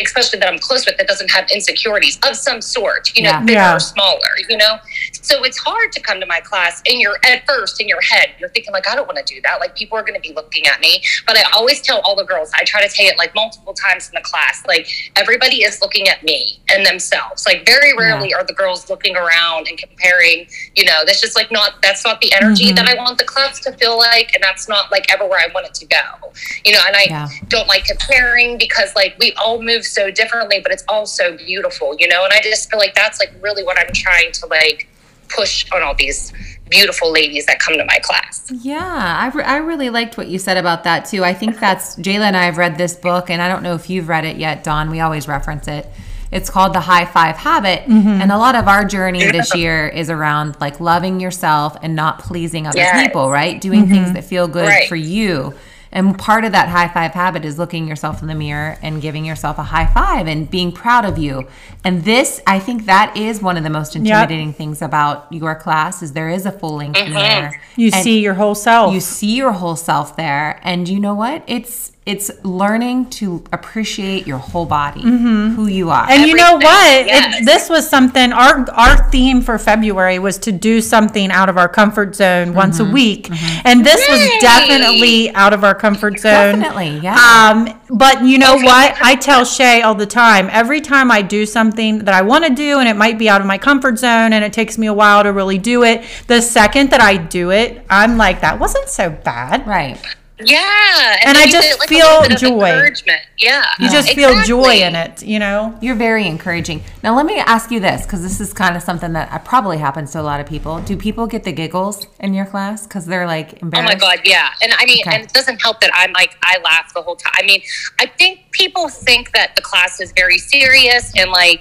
especially 0.00 0.38
that 0.38 0.48
I'm 0.48 0.58
close 0.60 0.86
with, 0.86 0.96
that 0.98 1.08
doesn't 1.08 1.30
have 1.32 1.50
insecurities 1.50 2.18
of 2.28 2.36
some 2.36 2.60
sort. 2.62 3.10
You 3.16 3.24
know, 3.24 3.30
Yeah. 3.30 3.40
bigger 3.40 3.52
Yeah. 3.60 3.74
or 3.74 3.80
smaller. 3.80 4.30
You 4.48 4.56
know, 4.58 4.78
so 5.22 5.44
it's 5.44 5.58
hard 5.58 5.92
to 5.92 6.00
come 6.00 6.20
to 6.20 6.26
my 6.26 6.40
class 6.40 6.82
and 6.86 7.00
you're 7.00 7.18
at 7.24 7.46
first 7.46 7.80
in 7.80 7.88
your 7.88 8.00
head. 8.00 8.28
You're 8.38 8.48
thinking 8.50 8.72
like 8.72 8.88
i 8.88 8.94
don't 8.94 9.06
want 9.06 9.24
to 9.24 9.34
do 9.34 9.40
that. 9.42 9.60
Like 9.60 9.74
people 9.76 9.96
are 9.98 10.02
going 10.02 10.14
to 10.14 10.20
be 10.20 10.34
looking 10.34 10.66
at 10.66 10.80
me. 10.80 11.02
But 11.26 11.36
i 11.36 11.42
always 11.54 11.80
tell 11.80 12.00
all 12.00 12.16
the 12.16 12.24
girls 12.24 12.50
i 12.54 12.64
try 12.64 12.82
to 12.82 12.88
say 12.90 13.04
it 13.06 13.16
like 13.18 13.34
multiple 13.34 13.74
times 13.74 14.08
in 14.08 14.14
the 14.14 14.20
class 14.22 14.62
like 14.66 14.88
everybody 15.16 15.58
is 15.64 15.80
looking 15.80 16.08
at 16.08 16.22
me 16.22 16.58
and 16.72 16.84
themselves. 16.86 17.46
Like 17.46 17.64
very 17.66 17.96
rarely 17.96 18.34
are 18.34 18.44
the 18.44 18.52
girls 18.54 18.88
looking 18.90 19.16
around 19.16 19.68
and 19.68 19.78
comparing 19.78 20.46
you 20.74 20.84
know 20.84 21.02
that's 21.06 21.20
just 21.20 21.36
like 21.36 21.50
not 21.52 21.80
that's 21.82 22.04
not 22.04 22.20
the 22.20 22.32
energy 22.34 22.64
Mm-hmm. 22.66 22.76
that 22.76 22.88
i 22.88 22.94
want 22.94 23.18
the 23.18 23.24
class 23.24 23.60
to 23.60 23.72
feel 23.72 23.96
like 23.98 24.32
and 24.34 24.42
that's 24.42 24.68
not 24.68 24.90
like 24.92 25.12
ever 25.12 25.26
where 25.26 25.40
i 25.40 25.52
want 25.54 25.66
it 25.66 25.74
to 25.74 25.86
go. 25.86 26.32
You 26.64 26.72
know 26.72 26.80
and 26.86 26.96
i 26.96 27.04
Yeah. 27.08 27.28
don't 27.48 27.68
like 27.68 27.84
comparing 27.84 28.58
because 28.58 28.94
like 28.94 29.16
we 29.18 29.32
all 29.34 29.60
move 29.62 29.84
so 29.84 30.10
differently 30.10 30.60
but 30.62 30.72
it's 30.72 30.84
all 30.88 31.06
so 31.06 31.36
beautiful 31.36 31.94
you 31.98 32.08
know? 32.08 32.24
And 32.24 32.32
i 32.32 32.40
just 32.40 32.70
feel 32.70 32.78
like 32.78 32.94
that's 32.94 33.18
like 33.18 33.32
really 33.40 33.62
what 33.64 33.78
i'm 33.78 33.92
trying 33.92 34.32
to 34.32 34.46
like 34.46 34.88
push 35.28 35.70
on 35.72 35.82
all 35.82 35.94
these 35.94 36.32
beautiful 36.70 37.12
ladies 37.12 37.46
that 37.46 37.58
come 37.58 37.76
to 37.76 37.84
my 37.84 37.98
class. 38.02 38.50
Yeah, 38.50 38.80
I, 38.82 39.28
re- 39.28 39.44
I 39.44 39.56
really 39.58 39.90
liked 39.90 40.16
what 40.16 40.28
you 40.28 40.38
said 40.38 40.56
about 40.56 40.84
that 40.84 41.04
too. 41.04 41.24
I 41.24 41.34
think 41.34 41.58
that's 41.60 41.96
Jayla 41.96 42.22
and 42.24 42.36
I 42.36 42.44
have 42.44 42.58
read 42.58 42.78
this 42.78 42.94
book, 42.94 43.30
and 43.30 43.40
I 43.42 43.48
don't 43.48 43.62
know 43.62 43.74
if 43.74 43.90
you've 43.90 44.08
read 44.08 44.24
it 44.24 44.36
yet, 44.36 44.64
Dawn. 44.64 44.90
We 44.90 45.00
always 45.00 45.28
reference 45.28 45.68
it. 45.68 45.86
It's 46.32 46.50
called 46.50 46.74
The 46.74 46.80
High 46.80 47.04
Five 47.04 47.36
Habit. 47.36 47.82
Mm-hmm. 47.82 48.08
And 48.08 48.32
a 48.32 48.38
lot 48.38 48.56
of 48.56 48.66
our 48.66 48.84
journey 48.84 49.30
this 49.30 49.54
year 49.54 49.86
is 49.86 50.10
around 50.10 50.56
like 50.60 50.80
loving 50.80 51.20
yourself 51.20 51.76
and 51.80 51.94
not 51.94 52.18
pleasing 52.18 52.66
other 52.66 52.78
Yes. 52.78 53.06
people, 53.06 53.30
right? 53.30 53.60
Doing 53.60 53.86
things 53.86 54.06
mm-hmm. 54.06 54.14
that 54.14 54.24
feel 54.24 54.48
good 54.48 54.66
Right. 54.66 54.88
for 54.88 54.96
you. 54.96 55.54
And 55.94 56.18
part 56.18 56.44
of 56.44 56.52
that 56.52 56.68
high 56.68 56.88
five 56.88 57.12
habit 57.12 57.44
is 57.44 57.56
looking 57.58 57.86
yourself 57.88 58.20
in 58.20 58.28
the 58.28 58.34
mirror 58.34 58.76
and 58.82 59.00
giving 59.00 59.24
yourself 59.24 59.58
a 59.58 59.62
high 59.62 59.86
five 59.86 60.26
and 60.26 60.50
being 60.50 60.72
proud 60.72 61.04
of 61.04 61.16
you. 61.16 61.46
And 61.84 62.04
this, 62.04 62.42
I 62.46 62.58
think 62.58 62.84
that 62.86 63.16
is 63.16 63.40
one 63.40 63.56
of 63.56 63.62
the 63.62 63.70
most 63.70 63.94
intimidating 63.94 64.52
things 64.52 64.82
about 64.82 65.32
your 65.32 65.54
class 65.54 66.02
is 66.02 66.12
there 66.12 66.28
is 66.28 66.44
a 66.46 66.52
full 66.52 66.76
length 66.76 66.98
mirror. 67.08 67.52
You 67.76 67.90
see 67.92 68.20
your 68.20 68.34
whole 68.34 68.54
self. 68.56 68.92
you 68.92 69.00
see 69.00 69.36
your 69.36 69.52
whole 69.52 69.76
self 69.76 70.16
there 70.16 70.60
and 70.64 70.88
you 70.88 70.98
know 70.98 71.14
what 71.14 71.44
it's 71.46 71.92
it's 72.06 72.30
learning 72.44 73.08
to 73.08 73.42
appreciate 73.50 74.26
your 74.26 74.36
whole 74.36 74.66
body 74.66 75.00
who 75.00 75.66
you 75.68 75.88
are 75.88 76.06
And 76.10 76.26
you 76.28 76.36
know 76.36 76.54
what? 76.56 76.62
yes. 77.06 77.40
It, 77.40 77.46
this 77.46 77.70
was 77.70 77.88
something 77.88 78.30
our 78.32 78.68
our 78.72 79.10
theme 79.10 79.40
for 79.40 79.58
February 79.58 80.18
was 80.18 80.36
to 80.38 80.52
do 80.52 80.80
something 80.82 81.30
out 81.30 81.48
of 81.48 81.56
our 81.56 81.68
comfort 81.68 82.14
zone 82.14 82.52
once 82.54 82.78
Mm-hmm. 82.78 82.90
a 82.90 82.92
week, 82.92 83.28
and 83.64 83.84
this 83.86 84.06
was 84.08 84.20
definitely 84.40 85.30
out 85.34 85.52
of 85.52 85.64
our 85.64 85.74
comfort 85.74 86.18
zone. 86.18 86.58
Definitely, 86.60 86.98
yeah. 86.98 87.14
Um, 87.16 87.80
but 87.88 88.22
you 88.24 88.36
know 88.38 88.56
what? 88.56 88.96
I 89.00 89.14
tell 89.14 89.44
Shay 89.44 89.80
all 89.82 89.94
the 89.94 90.06
time. 90.06 90.48
Every 90.50 90.80
time 90.80 91.10
I 91.10 91.22
do 91.22 91.46
something 91.46 92.00
that 92.00 92.14
I 92.14 92.22
want 92.22 92.44
to 92.44 92.52
do, 92.54 92.80
and 92.80 92.88
it 92.88 92.96
might 92.96 93.18
be 93.18 93.28
out 93.28 93.40
of 93.40 93.46
my 93.46 93.58
comfort 93.58 93.98
zone, 93.98 94.32
and 94.32 94.44
it 94.44 94.52
takes 94.52 94.76
me 94.76 94.86
a 94.88 94.92
while 94.94 95.22
to 95.22 95.32
really 95.32 95.58
do 95.58 95.84
it. 95.84 96.04
The 96.26 96.42
second 96.42 96.90
that 96.90 97.00
I 97.00 97.16
do 97.16 97.50
it, 97.50 97.84
I'm 97.88 98.16
like, 98.18 98.40
that 98.42 98.58
wasn't 98.60 98.88
so 98.88 99.08
bad. 99.10 99.66
right 99.66 99.98
Yeah, 100.40 101.16
And 101.24 101.36
then 101.36 101.36
I 101.36 101.46
just 101.48 101.68
get, 101.68 101.78
like, 101.78 101.88
feel 101.88 102.06
little 102.06 102.22
bit 102.22 102.32
of 102.32 102.38
joy. 102.40 102.66
encouragement. 102.72 103.20
Yeah, 103.38 103.64
You 103.78 103.88
just 103.88 104.10
feel 104.14 104.42
joy 104.42 104.78
in 104.82 104.96
it, 104.96 105.22
you 105.22 105.38
know. 105.38 105.78
you're 105.80 105.94
very 105.94 106.26
encouraging 106.26 106.82
now 107.04 107.14
let 107.14 107.24
me 107.26 107.38
ask 107.38 107.70
you 107.70 107.78
this 107.78 108.02
because 108.02 108.22
this 108.22 108.40
is 108.40 108.52
kind 108.52 108.76
of 108.76 108.82
something 108.82 109.12
that 109.12 109.30
uh, 109.32 109.38
probably 109.40 109.78
happens 109.78 110.10
to 110.12 110.20
a 110.20 110.22
lot 110.22 110.40
of 110.40 110.46
people 110.46 110.80
do 110.80 110.96
people 110.96 111.26
get 111.28 111.44
the 111.44 111.52
giggles 111.52 112.06
in 112.18 112.34
your 112.34 112.46
class 112.46 112.84
because 112.86 113.06
they're 113.06 113.26
like 113.26 113.62
embarrassed? 113.62 113.90
Oh 113.90 113.94
my 113.94 113.98
god, 114.16 114.20
yeah. 114.24 114.50
And 114.62 114.72
I 114.76 114.84
mean, 114.86 115.00
Okay. 115.06 115.14
and 115.16 115.24
it 115.24 115.32
doesn't 115.32 115.62
help 115.62 115.80
that 115.82 115.90
I'm 115.94 116.12
like 116.12 116.36
I 116.42 116.58
laugh 116.64 116.92
the 116.94 117.02
whole 117.02 117.16
time. 117.16 117.32
I 117.38 117.44
mean, 117.46 117.62
I 118.00 118.06
think 118.06 118.50
people 118.50 118.88
think 118.88 119.32
that 119.32 119.54
the 119.54 119.62
class 119.62 120.00
is 120.00 120.12
very 120.16 120.38
serious 120.38 121.12
and 121.16 121.30
like 121.30 121.60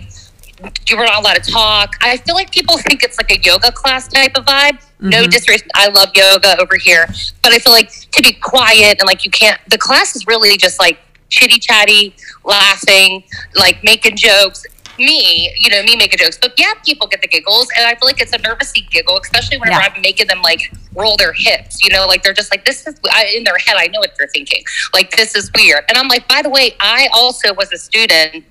you're 0.90 1.06
not 1.06 1.22
allowed 1.22 1.44
to 1.44 1.52
talk. 1.52 1.96
I 2.02 2.18
feel 2.18 2.36
like 2.36 2.52
people 2.52 2.78
think 2.78 3.04
it's 3.04 3.18
like 3.18 3.32
a 3.32 3.40
yoga 3.42 3.72
class 3.72 4.08
type 4.08 4.36
of 4.38 4.46
vibe. 4.46 4.82
No 5.00 5.22
mm-hmm. 5.22 5.30
disrespect, 5.30 5.72
I 5.76 5.90
love 5.90 6.10
yoga 6.16 6.60
over 6.62 6.78
here, 6.78 7.08
but 7.42 7.52
I 7.52 7.60
feel 7.60 7.74
like 7.74 7.90
to 8.12 8.22
be 8.22 8.34
quiet 8.34 9.00
and 9.00 9.08
like 9.08 9.26
you 9.26 9.32
can't. 9.32 9.60
The 9.70 9.78
class 9.78 10.16
is 10.16 10.28
really 10.28 10.58
just 10.58 10.80
like 10.80 11.00
chitty 11.30 11.60
chatty, 11.60 12.16
laughing, 12.44 13.24
like 13.56 13.84
making 13.84 14.18
jokes. 14.18 14.66
Me, 15.00 15.52
you 15.60 15.72
know, 15.72 15.82
me 15.82 15.96
making 15.96 16.20
jokes, 16.20 16.38
but 16.40 16.54
yeah, 16.56 16.72
people 16.86 17.08
get 17.08 17.20
the 17.20 17.28
giggles, 17.28 17.68
and 17.76 17.88
I 17.88 17.96
feel 17.96 18.06
like 18.06 18.22
it's 18.22 18.32
a 18.32 18.38
nervousy 18.38 18.88
giggle, 18.92 19.18
especially 19.18 19.58
whenever 19.58 19.82
Yeah. 19.82 19.92
I'm 19.96 20.02
making 20.04 20.28
them 20.28 20.44
like 20.44 20.72
roll 20.94 21.18
their 21.18 21.34
hips. 21.34 21.84
You 21.84 21.90
know, 21.90 22.06
like 22.06 22.22
they're 22.22 22.32
just 22.32 22.52
like 22.52 22.64
this 22.64 22.86
is 22.86 23.00
I, 23.12 23.26
in 23.36 23.44
their 23.44 23.58
head. 23.58 23.76
I 23.76 23.88
know 23.88 24.00
what 24.00 24.14
they're 24.20 24.28
thinking. 24.28 24.64
Like 24.94 25.10
this 25.16 25.36
is 25.36 25.50
weird, 25.56 25.84
and 25.90 25.98
I'm 25.98 26.08
like, 26.08 26.28
by 26.28 26.44
the 26.44 26.50
way, 26.52 26.76
I 26.80 27.10
also 27.12 27.56
was 27.56 27.74
a 27.74 27.78
student 27.78 28.46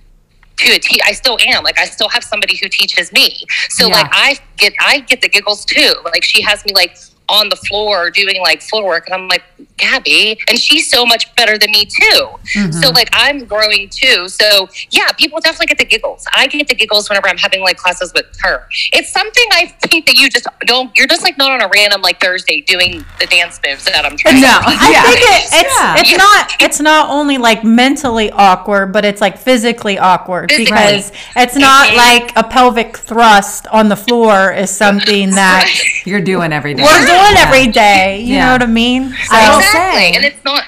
to 0.58 0.72
a 0.72 0.78
te- 0.78 1.00
I 1.04 1.12
still 1.12 1.38
am. 1.46 1.64
Like 1.64 1.78
I 1.78 1.84
still 1.86 2.08
have 2.10 2.22
somebody 2.24 2.56
who 2.56 2.68
teaches 2.68 3.12
me. 3.12 3.44
So 3.70 3.86
Yeah. 3.88 3.94
like 3.94 4.08
I 4.12 4.36
get 4.56 4.72
I 4.80 5.00
get 5.00 5.20
the 5.20 5.28
giggles 5.28 5.64
too. 5.64 5.94
Like 6.04 6.22
she 6.24 6.42
has 6.42 6.64
me 6.64 6.72
like 6.74 6.96
on 7.32 7.48
the 7.48 7.56
floor 7.56 8.10
doing 8.10 8.40
like 8.42 8.62
floor 8.62 8.84
work 8.84 9.06
and 9.06 9.14
I'm 9.14 9.26
like, 9.28 9.42
Gabby, 9.78 10.38
and 10.48 10.58
she's 10.58 10.88
so 10.88 11.04
much 11.04 11.34
better 11.34 11.58
than 11.58 11.70
me 11.72 11.84
too. 11.86 12.26
Mm-hmm. 12.56 12.70
So 12.72 12.90
like 12.90 13.08
I'm 13.12 13.44
growing 13.46 13.88
too. 13.88 14.28
So 14.28 14.68
yeah, 14.90 15.08
people 15.18 15.40
definitely 15.40 15.66
get 15.66 15.78
the 15.78 15.84
giggles. 15.84 16.24
I 16.32 16.46
get 16.46 16.68
the 16.68 16.74
giggles 16.74 17.08
whenever 17.08 17.28
I'm 17.28 17.38
having 17.38 17.62
like 17.62 17.78
classes 17.78 18.12
with 18.14 18.26
her. 18.42 18.68
It's 18.92 19.10
something 19.10 19.44
I 19.52 19.66
think 19.82 20.06
that 20.06 20.14
you 20.16 20.28
just 20.28 20.46
don't 20.66 20.96
you're 20.96 21.06
just 21.08 21.22
like 21.22 21.36
not 21.38 21.50
on 21.50 21.62
a 21.62 21.68
random 21.74 22.02
like 22.02 22.20
Thursday 22.20 22.60
doing 22.60 23.04
the 23.18 23.26
dance 23.26 23.58
moves 23.66 23.84
that 23.86 24.04
I'm 24.04 24.16
trying 24.16 24.40
No. 24.40 24.48
to 24.48 24.64
I 24.66 24.90
Yeah. 24.92 25.02
think 25.02 25.18
it, 25.20 25.44
it's 25.52 25.74
Yeah. 25.80 25.94
it's 25.98 26.16
not 26.18 26.62
it's 26.62 26.80
not 26.80 27.10
only 27.10 27.38
like 27.38 27.64
mentally 27.64 28.30
awkward, 28.30 28.92
but 28.92 29.04
it's 29.04 29.20
like 29.20 29.38
physically 29.38 29.98
awkward 29.98 30.50
Physically. 30.50 30.66
because 30.76 31.12
it's 31.34 31.56
not 31.56 31.94
like 31.96 32.32
a 32.36 32.44
pelvic 32.44 32.96
thrust 32.96 33.66
on 33.68 33.88
the 33.88 33.96
floor 33.96 34.52
is 34.52 34.70
something 34.70 35.30
that 35.30 35.68
you're 36.04 36.20
doing 36.20 36.52
every 36.52 36.74
day 36.74 36.82
we're 36.82 37.06
doing 37.06 37.21
Yeah. 37.30 37.44
every 37.46 37.66
day. 37.68 38.20
You 38.20 38.34
Yeah. 38.36 38.46
know 38.46 38.52
what 38.52 38.62
I 38.62 38.66
mean? 38.66 39.10
So, 39.10 39.16
I 39.30 39.56
exactly. 39.56 40.00
say- 40.00 40.12
and 40.16 40.24
it's 40.24 40.44
not 40.44 40.64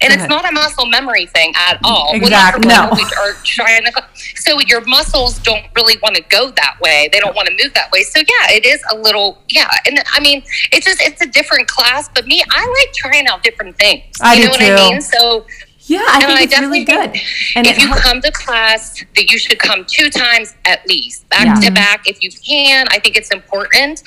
and 0.00 0.12
it's 0.12 0.28
not 0.28 0.48
a 0.48 0.52
muscle 0.52 0.86
memory 0.86 1.26
thing 1.26 1.52
at 1.56 1.76
all. 1.82 2.12
Exactly. 2.14 2.68
No. 2.68 2.92
trying 3.42 3.82
to, 3.84 4.04
so 4.36 4.60
your 4.60 4.80
muscles 4.82 5.40
don't 5.40 5.64
really 5.74 5.96
want 6.00 6.14
to 6.14 6.22
go 6.28 6.52
that 6.52 6.76
way. 6.80 7.08
They 7.12 7.18
don't 7.18 7.34
want 7.34 7.48
to 7.48 7.54
move 7.60 7.74
that 7.74 7.90
way. 7.90 8.04
So 8.04 8.20
yeah, 8.20 8.54
it 8.54 8.64
is 8.64 8.80
a 8.92 8.96
little 8.96 9.42
yeah. 9.48 9.68
And 9.86 10.00
I 10.12 10.20
mean, 10.20 10.44
it's 10.70 10.86
just 10.86 11.00
it's 11.02 11.20
a 11.20 11.26
different 11.26 11.66
class. 11.66 12.08
But 12.14 12.28
me, 12.28 12.40
I 12.48 12.60
like 12.78 12.92
trying 12.94 13.26
out 13.26 13.42
different 13.42 13.76
things. 13.76 14.04
I 14.20 14.34
you 14.34 14.44
know 14.44 14.50
what. 14.50 14.62
I 14.62 14.74
mean? 14.76 15.00
So 15.00 15.46
yeah 15.90 16.04
i 16.08 16.20
think 16.20 16.38
I 16.38 16.42
it's 16.42 16.60
really 16.60 16.84
definitely 16.84 16.84
good 16.84 17.20
and 17.56 17.66
if 17.66 17.78
you 17.78 17.86
helps- 17.88 18.02
come 18.02 18.20
to 18.20 18.30
class, 18.30 19.02
that 19.16 19.30
you 19.32 19.38
should 19.38 19.58
come 19.58 19.84
two 19.86 20.10
times 20.10 20.54
at 20.66 20.86
least, 20.86 21.26
back 21.30 21.46
Yeah. 21.46 21.54
to 21.66 21.70
back 21.72 22.06
if 22.06 22.22
you 22.22 22.30
can. 22.30 22.86
I 22.90 22.98
think 23.00 23.16
it's 23.16 23.30
important. 23.30 24.02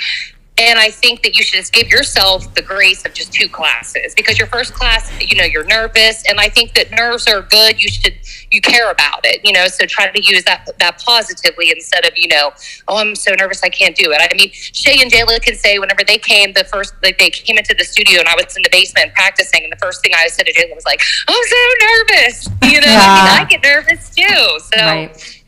And 0.61 0.77
I 0.77 0.91
think 0.91 1.23
that 1.23 1.35
you 1.35 1.43
should 1.43 1.57
just 1.57 1.73
give 1.73 1.87
yourself 1.89 2.53
the 2.53 2.61
grace 2.61 3.03
of 3.03 3.15
just 3.15 3.33
two 3.33 3.49
classes 3.49 4.13
because 4.13 4.37
your 4.37 4.47
first 4.47 4.75
class, 4.75 5.11
you 5.19 5.35
know, 5.35 5.43
you're 5.43 5.65
nervous, 5.65 6.23
and 6.29 6.39
I 6.39 6.49
think 6.49 6.75
that 6.75 6.91
nerves 6.91 7.27
are 7.27 7.41
good. 7.41 7.81
You 7.81 7.89
should 7.89 8.13
you 8.51 8.61
care 8.61 8.91
about 8.91 9.25
it, 9.25 9.43
you 9.43 9.53
know. 9.53 9.65
So 9.67 9.87
try 9.87 10.11
to 10.11 10.21
use 10.23 10.43
that 10.43 10.69
that 10.77 11.01
positively 11.01 11.71
instead 11.71 12.05
of 12.05 12.11
you 12.15 12.27
know, 12.27 12.51
oh, 12.87 12.97
I'm 12.97 13.15
so 13.15 13.33
nervous 13.39 13.63
I 13.63 13.69
can't 13.69 13.95
do 13.95 14.11
it. 14.11 14.21
I 14.21 14.35
mean, 14.35 14.51
Shay 14.51 15.01
and 15.01 15.09
Jayla 15.11 15.41
can 15.41 15.55
say 15.55 15.79
whenever 15.79 16.03
they 16.05 16.19
came 16.19 16.53
the 16.53 16.63
first, 16.65 16.93
like 17.01 17.17
they 17.17 17.31
came 17.31 17.57
into 17.57 17.73
the 17.73 17.83
studio 17.83 18.19
and 18.19 18.27
I 18.27 18.35
was 18.35 18.55
in 18.55 18.61
the 18.61 18.69
basement 18.71 19.15
practicing, 19.15 19.63
and 19.63 19.71
the 19.71 19.77
first 19.77 20.03
thing 20.03 20.11
I 20.15 20.27
said 20.27 20.45
to 20.45 20.53
Jayla 20.53 20.75
was 20.75 20.85
like, 20.85 21.01
I'm 21.27 21.43
so 21.43 21.63
nervous, 21.81 22.47
you 22.65 22.81
know. 22.81 22.87
I 22.87 23.15
mean, 23.17 23.41
I 23.41 23.47
get 23.49 23.63
nervous 23.63 24.11
too, 24.11 24.59
so. 24.75 24.77
right 24.77 25.40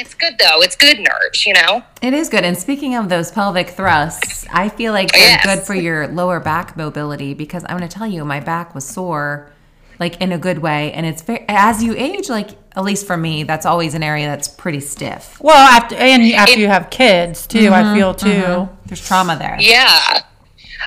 It's 0.00 0.14
good 0.14 0.38
though. 0.38 0.62
It's 0.62 0.76
good 0.76 0.98
nerves, 0.98 1.44
you 1.44 1.52
know. 1.52 1.82
It 2.00 2.14
is 2.14 2.28
good. 2.30 2.42
And 2.44 2.56
speaking 2.56 2.94
of 2.94 3.08
those 3.10 3.30
pelvic 3.30 3.68
thrusts, 3.68 4.46
I 4.50 4.70
feel 4.70 4.92
like 4.94 5.12
they're 5.12 5.20
Yes. 5.20 5.44
good 5.44 5.66
for 5.66 5.74
your 5.74 6.08
lower 6.08 6.40
back 6.40 6.76
mobility 6.76 7.34
because 7.34 7.64
I'm 7.68 7.76
going 7.76 7.88
to 7.88 7.94
tell 7.98 8.06
you, 8.06 8.24
my 8.24 8.40
back 8.40 8.74
was 8.74 8.84
sore, 8.86 9.52
like 9.98 10.20
in 10.22 10.32
a 10.32 10.38
good 10.38 10.58
way. 10.58 10.90
And 10.92 11.04
it's 11.04 11.20
very, 11.20 11.44
as 11.48 11.82
you 11.82 11.94
age, 11.94 12.30
like 12.30 12.50
at 12.74 12.82
least 12.82 13.06
for 13.06 13.16
me, 13.18 13.42
that's 13.42 13.66
always 13.66 13.92
an 13.94 14.02
area 14.02 14.26
that's 14.26 14.48
pretty 14.48 14.80
stiff. 14.80 15.38
well, 15.40 15.56
after 15.56 15.96
and 15.96 16.22
after 16.32 16.58
you 16.58 16.68
have 16.68 16.88
kids 16.88 17.46
too, 17.46 17.68
I 17.68 17.82
mm-hmm, 17.82 17.94
feel 17.94 18.14
too. 18.14 18.28
Mm-hmm. 18.28 18.74
There's 18.86 19.06
trauma 19.06 19.36
there. 19.36 19.58
Yeah. 19.60 20.22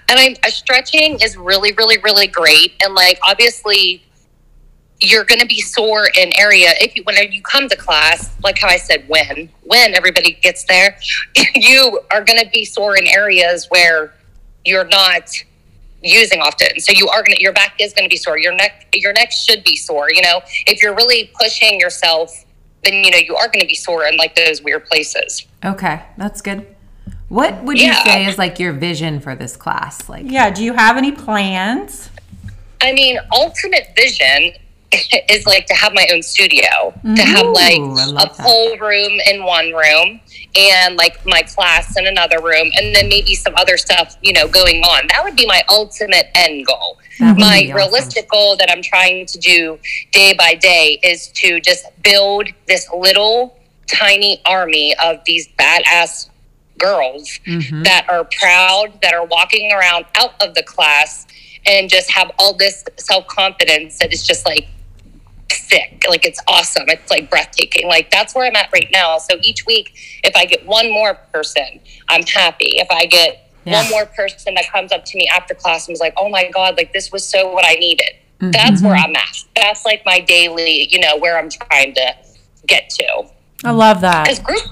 And 0.09 0.19
I, 0.43 0.49
stretching 0.49 1.19
is 1.21 1.37
really, 1.37 1.71
really, 1.73 1.99
really 1.99 2.25
great. 2.27 2.73
And 2.83 2.95
like, 2.95 3.19
obviously, 3.21 4.03
you're 5.03 5.25
going 5.25 5.39
to 5.41 5.45
be 5.45 5.59
sore 5.61 6.07
in 6.17 6.31
area 6.39 6.69
if 6.79 6.95
you 6.95 7.03
when 7.03 7.15
you 7.31 7.41
come 7.43 7.67
to 7.69 7.75
class. 7.75 8.33
Like 8.43 8.57
how 8.59 8.67
I 8.67 8.77
said, 8.77 9.07
when 9.07 9.49
when 9.63 9.93
everybody 9.93 10.33
gets 10.41 10.63
there, 10.65 10.97
you 11.55 11.99
are 12.09 12.23
going 12.23 12.39
to 12.39 12.49
be 12.49 12.65
sore 12.65 12.95
in 12.97 13.05
areas 13.07 13.67
where 13.69 14.13
you're 14.65 14.87
not 14.87 15.29
using 16.01 16.39
often. 16.41 16.79
So 16.79 16.91
you 16.93 17.07
are 17.09 17.21
going 17.23 17.35
to 17.35 17.41
your 17.41 17.53
back 17.53 17.75
is 17.79 17.93
going 17.93 18.07
to 18.07 18.13
be 18.13 18.17
sore. 18.17 18.37
Your 18.37 18.55
neck 18.55 18.87
your 18.93 19.13
neck 19.13 19.31
should 19.31 19.63
be 19.63 19.75
sore. 19.75 20.07
You 20.11 20.21
know, 20.21 20.41
if 20.67 20.81
you're 20.81 20.95
really 20.95 21.31
pushing 21.39 21.79
yourself, 21.79 22.45
then 22.83 23.03
you 23.03 23.11
know 23.11 23.17
you 23.17 23.35
are 23.35 23.47
going 23.47 23.61
to 23.61 23.67
be 23.67 23.75
sore 23.75 24.05
in 24.05 24.15
like 24.17 24.35
those 24.35 24.61
weird 24.61 24.85
places. 24.85 25.45
Okay, 25.65 26.01
that's 26.17 26.41
good. 26.41 26.65
What 27.29 27.63
would 27.63 27.79
you 27.79 27.87
Yeah. 27.87 28.03
say 28.03 28.25
is 28.27 28.37
like 28.37 28.59
your 28.59 28.73
vision 28.73 29.19
for 29.19 29.35
this 29.35 29.55
class? 29.57 30.07
Like, 30.07 30.25
Yeah. 30.27 30.49
Do 30.51 30.63
you 30.63 30.73
have 30.73 30.97
any 30.97 31.11
plans? 31.11 32.09
I 32.79 32.91
mean, 32.93 33.17
ultimate 33.31 33.87
vision 33.95 34.51
is 35.29 35.45
like 35.45 35.65
to 35.67 35.73
have 35.73 35.93
my 35.93 36.07
own 36.13 36.21
studio, 36.21 36.93
to 37.15 37.21
have 37.23 37.47
like 37.47 37.79
a 37.79 37.83
I 37.83 38.05
a 38.05 38.07
love 38.11 38.37
that. 38.37 38.45
pole 38.45 38.77
room 38.77 39.11
in 39.27 39.43
one 39.43 39.71
room 39.71 40.19
and 40.55 40.95
like 40.95 41.25
my 41.25 41.41
class 41.41 41.97
in 41.97 42.05
another 42.07 42.39
room, 42.41 42.69
and 42.75 42.95
then 42.95 43.09
maybe 43.09 43.33
some 43.35 43.53
other 43.57 43.77
stuff, 43.77 44.15
you 44.21 44.33
know, 44.33 44.47
going 44.47 44.81
on. 44.83 45.07
That 45.07 45.23
would 45.23 45.35
be 45.35 45.45
my 45.47 45.63
ultimate 45.69 46.27
end 46.35 46.65
goal. 46.65 46.99
My 47.19 47.61
awesome. 47.63 47.75
realistic 47.75 48.29
goal 48.29 48.55
that 48.57 48.69
I'm 48.71 48.81
trying 48.81 49.25
to 49.27 49.37
do 49.39 49.79
day 50.11 50.33
by 50.33 50.55
day 50.55 50.99
is 51.03 51.27
to 51.33 51.59
just 51.59 51.85
build 52.03 52.49
this 52.67 52.87
little 52.95 53.57
tiny 53.87 54.41
army 54.45 54.95
of 55.03 55.17
these 55.25 55.47
badass 55.59 56.29
girls 56.79 57.39
Mm-hmm. 57.45 57.83
that 57.83 58.05
are 58.09 58.27
proud, 58.39 58.99
that 59.01 59.13
are 59.13 59.25
walking 59.25 59.71
around 59.71 60.05
out 60.15 60.33
of 60.41 60.53
the 60.55 60.63
class 60.63 61.27
and 61.65 61.89
just 61.89 62.11
have 62.11 62.31
all 62.39 62.53
this 62.57 62.83
self 62.97 63.25
confidence 63.27 63.99
that 63.99 64.11
is 64.11 64.25
just 64.25 64.45
like 64.45 64.67
sick. 65.53 66.03
Like 66.09 66.25
it's 66.25 66.39
awesome. 66.47 66.83
It's 66.87 67.09
like 67.09 67.29
breathtaking. 67.29 67.87
Like 67.87 68.11
that's 68.11 68.35
where 68.35 68.45
I'm 68.45 68.55
at 68.55 68.69
right 68.73 68.89
now. 68.91 69.17
So 69.17 69.37
each 69.41 69.65
week, 69.65 69.93
if 70.23 70.35
I 70.35 70.45
get 70.45 70.65
one 70.65 70.91
more 70.91 71.15
person, 71.33 71.79
I'm 72.09 72.23
happy. 72.23 72.77
If 72.77 72.87
I 72.91 73.05
get 73.05 73.39
Yeah. 73.65 73.81
one 73.81 73.89
more 73.91 74.05
person 74.05 74.55
that 74.55 74.69
comes 74.71 74.91
up 74.91 75.05
to 75.05 75.17
me 75.17 75.27
after 75.29 75.53
class 75.53 75.87
and 75.87 75.93
was 75.93 76.01
like, 76.01 76.13
"Oh 76.17 76.27
my 76.29 76.49
god, 76.49 76.75
like 76.77 76.91
this 76.93 77.11
was 77.11 77.25
so 77.27 77.51
what 77.53 77.65
I 77.65 77.75
needed." 77.75 78.09
Mm-hmm. 78.39 78.51
That's 78.51 78.81
where 78.81 78.95
I'm 78.95 79.15
at. 79.15 79.37
That's 79.55 79.85
like 79.85 80.05
my 80.05 80.19
daily, 80.19 80.87
you 80.91 80.99
know, 80.99 81.15
where 81.17 81.37
I'm 81.39 81.49
trying 81.49 81.93
to 81.95 82.13
get 82.67 82.89
to. 82.89 83.23
I 83.63 83.71
love 83.71 84.01
that. 84.01 84.25
Because 84.25 84.39
group 84.39 84.63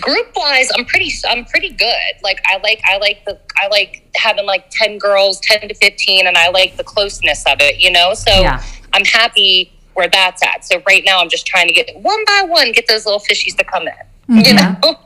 group 0.00 0.28
wise, 0.36 0.68
I'm 0.76 0.84
pretty 0.84 1.10
I'm 1.28 1.44
pretty 1.46 1.70
good. 1.70 2.12
Like 2.22 2.40
I 2.46 2.58
like 2.58 2.80
I 2.84 2.98
like 2.98 3.24
the 3.24 3.38
I 3.60 3.66
like 3.68 4.08
having 4.14 4.46
like 4.46 4.66
ten 4.70 4.98
girls, 4.98 5.40
ten 5.40 5.66
to 5.66 5.74
fifteen, 5.74 6.26
and 6.26 6.36
I 6.36 6.50
like 6.50 6.76
the 6.76 6.84
closeness 6.84 7.44
of 7.46 7.56
it. 7.60 7.80
You 7.80 7.90
know, 7.90 8.14
so 8.14 8.30
Yeah. 8.40 8.62
I'm 8.92 9.04
happy 9.04 9.72
where 9.96 10.08
that's 10.08 10.42
at. 10.42 10.64
So 10.64 10.82
right 10.86 11.02
now, 11.04 11.20
I'm 11.20 11.28
just 11.28 11.46
trying 11.46 11.68
to 11.68 11.74
get 11.74 11.90
one 11.96 12.24
by 12.26 12.42
one 12.46 12.72
get 12.72 12.86
those 12.86 13.04
little 13.06 13.20
fishies 13.20 13.56
to 13.56 13.64
come 13.64 13.88
in. 13.88 14.44
You 14.44 14.54
know. 14.54 14.74
It 14.80 14.98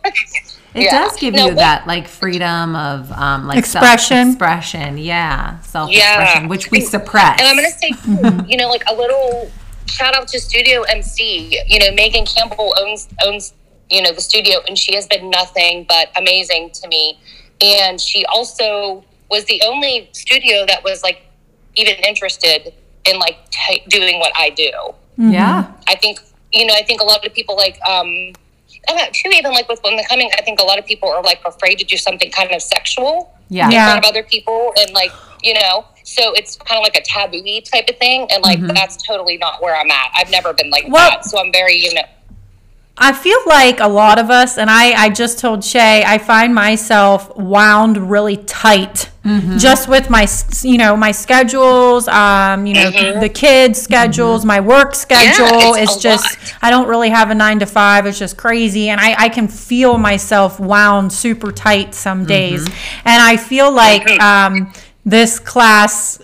Yeah. 0.74 0.90
does 0.90 1.16
give 1.16 1.34
No, 1.34 1.42
you 1.42 1.48
what- 1.48 1.56
that 1.56 1.86
like 1.86 2.06
freedom 2.08 2.76
of 2.76 3.10
um 3.12 3.46
like 3.46 3.58
Expression. 3.58 4.28
expression. 4.30 4.98
Yeah, 4.98 5.60
self 5.60 5.90
expression, 5.90 6.42
Yeah. 6.42 6.48
which 6.48 6.70
we 6.70 6.80
suppress. 6.80 7.40
And 7.40 7.48
I'm 7.48 7.56
going 7.56 7.70
to 7.70 7.78
say, 7.78 7.90
too, 8.04 8.44
you 8.48 8.56
know, 8.56 8.68
like 8.68 8.82
a 8.88 8.94
little 8.94 9.50
shout 9.86 10.14
out 10.14 10.28
to 10.28 10.40
Studio 10.40 10.82
MC. 10.82 11.58
You 11.66 11.78
know, 11.80 11.92
Megan 11.92 12.24
Campbell 12.26 12.74
owns 12.80 13.08
owns 13.24 13.54
you 13.90 14.00
know 14.02 14.12
the 14.12 14.20
studio, 14.20 14.60
and 14.68 14.78
she 14.78 14.94
has 14.94 15.06
been 15.08 15.28
nothing 15.30 15.84
but 15.88 16.08
amazing 16.16 16.70
to 16.74 16.86
me. 16.88 17.18
And 17.60 18.00
she 18.00 18.24
also 18.26 19.04
was 19.30 19.44
the 19.46 19.60
only 19.66 20.08
studio 20.12 20.64
that 20.66 20.82
was 20.84 21.02
like 21.02 21.22
even 21.76 21.94
interested 22.08 22.72
in 23.06 23.18
like 23.18 23.38
t- 23.50 23.82
doing 23.88 24.18
what 24.18 24.32
I 24.36 24.50
do. 24.50 24.70
yeah, 25.16 25.72
I 25.88 25.96
think 25.96 26.20
you 26.52 26.66
know, 26.66 26.74
I 26.74 26.82
think 26.82 27.00
a 27.00 27.04
lot 27.04 27.24
of 27.26 27.32
people 27.34 27.56
like 27.56 27.78
um 27.88 28.32
I 28.88 28.94
don't 28.96 29.12
too 29.12 29.28
even 29.32 29.52
like 29.52 29.68
with 29.68 29.80
women 29.84 30.04
coming, 30.08 30.30
I 30.38 30.42
think 30.42 30.58
a 30.60 30.64
lot 30.64 30.78
of 30.78 30.86
people 30.86 31.08
are 31.10 31.22
like 31.22 31.40
afraid 31.44 31.78
to 31.80 31.84
do 31.84 31.96
something 31.96 32.30
kind 32.30 32.50
of 32.52 32.62
sexual 32.62 33.34
yeah, 33.48 33.66
in 33.66 33.72
front 33.72 33.98
of 33.98 34.04
other 34.08 34.22
people 34.22 34.72
and 34.78 34.92
like 34.92 35.12
you 35.42 35.54
know 35.54 35.84
so 36.04 36.32
it's 36.34 36.56
kind 36.56 36.78
of 36.78 36.82
like 36.84 36.96
a 36.96 37.02
taboo 37.02 37.42
type 37.62 37.88
of 37.88 37.96
thing 37.98 38.26
and 38.30 38.42
like 38.42 38.60
that's 38.60 38.96
totally 39.02 39.36
not 39.38 39.60
where 39.62 39.74
i'm 39.76 39.90
at. 39.90 40.10
I've 40.16 40.30
never 40.30 40.52
been 40.52 40.70
like 40.70 40.84
Well- 40.88 41.10
that 41.10 41.24
so 41.24 41.38
i'm 41.40 41.52
very 41.52 41.76
you 41.76 41.92
know 41.94 42.02
I 43.02 43.14
feel 43.14 43.38
like 43.46 43.80
a 43.80 43.88
lot 43.88 44.18
of 44.18 44.30
us, 44.30 44.58
and 44.58 44.68
I, 44.68 44.92
I 44.92 45.08
just 45.08 45.38
told 45.38 45.64
Shay, 45.64 46.04
I 46.04 46.18
find 46.18 46.54
myself 46.54 47.34
wound 47.34 48.10
really 48.10 48.36
tight, 48.36 49.10
mm-hmm. 49.24 49.56
just 49.56 49.88
with 49.88 50.10
my, 50.10 50.28
you 50.62 50.76
know, 50.76 50.94
my 50.98 51.10
schedules, 51.10 52.06
um, 52.08 52.66
you 52.66 52.74
know, 52.74 52.90
mm-hmm. 52.90 53.20
the 53.20 53.30
kids' 53.30 53.80
schedules, 53.80 54.42
mm-hmm. 54.42 54.48
my 54.48 54.60
work 54.60 54.94
schedule. 54.94 55.74
it's 55.74 55.92
it's 55.92 56.02
just, 56.02 56.38
lot. 56.38 56.58
I 56.60 56.70
don't 56.70 56.88
really 56.88 57.08
have 57.08 57.30
a 57.30 57.34
nine 57.34 57.58
to 57.60 57.66
five. 57.66 58.04
It's 58.04 58.18
just 58.18 58.36
crazy, 58.36 58.90
and 58.90 59.00
I, 59.00 59.14
I 59.18 59.28
can 59.30 59.48
feel 59.48 59.96
myself 59.96 60.60
wound 60.60 61.10
super 61.10 61.52
tight 61.52 61.94
some 61.94 62.26
days, 62.26 62.66
and 62.66 63.22
I 63.22 63.38
feel 63.38 63.72
like 63.72 64.08
um, 64.20 64.70
this 65.06 65.38
class 65.38 66.20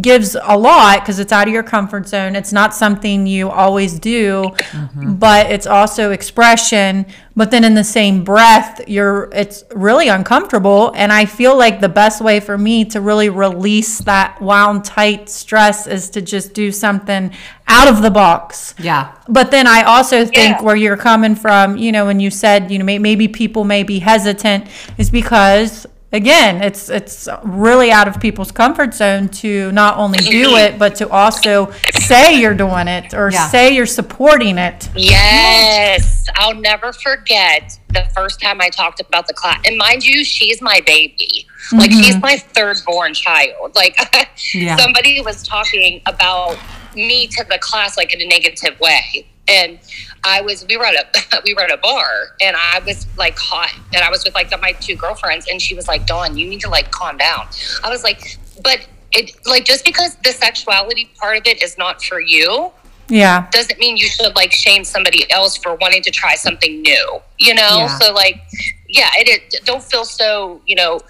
gives 0.00 0.36
a 0.42 0.56
lot 0.56 1.00
because 1.00 1.18
it's 1.18 1.32
out 1.32 1.48
of 1.48 1.54
your 1.54 1.62
comfort 1.62 2.08
zone. 2.08 2.36
It's 2.36 2.52
not 2.52 2.74
something 2.74 3.26
you 3.26 3.50
always 3.50 3.98
do, 3.98 4.52
mm-hmm. 4.54 5.14
but 5.14 5.50
it's 5.50 5.66
also 5.66 6.10
expression. 6.12 7.06
But 7.34 7.50
then 7.50 7.64
in 7.64 7.74
the 7.74 7.84
same 7.84 8.24
breath, 8.24 8.80
you're 8.86 9.30
it's 9.32 9.64
really 9.74 10.08
uncomfortable. 10.08 10.92
And 10.94 11.12
I 11.12 11.24
feel 11.24 11.56
like 11.56 11.80
the 11.80 11.88
best 11.88 12.20
way 12.20 12.40
for 12.40 12.58
me 12.58 12.84
to 12.86 13.00
really 13.00 13.28
release 13.30 13.98
that 14.00 14.40
wound 14.40 14.84
tight 14.84 15.28
stress 15.28 15.86
is 15.86 16.10
to 16.10 16.22
just 16.22 16.52
do 16.54 16.70
something 16.70 17.32
out 17.68 17.88
of 17.88 18.02
the 18.02 18.10
box. 18.10 18.74
yeah. 18.78 19.12
But 19.28 19.50
then 19.50 19.66
I 19.66 19.82
also 19.82 20.24
think 20.24 20.58
Yeah. 20.58 20.62
where 20.62 20.76
you're 20.76 20.96
coming 20.96 21.34
from, 21.34 21.76
you 21.78 21.90
know, 21.90 22.04
when 22.04 22.20
you 22.20 22.30
said, 22.30 22.70
you 22.70 22.78
know, 22.78 22.84
maybe 22.84 23.28
people 23.28 23.64
may 23.64 23.82
be 23.82 24.00
hesitant, 24.00 24.66
is 24.98 25.08
because 25.10 25.86
again, 26.12 26.62
it's 26.62 26.88
it's 26.88 27.28
really 27.42 27.90
out 27.90 28.08
of 28.08 28.20
people's 28.20 28.52
comfort 28.52 28.94
zone 28.94 29.28
to 29.28 29.72
not 29.72 29.96
only 29.96 30.18
do 30.18 30.56
it, 30.56 30.78
but 30.78 30.94
to 30.96 31.08
also 31.08 31.72
say 32.02 32.38
you're 32.40 32.54
doing 32.54 32.88
it 32.88 33.14
or 33.14 33.30
Yeah. 33.30 33.48
say 33.48 33.74
you're 33.74 33.86
supporting 33.86 34.58
it. 34.58 34.88
yes 34.94 36.26
i'll 36.36 36.54
never 36.54 36.92
forget 36.92 37.78
the 37.88 38.04
first 38.14 38.40
time 38.40 38.60
i 38.60 38.68
talked 38.68 39.00
about 39.00 39.26
the 39.26 39.34
class 39.34 39.60
and 39.66 39.76
mind 39.76 40.04
you 40.04 40.24
she's 40.24 40.60
my 40.62 40.80
baby 40.86 41.46
like 41.72 41.90
she's 41.90 42.10
mm-hmm. 42.14 42.20
my 42.20 42.36
third 42.36 42.76
born 42.86 43.14
child 43.14 43.74
like 43.74 43.96
Yeah. 44.54 44.76
somebody 44.76 45.20
was 45.20 45.42
talking 45.42 46.00
about 46.06 46.58
me 46.94 47.26
to 47.28 47.44
the 47.48 47.58
class 47.58 47.96
like 47.96 48.12
in 48.14 48.20
a 48.20 48.26
negative 48.26 48.78
way 48.80 49.26
and 49.48 49.78
I 50.24 50.40
was 50.40 50.64
we 50.68 50.76
were 50.76 50.84
at 50.86 50.94
a 50.94 51.40
we 51.44 51.54
were 51.54 51.62
at 51.62 51.72
a 51.72 51.76
bar 51.78 52.36
and 52.40 52.56
I 52.56 52.80
was 52.86 53.06
like 53.16 53.36
hot 53.38 53.72
and 53.92 54.02
I 54.02 54.10
was 54.10 54.24
with 54.24 54.34
like 54.34 54.50
my 54.60 54.72
two 54.72 54.94
girlfriends 54.96 55.46
and 55.50 55.60
she 55.60 55.74
was 55.74 55.88
like 55.88 56.06
Dawn 56.06 56.36
you 56.36 56.48
need 56.48 56.60
to 56.60 56.70
like 56.70 56.90
calm 56.90 57.16
down 57.16 57.46
I 57.82 57.90
was 57.90 58.04
like 58.04 58.38
but 58.62 58.86
it 59.12 59.32
like 59.46 59.64
just 59.64 59.84
because 59.84 60.16
the 60.24 60.30
sexuality 60.32 61.10
part 61.18 61.36
of 61.38 61.46
it 61.46 61.62
is 61.62 61.76
not 61.76 62.02
for 62.02 62.20
you 62.20 62.70
Yeah. 63.08 63.46
doesn't 63.50 63.78
mean 63.78 63.96
you 63.96 64.06
should 64.06 64.34
like 64.36 64.52
shame 64.52 64.84
somebody 64.84 65.30
else 65.30 65.56
for 65.56 65.74
wanting 65.76 66.02
to 66.02 66.10
try 66.10 66.34
something 66.36 66.82
new 66.82 67.20
you 67.38 67.54
know 67.54 67.78
Yeah. 67.78 67.98
so 67.98 68.12
like 68.12 68.40
yeah 68.88 69.10
it, 69.14 69.28
it 69.54 69.64
don't 69.64 69.82
feel 69.82 70.04
so 70.04 70.60
you 70.66 70.76
know 70.76 71.00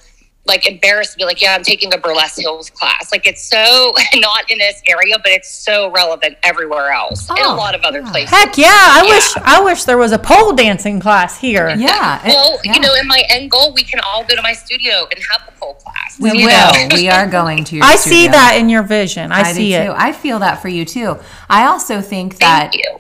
like 0.45 0.67
embarrassed 0.67 1.13
to 1.13 1.19
be 1.19 1.25
like 1.25 1.41
yeah 1.41 1.55
i'm 1.55 1.63
taking 1.63 1.95
a 1.95 1.99
burlesque 1.99 2.41
hills 2.41 2.69
class 2.71 3.13
like 3.13 3.27
it's 3.29 3.43
so 3.49 3.95
not 4.17 4.51
in 4.51 4.59
this 4.59 4.83
area 4.89 5.15
but 5.23 5.31
it's 5.31 5.49
so 5.49 5.89
relevant 5.93 6.37
everywhere 6.43 6.91
else 6.91 7.31
and 7.31 7.39
a 7.39 7.43
Oh, 7.45 7.55
lot 7.55 7.77
of 7.77 7.83
other 7.83 8.01
yeah. 8.01 8.11
places 8.11 8.31
Heck 8.31 8.59
yeah! 8.59 8.67
I 8.69 9.03
Yeah. 9.07 9.11
wish 9.15 9.37
I 9.37 9.61
wish 9.63 9.85
there 9.85 9.99
was 9.99 10.11
a 10.11 10.19
pole 10.19 10.53
dancing 10.53 10.99
class 10.99 11.39
here. 11.39 11.69
Yeah. 11.71 12.21
it- 12.27 12.29
well 12.35 12.59
yeah. 12.65 12.75
you 12.75 12.81
know 12.81 12.93
in 13.01 13.07
my 13.07 13.23
end 13.29 13.51
goal 13.53 13.73
we 13.73 13.85
can 13.85 14.01
all 14.01 14.25
go 14.25 14.35
to 14.35 14.43
my 14.43 14.53
studio 14.53 15.07
and 15.15 15.23
have 15.31 15.47
the 15.47 15.53
pole 15.61 15.75
class 15.75 16.19
we 16.19 16.31
will. 16.33 16.49
know? 16.49 16.89
we 16.95 17.09
are 17.09 17.27
going 17.29 17.63
to 17.65 17.77
your 17.77 17.85
I 17.85 17.95
see 17.95 18.27
that 18.27 18.57
in 18.57 18.69
your 18.69 18.83
vision. 18.83 19.31
I, 19.31 19.41
I 19.43 19.53
see 19.53 19.71
do 19.71 19.77
it. 19.77 19.85
too. 19.87 19.93
I 19.97 20.13
feel 20.13 20.41
that 20.41 20.61
for 20.61 20.69
you 20.69 20.85
too. 20.85 21.19
I 21.49 21.67
also 21.67 22.01
think 22.01 22.39
that 22.39 22.73
thank 22.73 22.83
you 22.83 22.99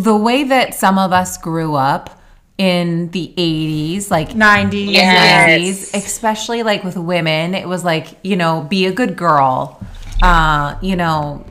the 0.00 0.14
way 0.16 0.44
that 0.44 0.74
some 0.74 0.96
of 0.98 1.12
us 1.12 1.38
grew 1.38 1.74
up 1.74 2.17
in 2.58 3.08
the 3.12 3.32
80s, 3.36 4.10
like 4.10 4.30
90s. 4.30 4.92
Yes. 4.92 5.60
90s, 5.92 5.94
especially 5.94 6.62
like 6.64 6.82
with 6.84 6.96
women, 6.96 7.54
it 7.54 7.68
was 7.68 7.84
like, 7.84 8.08
you 8.24 8.34
know, 8.36 8.62
be 8.68 8.86
a 8.86 8.92
good 8.92 9.16
girl. 9.16 9.80
Uh, 10.20 10.76
you 10.82 10.96
know, 10.96 11.44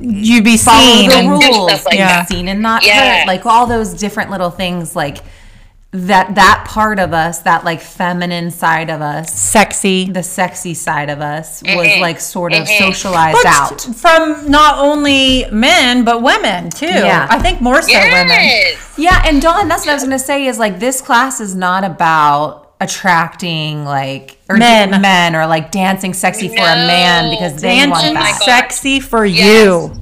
you'd 0.00 0.42
be 0.42 0.56
follow 0.56 0.80
seen. 0.80 1.10
the 1.10 1.16
and- 1.16 1.28
rules, 1.30 1.70
stuff 1.70 1.86
like 1.86 1.98
be 2.28 2.34
seen 2.34 2.48
and 2.48 2.60
not 2.60 2.84
Yes. 2.84 3.20
hurt. 3.20 3.26
Like 3.28 3.46
all 3.46 3.66
those 3.66 3.94
different 3.94 4.30
little 4.30 4.50
things 4.50 4.96
like 4.96 5.18
that 6.04 6.34
that 6.34 6.64
part 6.68 6.98
of 6.98 7.14
us, 7.14 7.38
that 7.40 7.64
like 7.64 7.80
feminine 7.80 8.50
side 8.50 8.90
of 8.90 9.00
us, 9.00 9.32
sexy. 9.32 10.10
the 10.10 10.22
sexy 10.22 10.74
side 10.74 11.08
of 11.08 11.20
us 11.20 11.62
was 11.62 11.86
Mhm. 11.86 12.00
like 12.00 12.20
sort 12.20 12.52
of 12.52 12.66
Mhm. 12.66 12.78
socialized 12.78 13.38
But 13.42 13.46
out. 13.46 13.80
from 13.96 14.50
not 14.50 14.78
only 14.78 15.46
men 15.50 16.04
but 16.04 16.22
women 16.22 16.68
too. 16.70 16.86
Yeah. 16.86 17.26
I 17.30 17.38
think 17.38 17.60
more 17.60 17.80
so 17.80 17.92
women. 17.92 18.50
Yeah, 18.96 19.22
and 19.24 19.40
Dawn, 19.40 19.68
that's 19.68 19.86
what 19.86 19.92
I 19.92 19.94
was 19.94 20.02
gonna 20.04 20.18
say 20.18 20.46
is 20.46 20.58
like 20.58 20.78
this 20.80 21.00
class 21.00 21.40
is 21.40 21.54
not 21.54 21.82
about 21.84 22.64
attracting 22.78 23.84
like 23.86 24.36
or 24.50 24.56
Men. 24.58 25.00
men 25.00 25.34
or 25.34 25.46
like 25.46 25.70
dancing 25.70 26.12
sexy 26.12 26.48
for 26.48 26.56
a 26.62 26.76
man 26.76 27.30
because 27.30 27.60
they 27.62 27.78
want 27.86 27.92
Dancing 27.94 28.14
my 28.14 28.20
that. 28.20 28.38
God. 28.38 28.44
sexy 28.44 29.00
for 29.00 29.24
Yes. 29.24 29.44
you. 29.64 29.94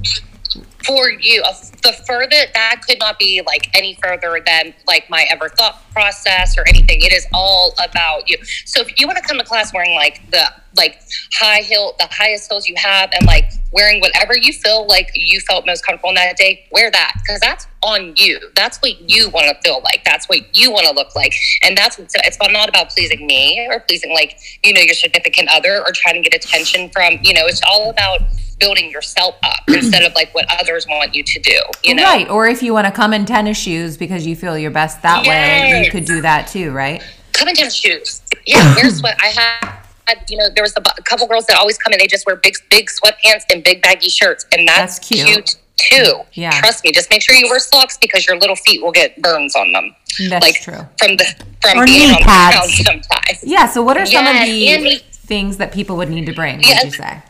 For 0.85 1.09
you. 1.09 1.43
The 1.83 1.93
further 2.07 2.37
that 2.53 2.81
could 2.87 2.99
not 2.99 3.17
be 3.17 3.41
like 3.45 3.69
any 3.75 3.97
further 4.01 4.41
than 4.45 4.73
like 4.87 5.09
my 5.09 5.25
ever 5.31 5.49
thought 5.49 5.81
process 5.91 6.57
or 6.57 6.67
anything. 6.67 7.01
It 7.01 7.13
is 7.13 7.25
all 7.33 7.73
about 7.83 8.29
you. 8.29 8.37
So 8.65 8.81
if 8.81 8.99
you 8.99 9.07
want 9.07 9.17
to 9.17 9.23
come 9.23 9.37
to 9.37 9.43
class 9.43 9.73
wearing 9.73 9.95
like 9.95 10.21
the 10.31 10.45
like 10.77 11.01
high 11.33 11.59
heel 11.59 11.95
the 11.99 12.07
highest 12.11 12.51
heels 12.51 12.67
you 12.67 12.75
have 12.77 13.09
and 13.13 13.25
like 13.25 13.49
wearing 13.71 14.01
whatever 14.01 14.35
you 14.35 14.51
feel 14.51 14.85
like 14.87 15.09
you 15.15 15.39
felt 15.39 15.65
most 15.65 15.85
comfortable 15.85 16.09
in 16.09 16.15
that 16.15 16.35
day 16.35 16.67
wear 16.71 16.91
that 16.91 17.13
because 17.21 17.39
that's 17.39 17.65
on 17.81 18.13
you. 18.17 18.39
That's 18.55 18.77
what 18.79 19.09
you 19.09 19.29
want 19.29 19.47
to 19.47 19.55
feel 19.63 19.81
like. 19.83 20.03
That's 20.03 20.27
what 20.27 20.39
you 20.55 20.71
want 20.71 20.85
to 20.87 20.93
look 20.93 21.15
like. 21.15 21.33
And 21.61 21.77
that's 21.77 21.97
what 21.97 22.09
it's 22.13 22.37
not 22.41 22.69
about 22.69 22.89
pleasing 22.89 23.25
me 23.25 23.67
or 23.69 23.79
pleasing 23.81 24.13
like 24.13 24.37
you 24.63 24.73
know 24.73 24.81
your 24.81 24.95
significant 24.95 25.49
other 25.49 25.79
or 25.79 25.91
trying 25.93 26.21
to 26.21 26.29
get 26.29 26.33
attention 26.33 26.89
from 26.89 27.19
you 27.23 27.33
know 27.33 27.45
it's 27.45 27.61
all 27.67 27.89
about 27.89 28.21
building 28.59 28.89
yourself 28.89 29.35
up 29.43 29.59
instead 29.67 30.03
of 30.03 30.13
like 30.15 30.33
what 30.33 30.45
others 30.59 30.85
want 30.87 31.13
you 31.13 31.23
to 31.23 31.39
do 31.41 31.57
you 31.83 31.93
know 31.95 32.03
Right. 32.03 32.29
Or 32.29 32.47
if 32.47 32.61
you 32.63 32.73
want 32.73 32.85
to 32.87 32.91
come 32.91 33.13
in 33.13 33.25
tennis 33.25 33.57
shoes 33.57 33.97
because 33.97 34.25
you 34.25 34.35
feel 34.35 34.57
your 34.57 34.71
best 34.71 35.01
that 35.01 35.25
way, 35.27 35.83
you 35.83 35.91
could 35.91 36.05
do 36.05 36.21
that 36.21 36.47
too, 36.47 36.71
right? 36.71 37.01
come 37.33 37.49
in 37.49 37.55
tennis 37.55 37.73
shoes 37.75 38.21
yeah 38.47 38.73
wear 38.75 38.89
what 39.01 39.15
i 39.21 39.27
have 39.27 39.85
had, 40.07 40.23
you 40.29 40.37
know 40.37 40.47
there 40.55 40.63
was 40.63 40.73
a, 40.77 40.81
a 40.97 41.01
couple 41.03 41.27
girls 41.27 41.45
that 41.47 41.57
always 41.57 41.77
come 41.77 41.91
in 41.91 41.99
they 41.99 42.07
just 42.07 42.25
wear 42.25 42.37
big 42.37 42.55
big 42.69 42.87
sweatpants 42.87 43.41
and 43.51 43.61
big 43.63 43.81
baggy 43.81 44.07
shirts 44.07 44.45
and 44.53 44.65
that's, 44.65 44.99
That's 44.99 45.09
cute. 45.09 45.27
cute. 45.27 45.55
too 45.75 46.21
Yeah. 46.33 46.51
trust 46.61 46.85
me 46.85 46.93
just 46.93 47.09
make 47.09 47.21
sure 47.21 47.35
you 47.35 47.47
wear 47.49 47.59
socks 47.59 47.97
because 47.97 48.25
your 48.25 48.37
little 48.39 48.55
feet 48.55 48.81
will 48.81 48.93
get 48.93 49.21
burns 49.21 49.53
on 49.57 49.73
them 49.73 49.93
That's 50.29 50.45
like 50.45 50.55
true. 50.61 50.87
from 50.97 51.17
the 51.17 51.25
from 51.61 51.79
Or 51.79 51.85
being 51.85 51.99
knee 52.07 52.13
on 52.13 52.19
the 52.21 52.25
pads. 52.25 52.55
ground 52.55 52.71
sometimes 52.71 53.43
Yeah. 53.43 53.65
So 53.67 53.81
what 53.83 53.97
are 53.97 54.05
some 54.05 54.25
of 54.27 54.35
the 54.35 55.01
things 55.11 55.57
that 55.57 55.73
people 55.73 55.97
would 55.97 56.09
need 56.09 56.25
to 56.27 56.33
bring, 56.33 56.57
would 56.59 56.83
you 56.83 56.91
say? 56.91 57.21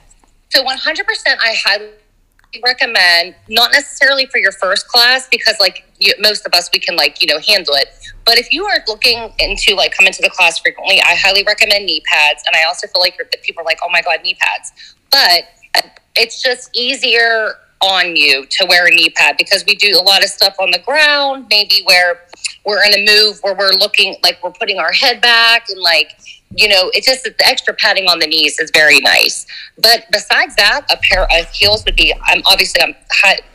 So 0.50 0.64
100%, 0.64 0.68
I 1.28 1.56
highly 1.64 1.90
recommend 2.64 3.36
not 3.50 3.72
necessarily 3.72 4.26
for 4.28 4.38
your 4.38 4.52
first 4.52 4.88
class 4.88 5.28
because 5.30 5.56
like 5.60 5.86
you, 6.00 6.14
most 6.20 6.46
of 6.46 6.54
us 6.54 6.70
we 6.72 6.80
can 6.80 6.96
like 6.96 7.22
you 7.22 7.28
know 7.28 7.40
handle 7.40 7.74
it. 7.76 7.88
But 8.26 8.38
if 8.38 8.52
you 8.52 8.66
are 8.66 8.80
looking 8.88 9.32
into 9.40 9.76
like 9.76 9.96
coming 9.96 10.14
to 10.14 10.22
the 10.22 10.30
class 10.30 10.60
frequently 10.60 11.02
i 11.02 11.16
highly 11.16 11.44
recommend 11.44 11.86
knee 11.86 12.02
pads. 12.06 12.44
And 12.46 12.56
i 12.56 12.64
also 12.66 12.88
feel 12.88 13.02
like 13.02 13.20
people 13.44 13.62
are 13.62 13.66
like 13.66 13.80
oh 13.84 13.90
my 13.92 14.02
god 14.02 14.20
knee 14.24 14.36
pads. 14.40 14.96
But 15.12 15.44
uh, 15.76 15.90
it's 16.16 16.42
just 16.42 16.70
easier 16.74 17.56
on 17.82 18.16
you 18.16 18.46
to 18.46 18.66
wear 18.68 18.88
a 18.88 18.90
knee 18.90 19.10
pad 19.10 19.36
because 19.38 19.66
we 19.66 19.76
do 19.76 20.00
a 20.00 20.04
lot 20.04 20.24
of 20.24 20.30
stuff 20.30 20.56
on 20.60 20.72
the 20.72 20.80
ground 20.80 21.46
maybe 21.50 21.82
where 21.84 22.22
we're 22.66 22.84
in 22.86 22.94
a 22.94 23.06
move 23.06 23.40
where 23.42 23.56
we're 23.56 23.74
looking 23.74 24.16
like 24.24 24.42
we're 24.44 24.52
putting 24.52 24.78
our 24.80 24.92
head 24.92 25.22
back 25.22 25.68
and 25.70 25.80
like 25.82 26.12
you 26.58 26.70
know, 26.70 26.90
it's 26.94 27.06
just 27.06 27.24
the 27.24 27.34
extra 27.46 27.74
padding 27.74 28.06
on 28.08 28.20
the 28.20 28.28
knees 28.28 28.60
is 28.60 28.72
very 28.72 29.02
nice. 29.02 29.46
But 29.78 30.06
besides 30.12 30.56
that, 30.56 30.86
a 30.90 30.96
pair 30.98 31.24
of 31.24 31.50
heels 31.50 31.84
would 31.86 31.96
be. 31.98 32.14
I'm 32.24 32.42
obviously 32.46 32.82
I'm 32.82 32.96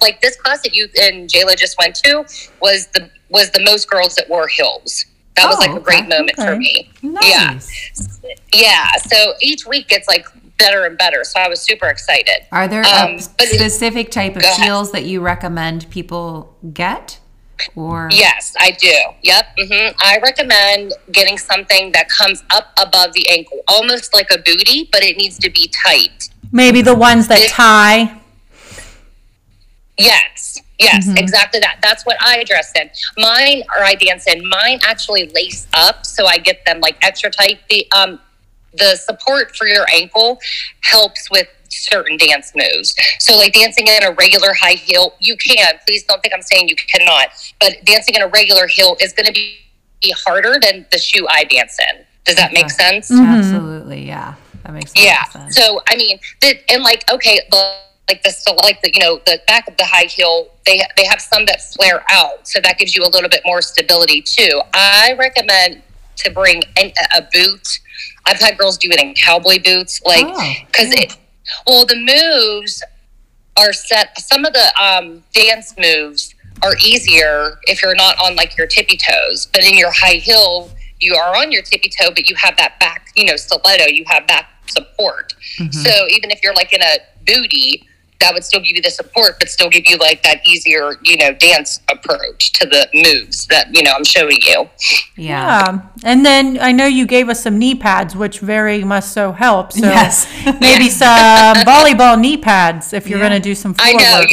like 0.03 0.21
this 0.21 0.37
class 0.37 0.61
that 0.63 0.75
you 0.75 0.87
and 1.01 1.29
Jayla 1.29 1.57
just 1.57 1.79
went 1.79 1.95
to 1.97 2.25
was 2.61 2.89
the 2.89 3.09
was 3.31 3.51
the 3.53 3.63
most 3.65 3.89
girls 3.89 4.17
that 4.17 4.29
wore 4.29 4.49
heels. 4.49 5.07
That 5.37 5.47
was 5.47 5.57
Oh, 5.57 5.61
like 5.61 5.81
a 5.81 5.81
great 5.81 6.01
okay, 6.01 6.09
moment 6.09 6.37
for 6.37 6.57
me. 6.57 6.91
Nice. 7.01 8.21
Yeah, 8.23 8.35
yeah. 8.53 8.97
So 8.97 9.35
each 9.41 9.65
week 9.67 9.89
gets 9.89 10.07
like 10.09 10.27
better 10.59 10.85
and 10.85 10.99
better. 10.99 11.25
So 11.25 11.41
I 11.41 11.49
was 11.49 11.61
super 11.61 11.87
excited. 11.87 12.45
Are 12.53 12.69
there 12.69 12.85
Um, 12.85 13.15
a 13.15 13.21
specific 13.21 14.11
type 14.11 14.37
of 14.37 14.43
heels 14.43 14.93
that 14.93 15.05
you 15.05 15.21
recommend 15.21 15.89
people 15.91 16.55
get? 16.75 17.20
Or 17.77 18.09
Yes, 18.13 18.55
I 18.59 18.73
do. 18.73 18.95
Yep. 19.23 19.45
mm-hmm. 19.59 19.97
I 20.01 20.19
recommend 20.23 20.93
getting 21.13 21.39
something 21.39 21.93
that 21.93 22.09
comes 22.09 22.43
up 22.51 22.73
above 22.81 23.13
the 23.13 23.29
ankle, 23.31 23.61
almost 23.69 24.15
like 24.15 24.29
a 24.33 24.39
booty, 24.39 24.89
but 24.93 25.03
it 25.03 25.17
needs 25.17 25.39
to 25.39 25.51
be 25.51 25.73
tight. 25.85 26.31
Maybe 26.53 26.83
the 26.83 26.95
ones 26.95 27.29
that 27.29 27.49
tie. 27.49 28.21
Yes, 29.99 30.63
yes, 30.79 31.09
exactly 31.17 31.61
that. 31.61 31.79
That's 31.83 32.07
what 32.07 32.17
I 32.21 32.43
dress 32.45 32.73
in. 32.75 32.91
Mine, 33.19 33.63
or 33.77 33.85
I 33.85 33.95
dance 33.95 34.27
in. 34.27 34.49
Mine 34.49 34.81
actually 34.83 35.29
lace 35.29 35.67
up, 35.75 36.07
so 36.07 36.27
I 36.27 36.39
get 36.39 36.65
them 36.65 36.81
like 36.81 36.97
extra 37.03 37.31
tight. 37.31 37.61
The 37.69 37.87
um, 37.93 38.19
the 38.73 38.97
support 38.97 39.55
for 39.57 39.67
your 39.67 39.87
ankle 39.95 40.39
helps 40.83 41.31
with 41.31 41.49
certain 41.71 42.17
dance 42.17 42.53
moves. 42.55 42.95
So, 43.19 43.37
like 43.37 43.53
dancing 43.53 43.87
in 43.87 44.03
a 44.05 44.13
regular 44.13 44.53
high 44.55 44.73
heel, 44.75 45.15
you 45.21 45.37
can. 45.37 45.75
Please 45.87 46.05
don't 46.05 46.21
think 46.23 46.35
I'm 46.35 46.43
saying 46.43 46.69
you 46.69 46.77
cannot. 46.77 47.29
But 47.61 47.77
dancing 47.85 48.15
in 48.15 48.23
a 48.23 48.29
regular 48.29 48.67
heel 48.67 48.97
is 49.01 49.13
going 49.13 49.27
to 49.27 49.33
be 49.33 49.57
be 50.03 50.15
harder 50.27 50.55
than 50.61 50.87
the 50.91 50.97
shoe 50.99 51.27
I 51.29 51.45
dance 51.45 51.77
in. 51.93 52.05
Does 52.25 52.37
that 52.37 52.53
make 52.55 52.71
sense? 52.71 53.11
Mm-hmm. 53.11 53.23
absolutely, 53.25 54.07
yeah, 54.07 54.35
that 54.63 54.73
makes 54.73 54.93
a 54.95 54.99
lot 54.99 55.05
Yeah. 55.05 55.25
sense. 55.25 55.55
So 55.57 55.83
I 55.89 55.97
mean, 55.97 56.19
the, 56.41 56.59
and 56.73 56.83
like 56.83 57.05
okay, 57.13 57.41
the, 57.51 57.75
like 58.09 58.23
the 58.23 58.59
like 58.63 58.81
the 58.83 58.91
you 58.95 59.01
know 59.01 59.21
the 59.27 59.41
back 59.47 59.69
of 59.69 59.77
the 59.77 59.85
high 59.85 60.05
heel, 60.05 60.49
they 60.65 60.81
they 60.97 61.05
have 61.05 61.21
some 61.21 61.45
that 61.47 61.61
flare 61.75 62.03
out, 62.11 62.49
so 62.49 62.61
that 62.61 62.79
gives 62.79 62.97
you 62.97 63.05
a 63.05 63.11
little 63.11 63.29
bit 63.29 63.43
more 63.45 63.61
stability 63.63 64.23
too. 64.23 64.63
I 64.73 65.15
recommend 65.19 65.83
to 66.17 66.31
bring 66.31 66.63
an, 66.77 66.93
a 67.17 67.23
boot. 67.33 67.67
I've 68.27 68.39
had 68.41 68.57
girls 68.59 68.79
do 68.79 68.89
it 68.91 69.01
in 69.03 69.15
cowboy 69.15 69.59
boots, 69.63 70.01
like 70.05 70.25
Oh, 70.27 70.53
because 70.67 70.93
it. 70.93 71.17
Well, 71.67 71.87
the 71.87 71.97
moves 71.97 72.83
are 73.57 73.73
set. 73.73 74.19
Some 74.21 74.45
of 74.45 74.53
the 74.53 74.83
um, 74.83 75.23
dance 75.33 75.75
moves 75.79 76.35
are 76.63 76.77
easier 76.85 77.59
if 77.65 77.83
you're 77.83 77.95
not 77.95 78.17
on 78.23 78.37
like 78.37 78.57
your 78.57 78.67
tippy 78.67 78.97
toes, 78.97 79.47
but 79.53 79.65
in 79.65 79.77
your 79.77 79.91
high 79.91 80.15
heel, 80.15 80.71
you 80.99 81.15
are 81.15 81.37
on 81.37 81.51
your 81.51 81.63
tippy 81.63 81.89
toe, 81.89 82.11
but 82.11 82.29
you 82.29 82.37
have 82.37 82.57
that 82.59 82.79
back, 82.81 83.09
you 83.17 83.25
know, 83.25 83.37
stiletto. 83.37 83.87
You 83.87 84.05
have 84.09 84.27
back 84.27 84.51
support. 84.67 85.35
So 85.71 85.91
even 86.09 86.31
if 86.31 86.43
you're 86.43 86.55
like 86.55 86.73
in 86.73 86.83
a 86.83 86.99
booty, 87.27 87.87
that 88.21 88.35
would 88.35 88.45
still 88.45 88.61
give 88.61 88.77
you 88.77 88.83
the 88.83 88.91
support, 88.91 89.39
but 89.39 89.49
still 89.49 89.71
give 89.71 89.85
you 89.87 89.97
like 89.97 90.23
that 90.23 90.47
easier, 90.47 90.93
you 91.03 91.17
know, 91.17 91.33
dance 91.33 91.81
approach 91.91 92.53
to 92.53 92.67
the 92.67 92.87
moves 92.95 93.47
that 93.47 93.75
you 93.75 93.83
know 93.83 93.93
I'm 93.93 94.05
showing 94.05 94.39
you. 94.47 94.69
yeah. 95.17 95.31
Yeah. 95.41 95.81
And 96.05 96.25
then 96.25 96.59
I 96.61 96.73
know 96.73 96.87
you 96.87 97.07
gave 97.07 97.29
us 97.29 97.43
some 97.43 97.59
knee 97.59 97.75
pads, 97.75 98.15
which 98.15 98.41
very 98.41 98.85
much 98.85 99.05
so 99.05 99.33
help. 99.33 99.73
So 99.73 99.87
Yes. 99.87 100.27
maybe 100.61 100.89
some 100.89 101.09
volleyball 101.65 102.19
knee 102.21 102.37
pads 102.37 102.93
if 102.93 103.09
you're 103.09 103.19
Yeah. 103.19 103.29
going 103.29 103.43
to 103.43 103.49
do 103.49 103.55
some 103.55 103.75
floor 103.75 103.89
I 103.89 103.93
know. 103.93 104.19
work. 104.21 104.29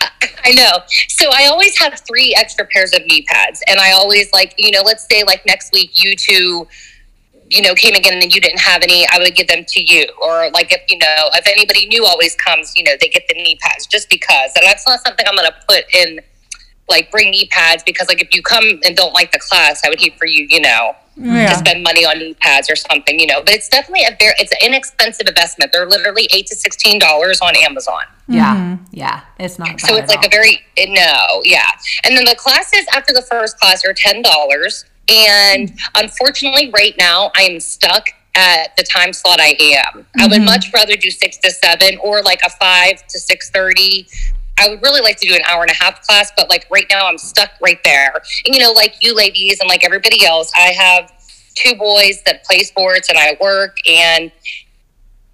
yeah. 0.00 0.08
I 0.44 0.52
know. 0.52 0.72
So 1.08 1.28
I 1.32 1.46
always 1.46 1.76
have 1.78 2.00
three 2.06 2.32
extra 2.36 2.64
pairs 2.66 2.92
of 2.94 3.04
knee 3.06 3.22
pads, 3.28 3.62
and 3.66 3.80
I 3.80 3.90
always 3.92 4.32
like, 4.32 4.54
you 4.58 4.70
know, 4.70 4.82
let's 4.82 5.04
say 5.10 5.24
like 5.24 5.44
next 5.46 5.72
week 5.72 5.90
you 6.02 6.14
two, 6.14 6.68
you 7.50 7.62
know, 7.62 7.74
came 7.74 7.94
again 7.94 8.20
and 8.20 8.34
you 8.34 8.40
didn't 8.40 8.60
have 8.60 8.82
any, 8.82 9.06
I 9.12 9.18
would 9.18 9.34
give 9.34 9.48
them 9.48 9.64
to 9.66 9.80
you. 9.82 10.06
Or 10.20 10.50
like 10.50 10.72
if 10.72 10.82
you 10.88 10.98
know, 10.98 11.30
if 11.34 11.46
anybody 11.46 11.86
new 11.86 12.04
always 12.04 12.34
comes, 12.36 12.72
you 12.76 12.84
know, 12.84 12.92
they 13.00 13.08
get 13.08 13.24
the 13.28 13.34
knee 13.34 13.58
pads 13.60 13.86
just 13.86 14.10
because. 14.10 14.52
And 14.56 14.64
that's 14.64 14.86
not 14.86 15.00
something 15.00 15.24
I'm 15.28 15.36
going 15.36 15.48
to 15.48 15.56
put 15.68 15.84
in, 15.94 16.20
like 16.88 17.10
bring 17.10 17.30
knee 17.30 17.48
pads 17.50 17.82
because 17.84 18.08
like 18.08 18.20
if 18.22 18.34
you 18.34 18.42
come 18.42 18.64
and 18.84 18.96
don't 18.96 19.12
like 19.12 19.32
the 19.32 19.38
class, 19.38 19.82
I 19.84 19.88
would 19.88 20.00
hate 20.00 20.18
for 20.18 20.26
you, 20.26 20.46
you 20.48 20.60
know, 20.60 20.96
Yeah. 21.16 21.48
to 21.50 21.54
spend 21.56 21.82
money 21.82 22.04
on 22.04 22.18
knee 22.18 22.34
pads 22.34 22.68
or 22.70 22.76
something, 22.76 23.18
you 23.18 23.26
know. 23.26 23.40
But 23.40 23.54
it's 23.54 23.68
definitely 23.68 24.04
a 24.04 24.16
very, 24.18 24.34
it's 24.38 24.52
an 24.52 24.58
inexpensive 24.62 25.26
investment. 25.28 25.72
They're 25.72 25.88
literally 25.88 26.28
eight 26.34 26.46
to 26.48 26.56
sixteen 26.56 26.98
dollars 26.98 27.40
on 27.40 27.54
Amazon. 27.56 28.02
Yeah, 28.28 28.56
mm-hmm. 28.56 28.84
yeah, 28.90 29.20
it's 29.38 29.58
not. 29.58 29.80
So 29.80 29.94
it's 29.96 30.12
at 30.12 30.16
like 30.16 30.26
a 30.26 30.28
very 30.28 30.60
no, 30.78 31.42
yeah. 31.44 31.70
And 32.04 32.16
then 32.16 32.24
the 32.24 32.34
classes 32.36 32.84
after 32.92 33.12
the 33.12 33.22
first 33.22 33.58
class 33.58 33.84
are 33.84 33.94
ten 33.94 34.20
dollars. 34.20 34.84
And 35.08 35.76
unfortunately, 35.94 36.70
right 36.74 36.94
now 36.98 37.30
I'm 37.34 37.60
stuck 37.60 38.08
at 38.34 38.76
the 38.76 38.82
time 38.82 39.12
slot 39.12 39.40
I 39.40 39.56
am. 39.60 40.06
I 40.18 40.26
would 40.26 40.38
mm-hmm. 40.38 40.44
much 40.44 40.72
rather 40.72 40.96
do 40.96 41.10
six 41.10 41.38
to 41.38 41.50
seven 41.50 41.98
or 42.02 42.22
like 42.22 42.40
a 42.44 42.50
five 42.50 43.06
to 43.06 43.18
six 43.18 43.50
thirty. 43.50 44.06
I 44.58 44.68
would 44.68 44.82
really 44.82 45.00
like 45.00 45.18
to 45.18 45.28
do 45.28 45.34
an 45.34 45.42
hour 45.46 45.62
and 45.62 45.70
a 45.70 45.74
half 45.74 46.02
class, 46.06 46.32
but 46.36 46.48
like 46.48 46.66
right 46.70 46.86
now 46.90 47.06
I'm 47.06 47.18
stuck 47.18 47.50
right 47.60 47.78
there. 47.84 48.14
And 48.44 48.54
you 48.54 48.60
know, 48.60 48.72
like 48.72 48.96
you 49.00 49.14
ladies 49.14 49.60
and 49.60 49.68
like 49.68 49.84
everybody 49.84 50.24
else, 50.24 50.50
I 50.54 50.72
have 50.72 51.12
two 51.54 51.74
boys 51.74 52.22
that 52.24 52.44
play 52.44 52.62
sports 52.62 53.08
and 53.08 53.18
I 53.18 53.36
work 53.40 53.76
and 53.88 54.30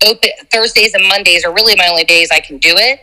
open 0.05 0.31
Thursdays 0.51 0.95
and 0.95 1.07
Mondays 1.07 1.45
are 1.45 1.53
really 1.53 1.77
my 1.77 1.89
only 1.89 2.05
days 2.05 2.31
I 2.33 2.41
can 2.41 2.59
do 2.59 2.75
it. 2.77 3.01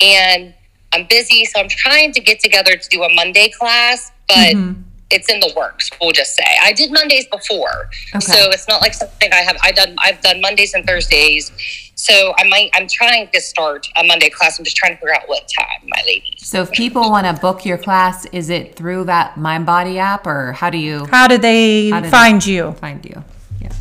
And 0.00 0.54
I'm 0.92 1.06
busy, 1.08 1.44
so 1.44 1.60
I'm 1.60 1.68
trying 1.68 2.12
to 2.12 2.20
get 2.20 2.40
together 2.40 2.76
to 2.76 2.88
do 2.88 3.04
a 3.04 3.14
Monday 3.14 3.48
class, 3.48 4.10
but 4.26 4.54
mm-hmm. 4.54 4.82
It's 5.10 5.28
in 5.28 5.40
the 5.40 5.52
works. 5.56 5.90
We'll 6.00 6.12
just 6.12 6.34
say 6.34 6.44
I 6.62 6.72
did 6.72 6.92
Mondays 6.92 7.26
before, 7.26 7.90
Okay. 8.14 8.20
so 8.20 8.50
it's 8.50 8.68
not 8.68 8.80
like 8.80 8.94
something 8.94 9.32
I 9.32 9.36
have. 9.36 9.56
I 9.62 9.72
done. 9.72 9.96
I've 9.98 10.20
done 10.20 10.40
Mondays 10.40 10.74
and 10.74 10.86
Thursdays, 10.86 11.50
so 11.94 12.32
I 12.38 12.48
might. 12.48 12.70
I'm 12.74 12.86
trying 12.88 13.28
to 13.32 13.40
start 13.40 13.88
a 13.96 14.04
Monday 14.04 14.30
class. 14.30 14.58
I'm 14.58 14.64
just 14.64 14.76
trying 14.76 14.92
to 14.92 14.98
figure 14.98 15.14
out 15.14 15.28
what 15.28 15.48
time, 15.58 15.88
my 15.88 16.02
ladies. 16.06 16.46
So 16.46 16.62
if 16.62 16.70
people 16.70 17.02
want 17.10 17.26
to 17.26 17.40
book 17.40 17.64
your 17.64 17.78
class, 17.78 18.24
is 18.26 18.50
it 18.50 18.74
through 18.76 19.04
that 19.04 19.34
MindBody 19.34 19.96
app, 19.96 20.26
or 20.26 20.52
how 20.52 20.70
do 20.70 20.78
you 20.78 21.06
How 21.06 21.26
do 21.28 21.38
they 21.38 21.90
How 21.90 22.00
do 22.00 22.06
they- 22.06 22.10
find 22.10 22.44
you? 22.46 22.72
find 22.72 23.04
you? 23.04 23.22
Yeah. 23.60 23.72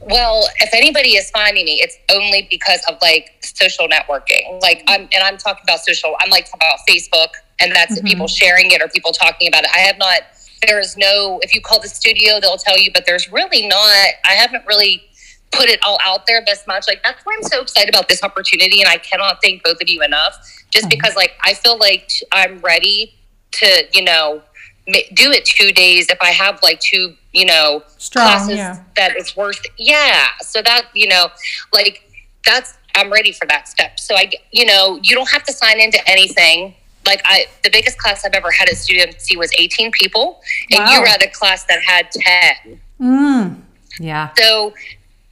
Well, 0.00 0.48
if 0.60 0.70
anybody 0.74 1.16
is 1.16 1.30
finding 1.30 1.64
me, 1.64 1.80
it's 1.80 1.96
only 2.10 2.46
because 2.50 2.80
of 2.88 2.96
like 3.02 3.30
social 3.42 3.88
networking. 3.88 4.60
Like 4.60 4.82
I'm, 4.86 5.02
and 5.12 5.22
I'm 5.22 5.36
talking 5.36 5.62
about 5.64 5.80
social. 5.80 6.16
I'm 6.20 6.30
like 6.30 6.44
talking 6.46 6.60
about 6.68 6.80
Facebook, 6.88 7.28
and 7.60 7.72
that's 7.72 7.96
mm-hmm. 7.96 8.06
people 8.06 8.28
sharing 8.28 8.70
it 8.72 8.82
or 8.82 8.88
people 8.88 9.12
talking 9.12 9.48
about 9.48 9.64
it. 9.64 9.70
I 9.74 9.78
have 9.78 9.98
not. 9.98 10.20
There 10.66 10.78
is 10.80 10.96
no. 10.96 11.40
If 11.42 11.54
you 11.54 11.60
call 11.60 11.80
the 11.80 11.88
studio, 11.88 12.40
they'll 12.40 12.56
tell 12.56 12.78
you, 12.78 12.90
but 12.92 13.04
there's 13.06 13.30
really 13.32 13.66
not. 13.66 14.08
I 14.24 14.34
haven't 14.34 14.66
really 14.66 15.02
put 15.52 15.68
it 15.68 15.78
all 15.82 15.98
out 16.02 16.26
there 16.26 16.42
this 16.46 16.66
much. 16.66 16.86
Like 16.88 17.02
that's 17.02 17.24
why 17.24 17.34
I'm 17.36 17.42
so 17.42 17.62
excited 17.62 17.88
about 17.94 18.08
this 18.08 18.22
opportunity, 18.22 18.80
and 18.80 18.88
I 18.88 18.98
cannot 18.98 19.42
thank 19.42 19.62
both 19.62 19.80
of 19.80 19.88
you 19.88 20.02
enough. 20.02 20.36
Just 20.70 20.86
mm-hmm. 20.86 20.98
because, 20.98 21.14
like, 21.14 21.32
I 21.42 21.54
feel 21.54 21.78
like 21.78 22.10
I'm 22.32 22.58
ready 22.58 23.14
to, 23.52 23.84
you 23.92 24.02
know, 24.02 24.42
do 25.14 25.30
it 25.30 25.44
two 25.44 25.72
days 25.72 26.08
if 26.10 26.18
I 26.20 26.30
have 26.30 26.62
like 26.62 26.80
two, 26.80 27.14
you 27.32 27.44
know, 27.44 27.82
Strong, 27.98 28.26
classes 28.26 28.56
yeah. 28.56 28.82
that 28.96 29.16
it's 29.16 29.36
worth. 29.36 29.60
Yeah. 29.78 30.28
So 30.40 30.62
that, 30.62 30.88
you 30.94 31.08
know, 31.08 31.28
like 31.72 32.10
that's, 32.44 32.76
I'm 32.94 33.12
ready 33.12 33.32
for 33.32 33.46
that 33.46 33.68
step. 33.68 33.98
So 33.98 34.14
I, 34.14 34.30
you 34.52 34.64
know, 34.64 34.98
you 35.02 35.14
don't 35.14 35.30
have 35.30 35.44
to 35.44 35.52
sign 35.52 35.80
into 35.80 35.98
anything. 36.08 36.74
Like 37.06 37.22
I, 37.24 37.46
the 37.62 37.70
biggest 37.70 37.98
class 37.98 38.24
I've 38.24 38.34
ever 38.34 38.50
had 38.50 38.68
at 38.68 38.76
Studio 38.76 39.04
MC 39.04 39.36
was 39.36 39.50
18 39.58 39.90
people, 39.92 40.40
and 40.70 40.88
you 40.90 41.00
were 41.00 41.06
at 41.06 41.22
a 41.22 41.28
class 41.30 41.64
that 41.64 41.80
had 41.82 42.10
10. 42.10 42.80
Mm. 43.00 43.62
Yeah. 44.00 44.30
So, 44.36 44.74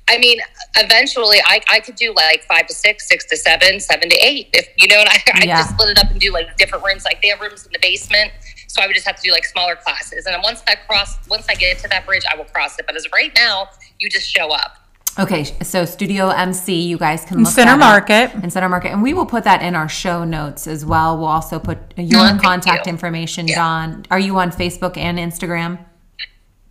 I 0.09 0.19
mean, 0.19 0.39
eventually 0.77 1.39
I, 1.45 1.61
I 1.69 1.81
could 1.81 1.97
do 1.97 2.13
like 2.15 2.45
five 2.45 2.67
to 2.67 2.75
six, 2.75 3.09
six 3.09 3.25
to 3.27 3.37
seven, 3.37 3.81
seven 3.81 4.09
to 4.11 4.17
eight. 4.17 4.49
If 4.53 4.69
you 4.77 4.87
know, 4.89 5.01
and 5.01 5.09
I, 5.09 5.23
I 5.35 5.45
Yeah. 5.45 5.59
just 5.59 5.71
split 5.71 5.91
it 5.91 5.99
up 5.99 6.11
and 6.11 6.21
do 6.21 6.33
like 6.33 6.57
different 6.57 6.85
rooms. 6.85 7.05
Like 7.05 7.21
they 7.23 7.29
have 7.29 7.41
rooms 7.41 7.65
in 7.67 7.73
the 7.73 7.79
basement, 7.81 8.33
so 8.69 8.83
I 8.83 8.87
would 8.87 8.95
just 8.95 9.07
have 9.07 9.17
to 9.17 9.23
do 9.23 9.33
like 9.33 9.45
smaller 9.45 9.77
classes. 9.77 10.27
And 10.27 10.35
then 10.35 10.43
once 10.43 10.63
I 10.69 10.75
cross, 10.77 11.17
once 11.29 11.47
I 11.49 11.55
get 11.55 11.79
to 11.79 11.89
that 11.89 12.07
bridge, 12.07 12.23
I 12.33 12.37
will 12.37 12.45
cross 12.45 12.79
it. 12.79 12.87
But 12.87 12.97
as 12.97 13.07
of 13.07 13.13
right 13.13 13.33
now, 13.35 13.69
you 13.99 14.09
just 14.11 14.29
show 14.31 14.51
up. 14.51 14.77
Okay, 15.17 15.45
so 15.63 15.85
Studio 15.85 16.29
MC, 16.31 16.83
you 16.83 16.99
guys 16.99 17.25
can 17.25 17.39
In 17.39 17.45
look 17.45 17.53
Center 17.53 17.73
that. 17.73 17.79
Market. 17.79 18.35
in 18.43 18.51
Center 18.51 18.69
Market, 18.69 18.91
and 18.91 19.03
we 19.03 19.15
will 19.15 19.27
put 19.27 19.45
that 19.45 19.63
in 19.63 19.77
our 19.77 19.89
show 19.89 20.25
notes 20.25 20.67
as 20.67 20.85
well. 20.85 21.17
We'll 21.17 21.29
also 21.29 21.61
put 21.61 21.79
your 21.97 22.21
mm-hmm. 22.21 22.29
thank 22.31 22.43
contact 22.43 22.87
you. 22.87 22.91
information. 22.91 23.47
Dawn, 23.47 24.05
are 24.11 24.19
you 24.19 24.37
on 24.39 24.51
Facebook 24.51 24.97
and 24.97 25.19
Instagram? 25.19 25.79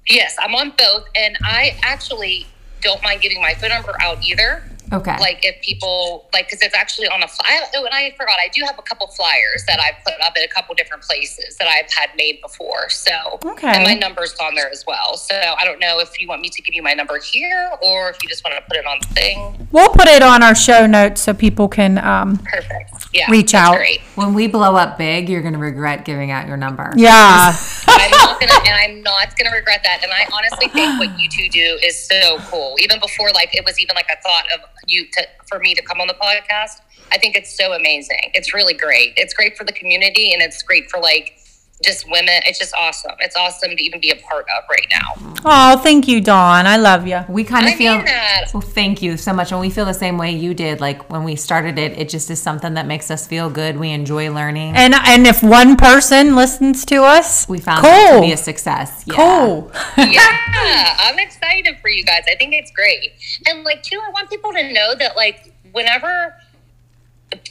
Yes, 0.09 0.35
I'm 0.39 0.53
on 0.55 0.73
both, 0.77 1.05
and 1.15 1.37
I 1.43 1.77
actually 1.83 2.45
don't 2.81 3.01
mind 3.01 3.21
getting 3.21 3.41
my 3.41 3.53
phone 3.53 3.69
number 3.69 3.93
out 4.01 4.21
either. 4.27 4.63
Okay. 4.93 5.17
Like 5.19 5.39
if 5.43 5.61
people 5.61 6.29
like, 6.33 6.47
because 6.47 6.61
it's 6.61 6.75
actually 6.75 7.07
on 7.07 7.23
a 7.23 7.27
flyer. 7.27 7.61
Oh, 7.75 7.85
and 7.85 7.93
I 7.93 8.11
forgot, 8.17 8.37
I 8.39 8.49
do 8.53 8.63
have 8.65 8.77
a 8.77 8.81
couple 8.81 9.07
flyers 9.07 9.63
that 9.67 9.79
I've 9.79 10.03
put 10.03 10.13
up 10.25 10.33
at 10.37 10.43
a 10.43 10.47
couple 10.53 10.75
different 10.75 11.03
places 11.03 11.55
that 11.57 11.67
I've 11.67 11.91
had 11.91 12.09
made 12.17 12.39
before. 12.41 12.89
So, 12.89 13.11
Okay. 13.45 13.67
and 13.67 13.83
my 13.83 13.93
number's 13.95 14.33
on 14.39 14.55
there 14.55 14.69
as 14.69 14.83
well. 14.87 15.17
So 15.17 15.35
I 15.35 15.65
don't 15.65 15.79
know 15.79 15.99
if 15.99 16.19
you 16.21 16.27
want 16.27 16.41
me 16.41 16.49
to 16.49 16.61
give 16.61 16.73
you 16.75 16.83
my 16.83 16.93
number 16.93 17.19
here 17.19 17.71
or 17.81 18.09
if 18.09 18.21
you 18.23 18.29
just 18.29 18.43
want 18.43 18.55
to 18.57 18.61
put 18.63 18.77
it 18.77 18.85
on 18.85 18.99
the 19.01 19.07
thing. 19.13 19.67
We'll 19.71 19.89
put 19.89 20.07
it 20.07 20.21
on 20.21 20.43
our 20.43 20.55
show 20.55 20.85
notes 20.85 21.21
so 21.21 21.33
people 21.33 21.67
can 21.67 21.97
um, 21.97 22.37
Perfect. 22.37 22.91
Yeah. 23.13 23.29
Reach 23.31 23.53
out. 23.53 23.75
Great. 23.75 24.01
when 24.15 24.33
we 24.33 24.47
blow 24.47 24.75
up 24.75 24.97
big, 24.97 25.29
you're 25.29 25.41
going 25.41 25.53
to 25.53 25.59
regret 25.59 26.05
giving 26.05 26.31
out 26.31 26.47
your 26.47 26.57
number. 26.57 26.91
yeah. 26.95 27.55
I'm 27.87 28.09
not 28.11 28.39
gonna, 28.39 28.53
and 28.67 28.75
I'm 28.75 29.01
not 29.03 29.37
gonna 29.37 29.55
regret 29.55 29.81
that. 29.83 30.01
And 30.03 30.11
I 30.11 30.27
honestly 30.33 30.67
think 30.69 30.99
what 30.99 31.17
you 31.19 31.29
two 31.29 31.47
do 31.49 31.77
is 31.83 31.97
so 32.07 32.37
cool. 32.49 32.75
Even 32.79 32.99
before, 32.99 33.29
like, 33.33 33.55
it 33.55 33.63
was 33.63 33.79
even 33.79 33.95
like 33.95 34.07
a 34.11 34.19
thought 34.21 34.45
of 34.53 34.61
you 34.87 35.05
to 35.11 35.27
for 35.47 35.59
me 35.59 35.73
to 35.75 35.81
come 35.81 36.01
on 36.01 36.07
the 36.07 36.15
podcast. 36.15 36.81
I 37.11 37.17
think 37.17 37.35
it's 37.35 37.55
so 37.55 37.73
amazing. 37.73 38.31
It's 38.33 38.53
really 38.53 38.73
great. 38.73 39.13
It's 39.17 39.33
great 39.33 39.57
for 39.57 39.63
the 39.63 39.73
community, 39.73 40.33
and 40.33 40.41
it's 40.41 40.61
great 40.63 40.89
for 40.89 40.99
like 40.99 41.37
just 41.81 42.09
women. 42.09 42.41
It's 42.45 42.59
just 42.59 42.73
awesome. 42.75 43.15
It's 43.19 43.35
awesome 43.35 43.71
to 43.71 43.83
even 43.83 43.99
be 43.99 44.11
a 44.11 44.15
part 44.15 44.45
of 44.55 44.63
right 44.69 44.87
now. 44.89 45.35
Oh, 45.45 45.77
thank 45.77 46.07
you, 46.07 46.21
Dawn. 46.21 46.65
I 46.65 46.77
love 46.77 47.07
you. 47.07 47.21
We 47.27 47.43
kind 47.43 47.65
of 47.65 47.73
I 47.73 47.75
feel. 47.75 47.95
mean 47.95 48.05
that. 48.05 48.45
Well, 48.53 48.61
thank 48.61 49.01
you 49.01 49.17
so 49.17 49.33
much. 49.33 49.51
And 49.51 49.59
we 49.59 49.69
feel 49.69 49.85
the 49.85 49.93
same 49.93 50.17
way 50.17 50.31
you 50.31 50.53
did. 50.53 50.79
Like 50.79 51.09
when 51.09 51.23
we 51.23 51.35
started 51.35 51.77
it, 51.77 51.97
it 51.97 52.09
just 52.09 52.29
is 52.29 52.41
something 52.41 52.75
that 52.75 52.85
makes 52.85 53.11
us 53.11 53.27
feel 53.27 53.49
good. 53.49 53.77
We 53.77 53.89
enjoy 53.89 54.31
learning. 54.31 54.75
And 54.75 54.93
and 54.93 55.27
if 55.27 55.43
one 55.43 55.75
person 55.75 56.35
listens 56.35 56.85
to 56.85 57.03
us, 57.03 57.47
we 57.49 57.59
found 57.59 57.83
cool. 57.83 57.91
it 57.91 58.15
to 58.15 58.21
be 58.21 58.31
a 58.31 58.37
success. 58.37 59.03
Yeah. 59.05 59.15
cool. 59.15 59.71
yeah, 59.97 60.97
I'm 60.99 61.19
excited 61.19 61.79
for 61.81 61.89
you 61.89 62.03
guys. 62.03 62.23
I 62.31 62.35
think 62.35 62.53
it's 62.53 62.71
great. 62.71 63.13
And 63.47 63.63
like 63.63 63.83
too, 63.83 63.99
I 63.99 64.09
want 64.11 64.29
people 64.29 64.53
to 64.53 64.71
know 64.71 64.95
that 64.95 65.15
like 65.15 65.53
whenever 65.71 66.35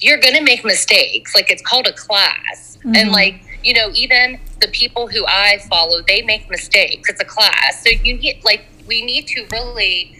you're 0.00 0.20
gonna 0.20 0.42
make 0.42 0.64
mistakes, 0.64 1.34
like 1.34 1.50
it's 1.50 1.62
called 1.62 1.86
a 1.86 1.92
class. 1.92 2.78
And 2.84 2.96
mm-hmm. 2.96 3.10
like, 3.10 3.44
you 3.64 3.74
know, 3.74 3.90
even 3.94 4.38
the 4.60 4.68
people 4.68 5.08
who 5.08 5.24
I 5.26 5.58
follow, 5.68 6.00
they 6.06 6.22
make 6.22 6.48
mistakes. 6.50 7.08
It's 7.08 7.20
a 7.20 7.24
class. 7.24 7.82
So 7.82 7.90
you 7.90 8.14
need 8.18 8.42
like 8.44 8.64
we 8.86 9.04
need 9.04 9.26
to 9.28 9.46
really 9.52 10.16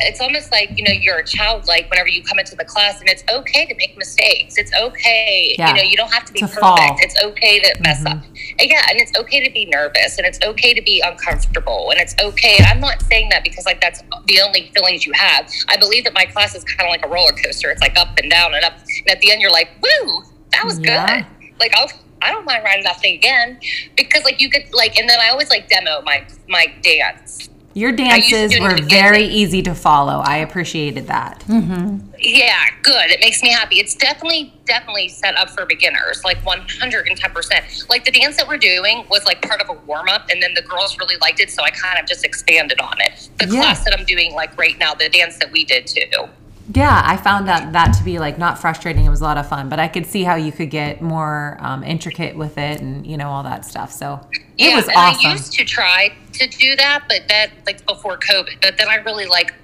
it's 0.00 0.20
almost 0.20 0.52
like 0.52 0.70
you 0.78 0.84
know 0.84 0.92
you're 0.92 1.18
a 1.18 1.24
child 1.26 1.66
like 1.66 1.90
whenever 1.90 2.08
you 2.08 2.22
come 2.22 2.38
into 2.38 2.54
the 2.54 2.64
class 2.64 3.00
and 3.00 3.08
it's 3.08 3.24
okay 3.28 3.66
to 3.66 3.74
make 3.74 3.98
mistakes 3.98 4.54
it's 4.56 4.72
okay 4.80 5.56
Yeah. 5.58 5.70
you 5.70 5.74
know 5.74 5.82
you 5.82 5.96
don't 5.96 6.12
have 6.12 6.24
to 6.26 6.32
be 6.32 6.38
To 6.38 6.46
perfect 6.46 6.60
fall. 6.60 6.96
it's 7.00 7.20
okay 7.20 7.58
to 7.58 7.74
mess 7.80 8.04
mm-hmm. 8.04 8.18
up 8.18 8.24
And 8.60 8.70
yeah 8.70 8.86
and 8.88 9.00
it's 9.00 9.10
okay 9.18 9.44
to 9.44 9.52
be 9.52 9.64
nervous 9.64 10.16
and 10.18 10.24
it's 10.24 10.38
okay 10.44 10.72
to 10.72 10.80
be 10.82 11.02
uncomfortable 11.04 11.90
and 11.90 11.98
it's 12.00 12.14
okay 12.22 12.58
i'm 12.68 12.78
not 12.78 13.02
saying 13.02 13.28
that 13.30 13.42
because 13.42 13.66
like 13.66 13.80
that's 13.80 14.00
the 14.26 14.40
only 14.40 14.70
feelings 14.72 15.04
you 15.04 15.12
have 15.14 15.50
i 15.68 15.76
believe 15.76 16.04
that 16.04 16.14
my 16.14 16.26
class 16.26 16.54
is 16.54 16.62
kind 16.62 16.82
of 16.88 16.90
like 16.92 17.04
a 17.04 17.08
roller 17.08 17.32
coaster 17.44 17.68
it's 17.68 17.80
like 17.82 17.98
up 17.98 18.16
and 18.22 18.30
down 18.30 18.54
and 18.54 18.64
up 18.64 18.74
and 18.78 19.10
at 19.10 19.20
the 19.20 19.32
end 19.32 19.40
you're 19.40 19.50
like 19.50 19.68
woo 19.82 20.22
that 20.52 20.64
was 20.64 20.78
Yeah. 20.78 21.22
good 21.22 21.26
like 21.58 21.74
i'll 21.74 21.90
I 22.22 22.30
don't 22.32 22.44
mind 22.44 22.62
riding 22.64 22.84
that 22.84 23.00
thing 23.00 23.14
again 23.16 23.60
because 23.96 24.24
like 24.24 24.40
you 24.40 24.50
could 24.50 24.72
like 24.72 24.96
and 24.98 25.08
then 25.08 25.18
I 25.20 25.28
always 25.30 25.50
like 25.50 25.68
demo 25.68 26.02
my 26.02 26.26
my 26.48 26.66
dance 26.82 27.48
Your 27.74 27.92
dances 27.92 28.58
were 28.58 28.76
very 28.88 29.24
easy 29.24 29.62
to 29.62 29.74
follow. 29.74 30.20
I 30.24 30.38
appreciated 30.38 31.06
that. 31.06 31.44
Mm-hmm. 31.46 31.98
Yeah, 32.18 32.64
good. 32.82 33.10
It 33.12 33.20
makes 33.20 33.40
me 33.40 33.50
happy. 33.52 33.76
It's 33.78 33.94
definitely, 33.94 34.52
definitely 34.64 35.08
set 35.08 35.38
up 35.38 35.50
for 35.50 35.64
beginners, 35.64 36.22
like 36.24 36.42
110%. 36.42 37.88
Like 37.88 38.04
the 38.04 38.10
dance 38.10 38.36
that 38.38 38.48
we're 38.48 38.58
doing 38.58 39.04
was 39.08 39.24
like 39.26 39.42
part 39.42 39.60
of 39.60 39.68
a 39.68 39.74
warm 39.86 40.08
up, 40.08 40.26
and 40.30 40.42
then 40.42 40.54
the 40.54 40.62
girls 40.62 40.98
really 40.98 41.16
liked 41.20 41.38
it, 41.38 41.50
so 41.50 41.62
I 41.62 41.70
kind 41.70 42.00
of 42.00 42.06
just 42.06 42.24
expanded 42.24 42.80
on 42.80 43.00
it. 43.00 43.28
The 43.38 43.46
Yeah. 43.46 43.60
class 43.60 43.84
that 43.84 43.96
I'm 43.96 44.04
doing, 44.04 44.34
like 44.34 44.56
right 44.58 44.76
now, 44.78 44.94
the 44.94 45.08
dance 45.08 45.36
that 45.38 45.52
we 45.52 45.64
did 45.64 45.86
too. 45.86 46.28
Yeah, 46.74 47.02
I 47.04 47.16
found 47.16 47.48
that 47.48 47.72
that 47.72 47.92
to 47.94 48.04
be 48.04 48.18
like 48.18 48.38
not 48.38 48.58
frustrating. 48.58 49.04
It 49.04 49.08
was 49.08 49.20
a 49.20 49.24
lot 49.24 49.38
of 49.38 49.48
fun, 49.48 49.68
but 49.70 49.80
I 49.80 49.88
could 49.88 50.04
see 50.06 50.22
how 50.22 50.34
you 50.34 50.52
could 50.52 50.70
get 50.70 51.00
more 51.00 51.56
um, 51.60 51.82
intricate 51.82 52.36
with 52.36 52.58
it 52.58 52.80
and 52.80 53.06
you 53.06 53.16
know 53.16 53.28
all 53.30 53.42
that 53.42 53.64
stuff. 53.64 53.90
So 53.90 54.20
it 54.58 54.70
yeah, 54.70 54.76
was 54.76 54.86
and 54.88 54.96
awesome. 54.96 55.30
I 55.30 55.32
used 55.32 55.52
to 55.54 55.64
try 55.64 56.12
to 56.34 56.46
do 56.46 56.76
that, 56.76 57.04
but 57.08 57.22
that 57.28 57.50
like 57.66 57.86
before 57.86 58.18
COVID. 58.18 58.60
But 58.60 58.76
then 58.76 58.88
I 58.88 58.96
really 58.96 59.26
like 59.26 59.54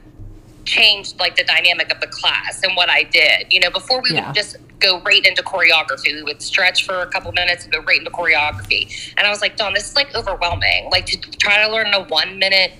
changed 0.64 1.20
like 1.20 1.36
the 1.36 1.44
dynamic 1.44 1.92
of 1.92 2.00
the 2.00 2.06
class 2.06 2.62
and 2.62 2.74
what 2.74 2.88
I 2.88 3.02
did. 3.02 3.52
You 3.52 3.60
know, 3.60 3.70
before 3.70 4.00
we 4.00 4.12
Yeah. 4.14 4.26
would 4.28 4.34
just 4.34 4.56
go 4.80 5.00
right 5.02 5.24
into 5.26 5.42
choreography. 5.42 6.14
We 6.14 6.22
would 6.22 6.42
stretch 6.42 6.84
for 6.86 7.00
a 7.00 7.06
couple 7.06 7.32
minutes 7.32 7.64
and 7.64 7.72
go 7.72 7.80
right 7.82 7.98
into 7.98 8.10
choreography. 8.10 9.12
And 9.16 9.26
I 9.26 9.30
was 9.30 9.40
like, 9.40 9.56
Dawn, 9.56 9.74
this 9.74 9.90
is 9.90 9.96
like 9.96 10.14
overwhelming. 10.14 10.88
Like 10.90 11.06
to 11.06 11.18
try 11.38 11.64
to 11.66 11.72
learn 11.72 11.92
a 11.94 12.04
one 12.04 12.38
minute, 12.38 12.72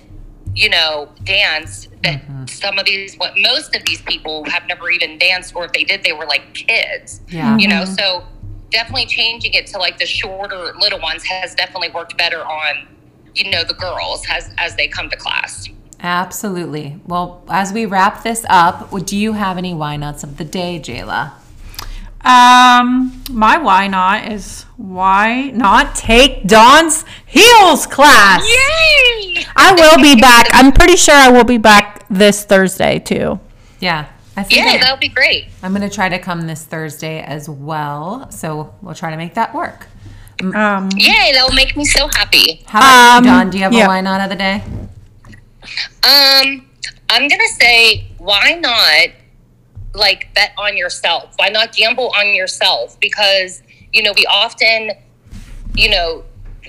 you 0.55 0.69
know, 0.69 1.09
dance 1.23 1.87
that 2.03 2.21
Mm-hmm. 2.25 2.45
some 2.47 2.77
of 2.79 2.85
these, 2.85 3.15
what 3.17 3.33
most 3.37 3.75
of 3.75 3.83
these 3.85 4.01
people 4.03 4.43
have 4.49 4.65
never 4.67 4.89
even 4.89 5.17
danced, 5.17 5.55
or 5.55 5.65
if 5.65 5.71
they 5.73 5.83
did, 5.83 6.03
they 6.03 6.13
were 6.13 6.25
like 6.25 6.53
kids 6.53 7.21
yeah, 7.29 7.57
you 7.57 7.67
know 7.67 7.85
so 7.85 8.23
definitely 8.69 9.05
changing 9.05 9.53
it 9.53 9.67
to 9.67 9.77
like 9.77 9.97
the 9.97 10.05
shorter 10.05 10.73
little 10.79 10.99
ones 10.99 11.23
has 11.23 11.55
definitely 11.55 11.89
worked 11.89 12.17
better 12.17 12.41
on 12.43 12.87
you 13.33 13.49
know 13.49 13.63
the 13.63 13.73
girls 13.73 14.25
as 14.29 14.51
as 14.57 14.75
they 14.75 14.87
come 14.87 15.09
to 15.09 15.17
class 15.17 15.67
absolutely. 16.01 16.99
Well, 17.07 17.43
as 17.49 17.73
we 17.73 17.85
wrap 17.85 18.23
this 18.23 18.45
up, 18.49 18.91
do 19.05 19.17
you 19.17 19.33
have 19.33 19.57
any 19.57 19.73
why 19.73 19.95
nots 19.97 20.23
of 20.23 20.37
the 20.37 20.45
day, 20.45 20.79
Jayla? 20.79 21.31
Um, 22.21 23.23
my 23.29 23.57
why 23.57 23.87
not 23.87 24.31
is 24.31 24.63
why 24.77 25.51
not 25.53 25.95
take 25.95 26.47
Dawn's 26.47 27.05
heels 27.39 27.85
class? 27.85 28.41
yay 28.47 29.45
I 29.55 29.73
will 29.73 30.01
be 30.01 30.19
back. 30.19 30.47
I'm 30.51 30.71
pretty 30.79 30.95
sure 30.95 31.15
I 31.15 31.29
will 31.29 31.43
be 31.43 31.57
back 31.57 32.05
this 32.09 32.43
Thursday 32.45 32.99
too. 32.99 33.39
Yeah, 33.79 34.05
I 34.37 34.43
think 34.43 34.59
yeah 34.61 34.71
I- 34.73 34.77
that'll 34.77 34.97
be 34.97 35.09
great 35.09 35.47
I'm 35.63 35.73
going 35.73 35.87
to 35.87 35.93
try 35.93 36.09
to 36.09 36.19
come 36.19 36.47
this 36.47 36.63
Thursday 36.63 37.21
as 37.21 37.49
well. 37.49 38.29
So 38.31 38.73
we'll 38.81 38.95
try 38.95 39.11
to 39.11 39.17
make 39.17 39.33
that 39.35 39.53
work. 39.53 39.87
Um, 40.41 40.89
yay 40.97 41.31
that'll 41.33 41.53
make 41.55 41.77
me 41.77 41.85
so 41.85 42.07
happy 42.09 42.61
How 42.67 42.79
about 42.79 42.91
you, 42.91 43.17
Um, 43.17 43.23
Dawn? 43.37 43.49
Do 43.51 43.57
you 43.57 43.63
have 43.63 43.73
yeah. 43.73 43.85
a 43.85 43.87
why 43.87 44.01
not 44.01 44.19
of 44.21 44.29
the 44.29 44.35
day? 44.35 44.61
um 46.03 46.67
i'm 47.09 47.27
gonna 47.27 47.47
say 47.59 48.05
why 48.19 48.51
not 48.61 49.07
like 49.93 50.31
bet 50.35 50.51
on 50.57 50.77
yourself 50.77 51.33
why 51.37 51.49
not 51.49 51.73
gamble 51.73 52.11
on 52.17 52.35
yourself 52.35 52.99
because 52.99 53.63
you 53.93 54.03
know 54.03 54.13
we 54.15 54.25
often 54.27 54.91
you 55.73 55.89
know 55.89 56.23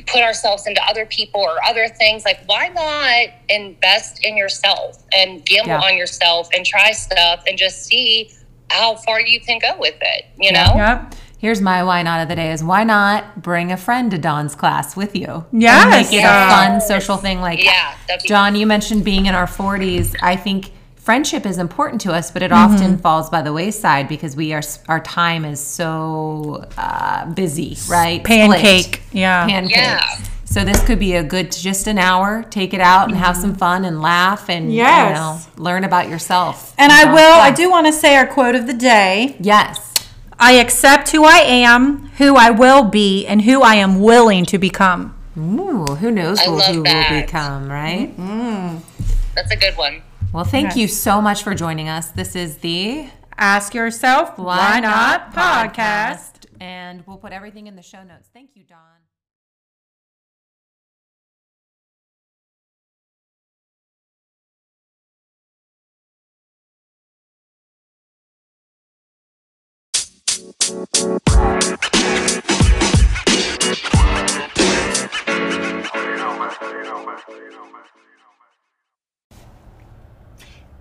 put 0.07 0.23
ourselves 0.23 0.67
into 0.67 0.81
other 0.89 1.05
people 1.07 1.41
or 1.41 1.57
other 1.67 1.89
things 1.89 2.25
like 2.25 2.39
why 2.47 2.69
not 2.69 3.35
invest 3.49 4.25
in 4.25 4.37
yourself 4.37 5.03
and 5.17 5.45
gamble 5.45 5.71
Yeah. 5.71 5.81
on 5.81 5.97
yourself 5.97 6.49
and 6.55 6.65
try 6.65 6.93
stuff 6.93 7.43
and 7.49 7.59
just 7.59 7.85
see 7.87 8.31
how 8.71 8.95
far 8.97 9.21
you 9.21 9.41
can 9.41 9.59
go 9.59 9.77
with 9.79 9.97
it 10.01 10.27
you 10.39 10.51
Yeah. 10.53 10.67
know 10.69 10.77
yep. 10.77 11.15
Here's 11.39 11.61
my 11.61 11.83
why 11.85 12.03
not 12.03 12.21
of 12.23 12.29
the 12.29 12.35
day 12.35 12.51
is 12.51 12.65
why 12.65 12.83
not 12.85 13.43
bring 13.43 13.71
a 13.71 13.77
friend 13.77 14.11
to 14.11 14.17
Dawn's 14.19 14.55
class 14.55 14.97
with 14.97 15.15
you? 15.15 15.45
And 15.53 15.91
make 15.91 16.07
it 16.07 16.15
Yeah. 16.15 16.47
a 16.47 16.51
fun 16.51 16.81
social 16.81 17.19
thing 17.19 17.41
like 17.43 17.63
yeah 17.63 17.93
that'd 18.09 18.27
John, 18.27 18.55
you 18.57 18.67
mentioned 18.67 19.05
being 19.05 19.27
in 19.27 19.35
our 19.35 19.47
40s. 19.47 20.17
I 20.23 20.35
think 20.37 20.73
friendship 21.07 21.47
is 21.47 21.57
important 21.59 22.01
to 22.03 22.13
us, 22.13 22.31
but 22.33 22.43
it 22.43 22.51
Mm-hmm. 22.51 22.75
often 22.75 22.99
falls 22.99 23.31
by 23.31 23.41
the 23.43 23.53
wayside 23.53 24.09
because 24.09 24.35
we 24.37 24.53
are 24.53 24.63
our 24.89 25.01
time 25.01 25.45
is 25.45 25.61
so 25.61 26.65
uh, 26.77 27.27
busy, 27.33 27.77
right? 27.89 28.23
Pancake. 28.25 28.97
Split. 28.97 29.01
Yeah. 29.15 29.47
pancake. 29.47 29.77
Yeah. 29.77 30.19
So 30.45 30.65
this 30.65 30.85
could 30.87 30.99
be 30.99 31.15
a 31.15 31.23
good 31.23 31.53
just 31.53 31.87
an 31.87 31.99
hour. 31.99 32.43
Take 32.51 32.73
it 32.75 32.81
out 32.81 33.09
and 33.09 33.17
have 33.17 33.37
some 33.37 33.55
fun 33.55 33.85
and 33.85 34.01
laugh 34.03 34.49
and 34.49 34.73
Yes. 34.73 35.09
you 35.09 35.15
know 35.15 35.65
learn 35.65 35.85
about 35.85 36.09
yourself. 36.09 36.75
And 36.79 36.91
I 36.93 37.05
Don's 37.05 37.15
will, 37.15 37.41
I 37.49 37.51
do 37.53 37.71
want 37.71 37.87
to 37.87 37.93
say 37.93 38.17
our 38.17 38.27
quote 38.27 38.55
of 38.57 38.67
the 38.67 38.75
day. 38.75 39.37
Yes. 39.41 39.93
I 40.39 40.53
accept 40.55 41.11
who 41.13 41.25
I 41.25 41.39
am, 41.39 42.09
who 42.19 42.37
I 42.37 42.51
will 42.51 42.85
be, 42.85 43.27
and 43.27 43.43
who 43.43 43.63
I 43.63 43.77
am 43.77 44.01
willing 44.01 44.45
to 44.47 44.59
become. 44.59 45.15
Ooh, 45.39 45.85
who 46.01 46.11
knows 46.11 46.39
I 46.41 46.45
who, 46.47 46.59
who 46.59 46.83
will 46.83 47.21
become, 47.23 47.71
right? 47.71 48.13
that's 49.35 49.51
a 49.53 49.57
good 49.57 49.77
one 49.77 50.03
Well, 50.33 50.45
thank 50.45 50.67
Yes. 50.69 50.77
you 50.77 50.89
so 50.89 51.23
much 51.23 51.43
for 51.43 51.55
joining 51.55 51.89
us. 51.89 52.11
This 52.11 52.37
is 52.37 52.59
the 52.59 53.09
Ask 53.39 53.75
yourself, 53.75 54.39
why, 54.39 54.81
not 54.81 55.33
podcast. 55.35 56.47
And 56.59 57.07
we'll 57.07 57.19
put 57.19 57.33
everything 57.33 57.67
in 57.67 57.77
the 57.77 57.83
show 57.83 58.03
notes. 58.03 58.31
Thank 58.33 58.51
you, 58.55 58.65
Dawn. 58.65 58.79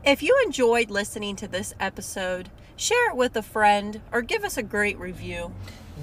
If 0.05 0.21
you 0.21 0.39
enjoyed 0.45 0.91
listening 0.91 1.35
to 1.37 1.47
this 1.47 1.73
episode, 1.79 2.51
share 2.75 3.09
it 3.09 3.15
with 3.15 3.35
a 3.35 3.41
friend 3.41 4.01
or 4.11 4.21
give 4.21 4.43
us 4.43 4.55
a 4.55 4.61
great 4.61 4.99
review. 4.99 5.51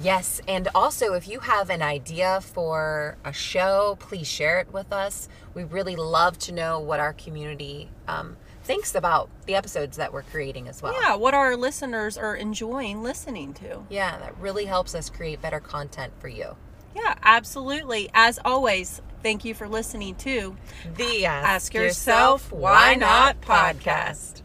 Yes, 0.01 0.41
and 0.45 0.67
also 0.75 1.13
if 1.13 1.25
you 1.25 1.39
have 1.39 1.69
an 1.69 1.81
idea 1.81 2.41
for 2.41 3.15
a 3.23 3.31
show, 3.31 3.95
please 4.01 4.27
share 4.27 4.59
it 4.59 4.73
with 4.73 4.91
us. 4.91 5.29
We 5.53 5.63
really 5.63 5.95
love 5.95 6.37
to 6.39 6.51
know 6.51 6.81
what 6.81 6.99
our 6.99 7.13
community 7.13 7.91
um, 8.05 8.35
thinks 8.65 8.93
about 8.93 9.29
the 9.45 9.55
episodes 9.55 9.95
that 9.95 10.11
we're 10.11 10.23
creating 10.23 10.67
as 10.67 10.81
well. 10.81 10.93
Yeah, 11.01 11.15
what 11.15 11.33
our 11.33 11.55
listeners 11.55 12.17
are 12.17 12.35
enjoying 12.35 13.03
listening 13.03 13.53
to. 13.53 13.85
Yeah, 13.89 14.17
that 14.17 14.37
really 14.37 14.65
helps 14.65 14.95
us 14.95 15.09
create 15.09 15.41
better 15.41 15.61
content 15.61 16.11
for 16.19 16.27
you. 16.27 16.57
Yeah, 16.93 17.15
absolutely. 17.23 18.09
As 18.13 18.37
always, 18.43 19.01
thank 19.23 19.45
you 19.45 19.55
for 19.55 19.67
listening 19.67 20.13
to 20.15 20.55
The 20.97 21.25
Ask 21.25 21.73
Yourself 21.73 22.51
Why 22.51 22.93
Not 22.95 23.41
podcast. 23.41 24.42